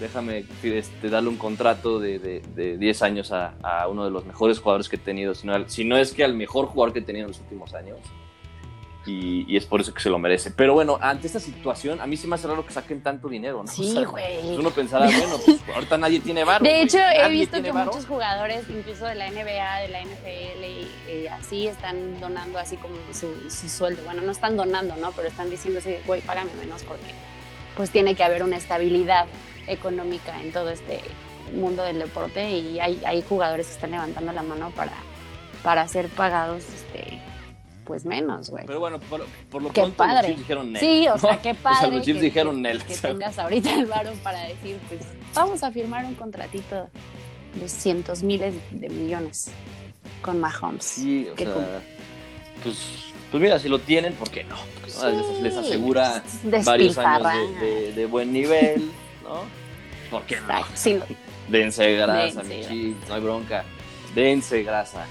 déjame 0.01 0.45
este, 0.63 1.11
darle 1.11 1.29
un 1.29 1.37
contrato 1.37 1.99
de, 2.01 2.19
de, 2.19 2.41
de 2.55 2.79
10 2.79 3.03
años 3.03 3.31
a, 3.33 3.55
a 3.63 3.87
uno 3.89 4.05
de 4.05 4.11
los 4.11 4.25
mejores 4.25 4.59
jugadores 4.59 4.89
que 4.89 4.97
he 4.97 4.99
tenido, 4.99 5.35
si 5.35 5.47
no, 5.47 5.69
si 5.69 5.85
no 5.85 5.97
es 5.99 6.13
que 6.13 6.25
al 6.25 6.35
mejor 6.35 6.67
jugador 6.67 6.93
que 6.93 7.01
he 7.01 7.03
tenido 7.03 7.27
en 7.27 7.33
los 7.33 7.41
últimos 7.41 7.75
años. 7.75 7.99
Y, 9.07 9.45
y 9.47 9.57
es 9.59 9.67
por 9.67 9.83
eso 9.83 9.93
que 9.93 10.01
se 10.01 10.09
lo 10.09 10.19
merece. 10.19 10.51
Pero 10.51 10.73
bueno, 10.73 10.99
ante 11.01 11.27
esta 11.27 11.39
situación, 11.41 12.01
a 12.01 12.07
mí 12.07 12.17
sí 12.17 12.27
me 12.27 12.37
hace 12.37 12.49
raro 12.49 12.67
que 12.67 12.73
saquen 12.73 13.03
tanto 13.03 13.29
dinero, 13.29 13.63
¿no? 13.63 13.71
Sí, 13.71 13.91
O 13.91 13.93
sea, 14.01 14.09
güey. 14.09 14.41
pues 14.41 14.59
uno 14.59 14.71
pensará, 14.71 15.07
bueno, 15.07 15.37
pues 15.45 15.61
ahorita 15.75 15.99
nadie 15.99 16.21
tiene 16.21 16.43
varo. 16.45 16.65
De 16.65 16.81
hecho, 16.83 16.99
he 16.99 17.29
visto 17.29 17.63
que 17.63 17.71
varo. 17.71 17.91
muchos 17.93 18.07
jugadores, 18.07 18.65
incluso 18.71 19.05
de 19.05 19.15
la 19.15 19.31
NBA, 19.31 19.79
de 19.81 19.89
la 19.89 20.01
NFL, 20.03 20.65
y, 20.65 20.91
eh, 21.09 21.29
así 21.29 21.67
están 21.67 22.19
donando 22.19 22.59
así 22.59 22.77
como 22.77 22.95
su, 23.13 23.51
su 23.51 23.69
sueldo. 23.69 24.03
Bueno, 24.05 24.23
no 24.23 24.33
están 24.33 24.57
donando, 24.57 24.97
¿no? 24.97 25.13
Pero 25.13 25.29
están 25.29 25.51
diciendo 25.51 25.81
así, 25.81 25.97
güey, 26.07 26.23
págame 26.23 26.53
menos 26.55 26.83
porque 26.83 27.13
pues 27.77 27.91
tiene 27.91 28.15
que 28.15 28.23
haber 28.25 28.43
una 28.43 28.57
estabilidad 28.57 29.27
económica 29.67 30.41
en 30.41 30.53
todo 30.53 30.71
este 30.71 31.01
mundo 31.55 31.83
del 31.83 31.99
deporte 31.99 32.51
y 32.51 32.81
hay, 32.81 33.03
hay 33.05 33.23
jugadores 33.23 33.67
que 33.67 33.73
están 33.75 33.91
levantando 33.91 34.33
la 34.33 34.43
mano 34.43 34.71
para, 34.71 34.93
para 35.63 35.87
ser 35.89 36.09
pagados 36.09 36.65
este 36.69 37.21
pues 37.85 38.05
menos, 38.05 38.51
güey. 38.51 38.65
Pero 38.67 38.81
bueno, 38.81 38.99
por, 39.01 39.25
por 39.51 39.63
lo 39.63 39.69
Qué 39.69 39.81
pronto 39.83 39.97
padre. 39.97 40.15
los 40.17 40.27
Chiefs 40.27 40.39
dijeron 40.41 40.73
Nel. 40.73 40.81
Sí, 40.81 41.09
o 41.09 41.19
sea, 41.19 41.39
qué 41.43 41.51
O 41.53 41.55
padre. 41.57 41.79
sea, 41.81 41.89
los 41.91 42.03
Chiefs 42.05 42.19
que- 42.21 42.25
dijeron 42.25 42.55
que- 42.57 42.61
Nel. 42.63 42.83
Que 42.85 42.97
tengas 42.97 43.39
ahorita 43.39 43.75
el 43.75 43.87
varón 43.87 44.17
para 44.23 44.41
decir, 44.45 44.79
pues, 44.89 45.01
vamos 45.35 45.63
a 45.63 45.71
firmar 45.71 46.05
un 46.05 46.15
contratito 46.15 46.89
de 47.55 47.69
cientos 47.69 48.23
miles 48.23 48.55
de 48.71 48.89
millones 48.89 49.51
con 50.23 50.41
Mahomes. 50.41 50.85
Sí, 50.85 51.29
o 51.33 51.37
sea, 51.37 51.83
pues, 52.63 52.77
pues 53.31 53.43
mira, 53.43 53.59
si 53.59 53.69
lo 53.69 53.79
tienen, 53.79 54.15
¿por 54.15 54.31
qué 54.31 54.45
no? 54.45 54.57
¿No? 54.57 55.43
Les, 55.43 55.57
asegura 55.57 56.23
Pues, 56.49 56.65
varios 56.65 56.97
años 56.99 57.61
de, 57.61 57.67
de- 57.67 57.93
de 57.93 58.07
buen 58.07 58.33
nivel, 58.33 58.91
¿no? 59.23 59.43
¿Por 60.11 60.23
qué 60.25 60.37
no? 60.41 60.65
Sí, 60.75 60.95
lo- 60.95 61.05
Dense 61.49 61.95
grasa, 61.97 62.43
Dense 62.43 62.45
mi. 62.45 62.67
Chiefs, 62.67 63.09
no 63.09 63.15
hay 63.15 63.21
bronca. 63.21 63.65
Dense 64.15 64.63
grasa. 64.63 65.07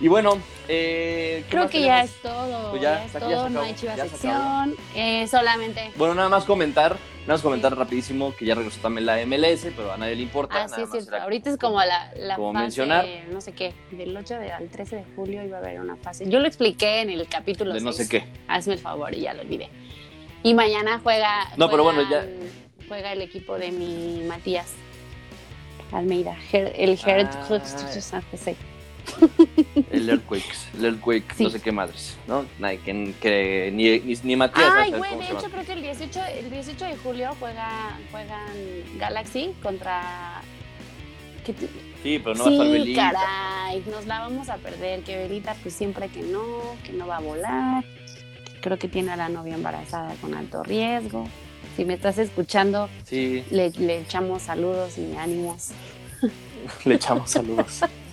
Y 0.00 0.08
bueno, 0.08 0.38
eh, 0.68 1.42
¿qué 1.46 1.50
Creo 1.50 1.68
que 1.70 1.80
ya 1.80 2.02
es 2.02 2.12
todo. 2.22 2.70
Pues 2.70 2.82
ya, 2.82 2.98
ya, 2.98 3.04
es 3.06 3.12
ya 3.14 3.18
todo, 3.20 3.44
se 3.44 3.50
no 3.50 3.60
hay 3.62 3.74
chiva 3.74 3.96
ya 3.96 4.04
se 4.04 4.10
sección. 4.10 4.76
Eh, 4.94 5.26
solamente. 5.26 5.90
Bueno, 5.96 6.14
nada 6.14 6.28
más 6.28 6.44
comentar, 6.44 6.92
nada 7.22 7.34
más 7.34 7.40
comentar 7.40 7.74
rapidísimo 7.74 8.34
que 8.36 8.44
ya 8.44 8.54
regresó 8.54 8.78
también 8.82 9.06
la 9.06 9.16
MLS, 9.24 9.68
pero 9.74 9.92
a 9.92 9.96
nadie 9.96 10.16
le 10.16 10.22
importa. 10.22 10.56
Ah, 10.56 10.64
nada 10.66 10.76
sí, 10.76 10.82
es 10.82 10.90
cierto. 10.90 11.16
Ahorita 11.16 11.48
es 11.48 11.56
como 11.56 11.78
la, 11.82 12.12
la 12.16 12.36
como 12.36 12.52
fase, 12.52 12.62
mencionar. 12.64 13.06
no 13.30 13.40
sé 13.40 13.52
qué, 13.52 13.72
del 13.90 14.14
8 14.14 14.34
de- 14.38 14.52
al 14.52 14.68
13 14.68 14.96
de 14.96 15.04
julio 15.16 15.42
iba 15.42 15.56
a 15.56 15.60
haber 15.60 15.80
una 15.80 15.96
fase. 15.96 16.28
Yo 16.28 16.40
lo 16.40 16.46
expliqué 16.46 17.00
en 17.00 17.08
el 17.08 17.26
capítulo 17.26 17.72
de 17.72 17.80
no 17.80 17.92
sé 17.94 18.06
qué. 18.06 18.24
Hazme 18.48 18.74
el 18.74 18.80
favor 18.80 19.14
y 19.14 19.20
ya 19.22 19.32
lo 19.32 19.40
olvidé. 19.42 19.70
Y 20.42 20.52
mañana 20.52 21.00
juega. 21.02 21.48
No, 21.56 21.70
pero 21.70 21.84
bueno, 21.84 22.04
juegan- 22.04 22.28
Juega 22.86 23.12
el 23.12 23.22
equipo 23.22 23.58
de 23.58 23.72
mi 23.72 24.22
Matías 24.28 24.72
Almeida, 25.90 26.36
el 26.52 26.98
Herd 27.04 27.28
Ah. 27.32 27.90
San 28.00 28.22
José. 28.30 28.54
El 29.90 30.08
Earthquakes, 30.08 30.56
el 30.78 30.84
Earthquake, 30.84 31.34
Sí. 31.36 31.44
no 31.44 31.50
sé 31.50 31.60
qué 31.60 31.72
madres, 31.72 32.16
¿no? 32.26 32.44
Que, 32.60 33.14
que 33.20 33.70
ni, 33.72 33.98
ni, 34.00 34.18
ni 34.22 34.36
Matías 34.36 34.70
Ay, 34.76 34.92
güey, 34.92 35.16
de 35.18 35.24
hecho 35.26 35.48
creo 35.50 35.64
que 35.64 35.72
el 35.72 35.82
18, 35.82 36.20
el 36.40 36.50
18 36.50 36.84
de 36.84 36.96
julio 36.96 37.30
juega, 37.38 37.98
juegan 38.10 38.48
Galaxy 38.98 39.54
contra. 39.62 40.40
¿qué 41.44 41.52
te- 41.52 41.68
Sí, 42.02 42.20
pero 42.22 42.34
no 42.36 42.44
va 42.44 42.50
a 42.50 42.52
estar 42.52 42.66
sí, 42.66 42.72
Belinda. 42.72 43.12
caray, 43.12 43.82
nos 43.90 44.06
la 44.06 44.20
vamos 44.20 44.48
a 44.48 44.56
perder. 44.58 45.02
Que 45.02 45.16
Belita, 45.16 45.54
pues 45.62 45.74
siempre 45.74 46.08
que 46.08 46.22
no, 46.22 46.42
que 46.84 46.92
no 46.92 47.06
va 47.06 47.16
a 47.16 47.20
volar. 47.20 47.84
Creo 48.60 48.78
que 48.78 48.88
tiene 48.88 49.12
a 49.12 49.16
la 49.16 49.28
novia 49.28 49.54
embarazada 49.54 50.14
con 50.20 50.34
alto 50.34 50.62
riesgo. 50.62 51.26
Si 51.76 51.84
me 51.84 51.94
estás 51.94 52.18
escuchando, 52.18 52.88
Sí, 53.04 53.44
le, 53.50 53.70
le 53.70 54.00
echamos 54.00 54.42
saludos 54.42 54.98
y 54.98 55.16
ánimos. 55.16 55.68
le 56.84 56.94
echamos 56.94 57.30
saludos. 57.30 57.80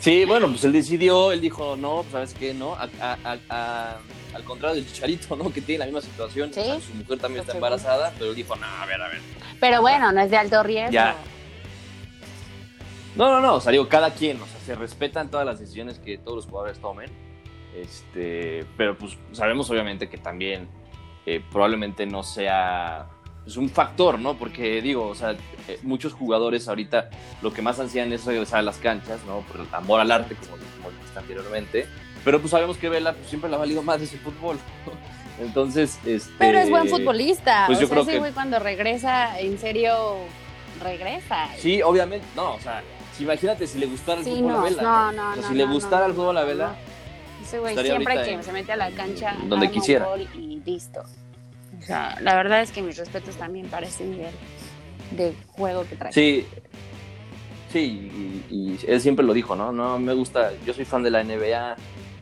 Sí, 0.00 0.24
bueno, 0.24 0.48
pues 0.48 0.64
él 0.64 0.72
decidió, 0.72 1.30
él 1.32 1.40
dijo, 1.40 1.76
no, 1.76 1.96
pues, 2.02 2.12
¿sabes 2.12 2.34
qué? 2.34 2.54
No, 2.54 2.74
a- 2.74 2.88
a- 3.00 3.38
a- 3.50 3.98
al 4.34 4.44
contrario 4.44 4.76
del 4.76 4.86
Chicharito, 4.90 5.36
¿no? 5.36 5.52
Que 5.52 5.60
tiene 5.60 5.80
la 5.80 5.84
misma 5.86 6.00
situación, 6.00 6.52
Sí. 6.54 6.62
su 6.86 6.94
mujer 6.94 7.18
también 7.18 7.40
está 7.42 7.54
embarazada, 7.54 8.12
pero 8.18 8.30
él 8.30 8.36
dijo, 8.36 8.56
no, 8.56 8.66
a 8.66 8.86
ver, 8.86 9.02
a 9.02 9.08
ver. 9.08 9.20
Pero 9.58 9.80
bueno, 9.82 10.10
no 10.12 10.20
es 10.22 10.30
de 10.30 10.36
alto 10.36 10.62
riesgo. 10.62 10.92
Ya. 10.92 11.16
No, 13.16 13.28
no, 13.30 13.40
no, 13.40 13.54
o 13.56 13.60
sea, 13.60 13.72
digo, 13.72 13.88
cada 13.88 14.14
quien, 14.14 14.40
o 14.40 14.46
sea, 14.46 14.60
se 14.64 14.74
respetan 14.76 15.30
todas 15.30 15.44
las 15.44 15.58
decisiones 15.58 15.98
que 15.98 16.16
todos 16.16 16.36
los 16.36 16.46
jugadores 16.46 16.78
tomen, 16.80 17.10
este, 17.76 18.64
pero 18.76 18.96
pues 18.96 19.18
sabemos 19.32 19.68
obviamente 19.70 20.08
que 20.08 20.16
también 20.18 20.68
eh, 21.26 21.42
probablemente 21.52 22.06
no 22.06 22.22
sea 22.22 23.08
pues, 23.50 23.56
un 23.56 23.68
factor, 23.68 24.18
¿no? 24.20 24.36
Porque 24.36 24.80
digo, 24.80 25.08
o 25.08 25.14
sea, 25.16 25.32
eh, 25.66 25.78
muchos 25.82 26.12
jugadores 26.12 26.68
ahorita 26.68 27.10
lo 27.42 27.52
que 27.52 27.62
más 27.62 27.80
ansían 27.80 28.12
es 28.12 28.24
regresar 28.24 28.60
a 28.60 28.62
las 28.62 28.76
canchas, 28.76 29.18
¿no? 29.26 29.40
Por 29.40 29.62
el 29.62 29.66
amor 29.72 30.00
al 30.00 30.12
arte, 30.12 30.36
como, 30.36 30.52
como 30.52 30.90
dijiste 30.96 31.18
anteriormente, 31.18 31.86
pero 32.24 32.38
pues 32.40 32.52
sabemos 32.52 32.76
que 32.76 32.88
Vela 32.88 33.12
pues, 33.12 33.26
siempre 33.28 33.50
le 33.50 33.56
ha 33.56 33.58
valido 33.58 33.82
más 33.82 33.98
de 33.98 34.04
ese 34.04 34.18
fútbol, 34.18 34.56
¿no? 34.86 34.92
Entonces, 35.44 35.98
este... 36.06 36.32
Pero 36.38 36.58
es 36.60 36.70
buen 36.70 36.88
futbolista. 36.88 37.64
pues 37.66 37.78
o 37.78 37.80
yo 37.82 37.86
sea, 37.88 37.94
creo 37.94 38.02
ese 38.04 38.12
que- 38.12 38.18
güey 38.20 38.32
cuando 38.32 38.60
regresa, 38.60 39.40
en 39.40 39.58
serio, 39.58 40.18
regresa. 40.80 41.48
Sí, 41.58 41.82
obviamente, 41.82 42.24
no, 42.36 42.54
o 42.54 42.60
sea, 42.60 42.82
si 43.16 43.24
imagínate 43.24 43.66
si 43.66 43.78
le 43.80 43.86
gustara 43.86 44.18
el 44.20 44.24
Sí, 44.26 44.30
fútbol 44.30 44.52
no, 44.52 44.58
a 44.60 44.62
Vela. 44.62 44.82
no, 44.82 45.12
no, 45.12 45.30
O 45.30 45.32
sea, 45.34 45.42
no, 45.42 45.48
si 45.48 45.54
le 45.54 45.66
no, 45.66 45.72
gustara 45.72 46.02
no, 46.02 46.06
el 46.10 46.14
fútbol 46.14 46.36
a 46.38 46.44
Vela, 46.44 46.66
no. 46.68 46.90
Ese 47.44 47.58
güey 47.58 47.76
siempre 47.76 48.14
que 48.22 48.32
en- 48.34 48.44
se 48.44 48.52
mete 48.52 48.70
a 48.72 48.76
la 48.76 48.90
cancha 48.92 49.34
donde 49.48 49.70
quisiera. 49.72 50.06
y 50.36 50.60
listo. 50.64 51.02
O 51.80 51.82
sea, 51.82 52.18
la 52.20 52.34
verdad 52.34 52.62
es 52.62 52.70
que 52.72 52.82
mis 52.82 52.96
respetos 52.96 53.36
también 53.36 53.66
para 53.68 53.86
ese 53.86 54.04
nivel 54.04 54.32
de 55.12 55.34
juego 55.48 55.84
que 55.88 55.96
trae. 55.96 56.12
Sí, 56.12 56.46
sí, 57.72 58.44
y, 58.50 58.54
y 58.54 58.78
él 58.86 59.00
siempre 59.00 59.24
lo 59.24 59.32
dijo, 59.32 59.56
¿no? 59.56 59.72
No 59.72 59.98
me 59.98 60.12
gusta, 60.12 60.52
yo 60.66 60.74
soy 60.74 60.84
fan 60.84 61.02
de 61.02 61.10
la 61.10 61.24
NBA, 61.24 61.76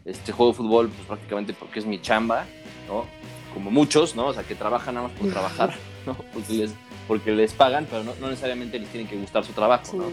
este 0.04 0.32
juego 0.32 0.52
de 0.52 0.56
fútbol, 0.56 0.88
pues 0.88 1.06
prácticamente 1.06 1.52
porque 1.52 1.80
es 1.80 1.86
mi 1.86 2.00
chamba, 2.00 2.46
¿no? 2.86 3.04
Como 3.52 3.70
muchos, 3.70 4.14
¿no? 4.14 4.26
O 4.26 4.34
sea, 4.34 4.42
que 4.42 4.54
trabajan 4.54 4.94
nada 4.94 5.08
más 5.08 5.18
por 5.18 5.30
trabajar, 5.30 5.74
¿no? 6.06 6.14
Porque 6.32 6.52
les, 6.52 6.74
porque 7.06 7.32
les 7.32 7.52
pagan, 7.52 7.86
pero 7.90 8.04
no, 8.04 8.14
no 8.20 8.28
necesariamente 8.28 8.78
les 8.78 8.88
tienen 8.88 9.08
que 9.08 9.16
gustar 9.16 9.44
su 9.44 9.52
trabajo, 9.52 9.96
no. 9.96 10.04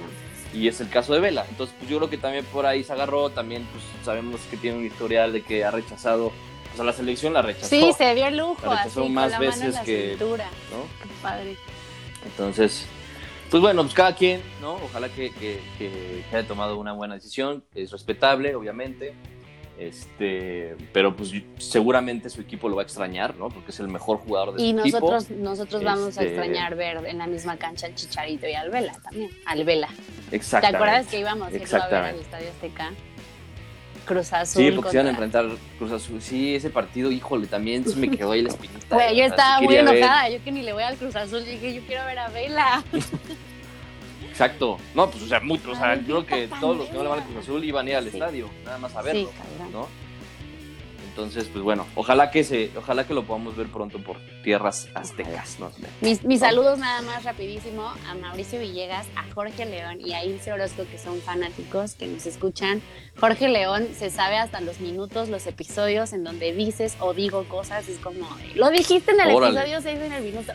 Y 0.53 0.69
es 0.69 0.79
el 0.79 0.89
caso 0.89 1.13
de 1.13 1.19
Vela. 1.19 1.45
Entonces, 1.49 1.75
pues 1.77 1.89
yo 1.89 1.97
creo 1.97 2.09
que 2.09 2.17
también 2.17 2.45
por 2.45 2.65
ahí 2.65 2.83
se 2.83 2.93
agarró, 2.93 3.29
también 3.29 3.67
pues 3.73 3.83
sabemos 4.05 4.39
que 4.49 4.55
tiene 4.55 4.77
un 4.77 4.85
historial 4.85 5.33
de 5.33 5.41
que 5.41 5.65
ha 5.65 5.71
rechazado, 5.71 6.31
o 6.75 6.77
sea, 6.77 6.85
la 6.85 6.93
selección 6.93 7.33
la 7.33 7.41
rechazó, 7.41 7.67
Sí, 7.69 7.91
se 7.97 8.13
dio 8.15 8.27
el 8.27 8.35
lujo, 8.37 8.57
La 8.65 8.73
así 8.73 8.83
rechazó 8.83 9.01
con 9.03 9.13
más 9.13 9.31
la 9.31 9.39
mano 9.39 9.51
en 9.51 9.59
veces 9.59 9.73
la 9.75 9.83
que- 9.83 10.09
cintura. 10.09 10.45
¿no? 10.71 10.81
Qué 11.01 11.09
padre. 11.23 11.55
Entonces, 12.25 12.85
pues 13.49 13.61
bueno, 13.61 13.81
pues 13.83 13.93
cada 13.93 14.13
quien, 14.15 14.41
¿no? 14.61 14.73
Ojalá 14.75 15.07
que, 15.09 15.31
que, 15.31 15.61
que- 15.77 16.23
que 16.29 16.35
haya 16.37 16.45
tomado 16.47 16.77
una 16.77 16.91
buena 16.91 17.13
decisión, 17.15 17.63
es 17.73 17.91
respetable, 17.91 18.53
obviamente. 18.55 19.13
Este, 19.77 20.75
pero 20.93 21.15
pues 21.17 21.33
seguramente 21.57 22.29
su 22.29 22.39
equipo 22.39 22.69
lo 22.69 22.77
va 22.77 22.83
a 22.83 22.85
extrañar, 22.85 23.35
¿no? 23.35 23.49
Porque 23.49 23.71
es 23.71 23.79
el 23.81 23.89
mejor 23.89 24.17
jugador 24.19 24.55
de 24.55 24.63
Y 24.63 24.71
su 24.71 24.79
equipo. 24.79 24.99
nosotros, 25.11 25.29
nosotros 25.37 25.83
vamos 25.83 26.17
a 26.17 26.21
Este- 26.23 26.27
extrañar 26.27 26.75
ver 26.75 27.05
en 27.05 27.17
la 27.17 27.27
misma 27.27 27.57
cancha 27.57 27.87
al 27.87 27.95
Chicharito 27.95 28.47
y 28.47 28.53
al 28.53 28.69
Vela 28.69 28.93
también. 29.03 29.29
Al 29.45 29.63
Vela. 29.65 29.89
¿Te 30.29 30.35
Exactamente. 30.37 30.77
acuerdas 30.77 31.07
que 31.07 31.19
íbamos 31.19 31.49
a 31.51 31.55
irlo 31.55 31.83
a 31.83 31.87
ver 31.87 31.95
al. 32.03 32.15
Estadio 32.19 32.49
Azteca? 32.49 32.91
Cruz 34.05 34.31
Azul. 34.33 34.63
Sí, 34.63 34.71
porque 34.71 34.91
se 34.91 34.95
iban 34.97 35.07
a 35.07 35.09
enfrentar 35.09 35.45
Cruz 35.77 35.91
Azul. 35.91 36.21
Sí, 36.21 36.55
ese 36.55 36.69
partido, 36.69 37.11
híjole, 37.11 37.47
también 37.47 37.83
se 37.87 37.95
me 37.97 38.09
quedó 38.09 38.31
ahí 38.31 38.41
la 38.41 38.49
espinita. 38.49 38.95
Güey, 38.95 39.17
yo 39.17 39.23
estaba 39.25 39.59
muy 39.61 39.75
ver. 39.75 39.87
enojada. 39.87 40.29
Yo 40.29 40.43
que 40.43 40.51
ni 40.51 40.61
le 40.61 40.73
voy 40.73 40.83
al 40.83 40.95
Cruz 40.95 41.15
Azul. 41.15 41.43
Dije, 41.43 41.73
yo 41.73 41.81
quiero 41.87 42.05
ver 42.05 42.19
a 42.19 42.27
Vela. 42.29 42.83
Exacto. 44.29 44.77
No, 44.93 45.09
pues, 45.09 45.23
o 45.23 45.27
sea, 45.27 45.39
mucho, 45.39 45.71
o 45.71 45.75
sea, 45.75 45.95
yo 45.95 46.25
creo 46.25 46.25
que 46.25 46.47
todos 46.59 46.77
los 46.77 46.87
que 46.87 46.93
no 46.97 47.03
le 47.03 47.09
van 47.09 47.19
al. 47.19 47.25
Cruz 47.25 47.37
Azul 47.43 47.63
iban 47.63 47.87
a 47.87 47.89
ir 47.89 47.95
al 47.95 48.03
Sí. 48.03 48.09
estadio, 48.09 48.49
nada 48.65 48.77
más 48.77 48.95
a 48.95 49.01
verlo. 49.01 49.29
Sí. 49.29 49.63
¿no? 49.71 49.87
Entonces, 51.15 51.47
pues 51.49 51.63
bueno, 51.63 51.87
ojalá 51.95 52.29
que 52.29 52.43
se, 52.43 52.71
ojalá 52.75 53.07
que 53.07 53.13
lo 53.13 53.23
podamos 53.23 53.55
ver 53.55 53.67
pronto 53.67 53.99
por 53.99 54.17
tierras 54.43 54.89
aztecas, 54.95 55.57
¿no? 55.61 55.71
Mis, 56.01 56.25
mis 56.25 56.41
saludos 56.41 56.77
nada 56.77 57.01
más 57.03 57.23
rapidísimo 57.23 57.83
a 58.09 58.15
Mauricio 58.15 58.59
Villegas, 58.59 59.07
a 59.15 59.23
Jorge 59.33 59.65
León 59.65 60.01
y 60.01 60.11
a 60.11 60.25
Ilse 60.25 60.51
Orozco, 60.51 60.83
que 60.91 60.97
son 60.97 61.21
fanáticos 61.21 61.93
que 61.93 62.07
nos 62.07 62.25
escuchan. 62.25 62.81
Jorge 63.17 63.47
León 63.47 63.87
se 63.97 64.09
sabe 64.09 64.35
hasta 64.35 64.59
los 64.59 64.81
minutos, 64.81 65.29
los 65.29 65.47
episodios 65.47 66.11
en 66.11 66.25
donde 66.25 66.51
dices 66.51 66.97
o 66.99 67.13
digo 67.13 67.45
cosas. 67.45 67.87
Es 67.87 67.99
como, 67.99 68.27
lo 68.53 68.69
dijiste 68.69 69.11
en 69.11 69.21
el 69.21 69.35
Órale. 69.35 69.57
episodio 69.57 69.81
6 69.81 69.99
en 70.01 70.11
el 70.11 70.21
minuto. 70.21 70.51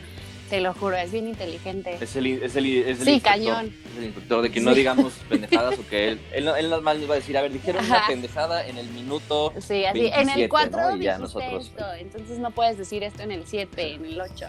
Te 0.50 0.60
lo 0.60 0.74
juro, 0.74 0.96
es 0.96 1.12
bien 1.12 1.28
inteligente. 1.28 1.96
Es 2.00 2.16
el, 2.16 2.26
es 2.42 2.56
el, 2.56 2.66
es 2.66 2.98
el 2.98 3.04
Sí, 3.04 3.12
inspector, 3.12 3.22
cañón. 3.22 3.74
Es 3.92 3.98
el 3.98 4.04
inspector 4.04 4.42
de 4.42 4.50
que 4.50 4.58
Sí. 4.58 4.66
no 4.66 4.74
digamos 4.74 5.12
pendejadas 5.28 5.78
o 5.78 5.86
que 5.86 6.08
él, 6.08 6.20
él, 6.32 6.48
él 6.58 6.70
nada 6.70 6.82
más 6.82 6.98
nos 6.98 7.08
va 7.08 7.14
a 7.14 7.16
decir, 7.18 7.38
a 7.38 7.42
ver, 7.42 7.52
dijeron 7.52 7.84
una 7.84 7.98
Ajá. 7.98 8.06
pendejada 8.08 8.66
en 8.66 8.76
el 8.76 8.88
minuto. 8.88 9.52
Sí, 9.60 9.84
así, 9.84 10.06
en 10.06 10.26
27, 10.26 10.42
el 10.42 10.48
4 10.48 10.80
¿no? 10.90 10.96
Ya 10.96 11.18
nosotros- 11.18 11.66
esto, 11.68 11.84
entonces 11.98 12.38
no 12.40 12.50
puedes 12.50 12.76
decir 12.76 13.04
esto 13.04 13.22
en 13.22 13.30
el 13.30 13.46
7, 13.46 13.94
en 13.94 14.04
el 14.04 14.20
8. 14.20 14.46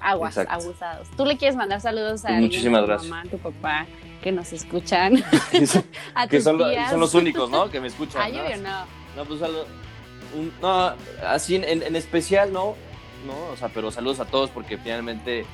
Aguas, 0.00 0.36
Exacto. 0.36 0.54
abusados. 0.64 1.08
¿Tú 1.16 1.24
le 1.24 1.36
quieres 1.36 1.56
mandar 1.56 1.80
saludos 1.80 2.20
a 2.20 2.28
Pues 2.28 2.32
alguien, 2.34 2.44
muchísimas 2.50 2.78
a 2.78 2.82
tu 2.82 2.86
gracias. 2.88 3.10
mamá, 3.10 3.22
a 3.22 3.30
tu 3.30 3.38
papá, 3.38 3.86
que 4.22 4.32
nos 4.32 4.52
escuchan? 4.52 5.14
a 6.14 6.26
que 6.28 6.36
tus 6.36 6.44
son, 6.44 6.58
lo- 6.58 6.68
tías. 6.68 6.90
son 6.90 7.00
los 7.00 7.14
únicos, 7.14 7.48
¿no? 7.50 7.70
Que 7.70 7.80
me 7.80 7.86
escuchan. 7.88 8.22
Ay, 8.22 8.32
¿no? 8.32 8.68
no. 8.70 8.86
No, 9.16 9.24
pues 9.24 9.40
algo- 9.42 9.66
un- 10.36 10.52
no, 10.60 10.92
así 11.26 11.54
en, 11.56 11.64
en- 11.64 11.82
en 11.82 11.94
especial, 11.96 12.52
no, 12.52 12.74
no, 13.26 13.52
o 13.52 13.56
sea, 13.56 13.68
pero 13.68 13.90
saludos 13.90 14.20
a 14.20 14.24
todos 14.26 14.50
porque 14.50 14.78
finalmente 14.78 15.44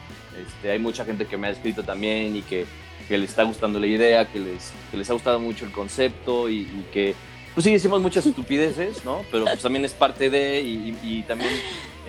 este, 0.47 0.71
hay 0.71 0.79
mucha 0.79 1.05
gente 1.05 1.27
que 1.27 1.37
me 1.37 1.47
ha 1.49 1.51
escrito 1.51 1.83
también 1.83 2.37
y 2.37 2.43
que, 2.43 2.67
que 3.09 3.19
les 3.19 3.31
está 3.31 3.43
gustando 3.45 3.79
la 3.81 3.87
idea, 3.87 4.27
que 4.31 4.39
les, 4.41 4.73
que 4.91 4.97
les 4.97 5.09
ha 5.11 5.13
gustado 5.13 5.39
mucho 5.41 5.65
el 5.65 5.73
concepto 5.73 6.49
y, 6.49 6.61
y 6.61 6.87
que, 6.93 7.15
pues 7.55 7.65
sí, 7.65 7.73
decimos 7.73 8.01
muchas 8.03 8.27
estupideces, 8.27 9.05
¿no? 9.05 9.23
Pero 9.31 9.45
pues 9.45 9.61
también 9.61 9.85
es 9.85 9.93
parte 9.93 10.29
de 10.31 10.61
y, 10.61 10.97
y- 11.03 11.19
y 11.19 11.23
también 11.23 11.51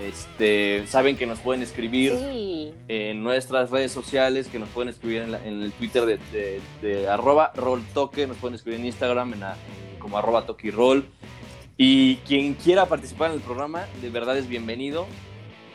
este, 0.04 0.86
saben 0.88 1.16
que 1.18 1.26
nos 1.26 1.40
pueden 1.40 1.62
escribir 1.64 2.14
Sí. 2.20 2.74
en 2.88 3.24
nuestras 3.24 3.72
redes 3.72 3.92
sociales, 3.92 4.48
que 4.48 4.60
nos 4.60 4.70
pueden 4.70 4.90
escribir 4.90 5.22
en, 5.22 5.32
la- 5.32 5.46
en 5.46 5.62
el 5.62 5.72
Twitter 5.72 6.06
de, 6.06 6.20
de, 6.34 6.62
de 6.82 7.08
arroba 7.08 7.52
rolltoque, 7.56 8.28
nos 8.28 8.38
pueden 8.38 8.56
escribir 8.56 8.80
en 8.80 8.88
Instagram 8.88 9.34
en 9.34 9.44
en 9.44 10.00
como 10.00 10.18
arroba 10.18 10.46
toquiroll. 10.46 11.06
Y 11.78 12.18
quien 12.28 12.54
quiera 12.54 12.86
participar 12.86 13.32
en 13.32 13.38
el 13.38 13.42
programa, 13.42 13.86
de 14.02 14.10
verdad 14.10 14.38
es 14.38 14.48
bienvenido. 14.48 15.08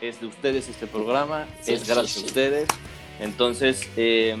Es 0.01 0.19
de 0.19 0.25
ustedes 0.27 0.67
este 0.67 0.87
programa, 0.87 1.47
Sí, 1.61 1.73
es 1.73 1.87
gracias 1.87 2.11
sí. 2.11 2.21
a 2.23 2.25
ustedes. 2.25 2.67
Entonces, 3.19 3.87
eh, 3.97 4.35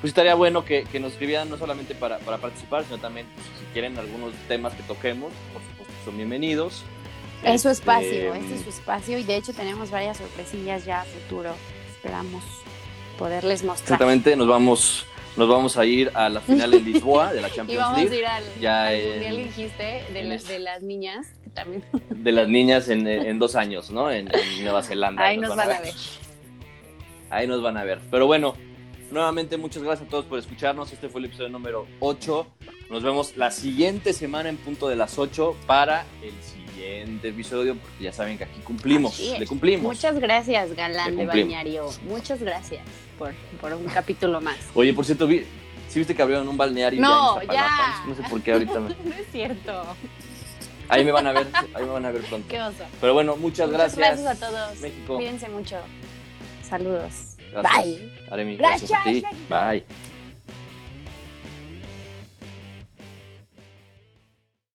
pues 0.00 0.10
estaría 0.10 0.34
bueno 0.34 0.64
que, 0.66 0.84
que 0.84 1.00
nos 1.00 1.12
escribieran 1.12 1.48
no 1.48 1.56
solamente 1.56 1.94
para, 1.94 2.18
para 2.18 2.36
participar, 2.38 2.84
sino 2.84 2.98
también 2.98 3.26
pues, 3.34 3.46
si 3.58 3.64
quieren 3.72 3.98
algunos 3.98 4.34
temas 4.48 4.74
que 4.74 4.82
toquemos, 4.82 5.32
por 5.52 5.62
supuesto 5.62 5.94
son 6.04 6.16
bienvenidos. 6.18 6.82
Es 7.42 7.62
su 7.62 7.70
Este, 7.70 7.80
espacio, 7.80 8.34
este 8.34 8.54
es 8.54 8.60
su 8.62 8.68
espacio 8.68 9.18
y 9.18 9.24
de 9.24 9.36
hecho 9.36 9.52
tenemos 9.54 9.90
varias 9.90 10.18
sorpresillas 10.18 10.84
ya 10.84 11.00
a 11.00 11.04
futuro. 11.04 11.54
Esperamos 11.90 12.44
poderles 13.18 13.64
mostrar. 13.64 13.86
Exactamente, 13.86 14.36
nos 14.36 14.46
vamos, 14.46 15.06
nos 15.36 15.48
vamos 15.48 15.76
a 15.78 15.86
ir 15.86 16.10
a 16.14 16.28
la 16.28 16.40
final 16.40 16.74
en 16.74 16.84
Lisboa 16.92 17.32
de 17.32 17.40
la 17.40 17.48
Y 17.48 17.52
Champions 17.52 17.80
vamos 17.82 17.98
a 17.98 18.00
League 18.02 18.18
ir 18.18 18.26
al, 18.26 18.44
Ya 18.60 18.86
al 18.88 18.94
en- 18.94 19.10
mundial, 19.10 19.36
dijiste, 19.38 20.04
de, 20.12 20.22
las 20.24 20.46
de 20.46 20.58
las 20.58 20.82
niñas, 20.82 21.26
también. 21.54 21.84
de 22.10 22.32
las 22.32 22.48
niñas 22.48 22.88
en, 22.88 23.06
en 23.06 23.38
dos 23.38 23.56
años, 23.56 23.90
¿no? 23.90 24.10
En, 24.10 24.28
en 24.34 24.64
Nueva 24.64 24.82
Zelanda. 24.82 25.24
Ahí 25.24 25.38
nos 25.38 25.56
van 25.56 25.70
a 25.70 25.80
ver. 25.80 25.94
Ahí 27.30 27.46
nos 27.46 27.62
van 27.62 27.76
a 27.76 27.84
ver. 27.84 28.00
Pero 28.10 28.26
bueno, 28.26 28.54
nuevamente 29.10 29.56
muchas 29.56 29.82
gracias 29.82 30.06
a 30.06 30.10
todos 30.10 30.24
por 30.24 30.38
escucharnos. 30.38 30.92
Este 30.92 31.08
fue 31.08 31.20
el 31.20 31.26
episodio 31.26 31.48
número 31.48 31.86
8. 32.00 32.46
Nos 32.90 33.02
vemos 33.02 33.36
la 33.36 33.50
siguiente 33.50 34.12
semana 34.12 34.48
en 34.48 34.56
punto 34.56 34.88
de 34.88 34.96
las 34.96 35.18
8 35.18 35.56
para 35.66 36.04
el 36.22 36.32
siguiente 36.42 37.28
episodio, 37.28 37.76
porque 37.76 38.04
ya 38.04 38.12
saben 38.12 38.36
que 38.36 38.44
aquí 38.44 38.60
cumplimos, 38.60 39.18
le 39.18 39.46
cumplimos. 39.46 39.84
Muchas 39.94 40.18
gracias, 40.18 40.74
Galán 40.74 41.16
de. 41.16 41.26
Bañario. 41.26 41.88
Muchas 42.06 42.42
gracias 42.42 42.82
por, 43.18 43.32
por 43.60 43.72
un 43.72 43.84
capítulo 43.86 44.40
más. 44.40 44.56
Oye, 44.74 44.92
por 44.92 45.04
cierto, 45.04 45.26
vi, 45.26 45.44
¿sí 45.88 46.00
viste 46.00 46.14
que 46.14 46.22
abrieron 46.22 46.48
un 46.48 46.56
balneario 46.56 47.00
No, 47.00 47.42
ya? 47.44 48.04
No 48.06 48.14
sé 48.14 48.22
por 48.28 48.42
qué 48.42 48.52
ahorita 48.52 48.80
me... 48.80 48.88
no 48.90 49.14
es 49.14 49.26
cierto. 49.30 49.84
Ahí 50.92 51.04
me 51.04 51.12
van 51.12 51.26
a 51.26 51.32
ver, 51.32 51.46
ahí 51.74 51.84
me 51.84 51.90
van 51.90 52.04
a 52.04 52.10
ver 52.10 52.22
pronto. 52.22 52.46
Qué 52.48 52.60
oso. 52.60 52.84
Pero 53.00 53.14
bueno, 53.14 53.36
muchas, 53.36 53.68
Muchas 53.70 53.96
gracias. 53.96 54.22
gracias 54.22 54.42
a 54.42 54.46
todos. 54.46 54.80
México. 54.80 55.16
Cuídense 55.16 55.48
mucho. 55.48 55.76
Saludos. 56.62 57.36
Gracias. 57.50 57.84
Bye. 57.84 58.12
Aremi, 58.30 58.56
gracias, 58.56 58.92
a 58.92 59.04
ti. 59.04 59.24
Bye. 59.48 59.84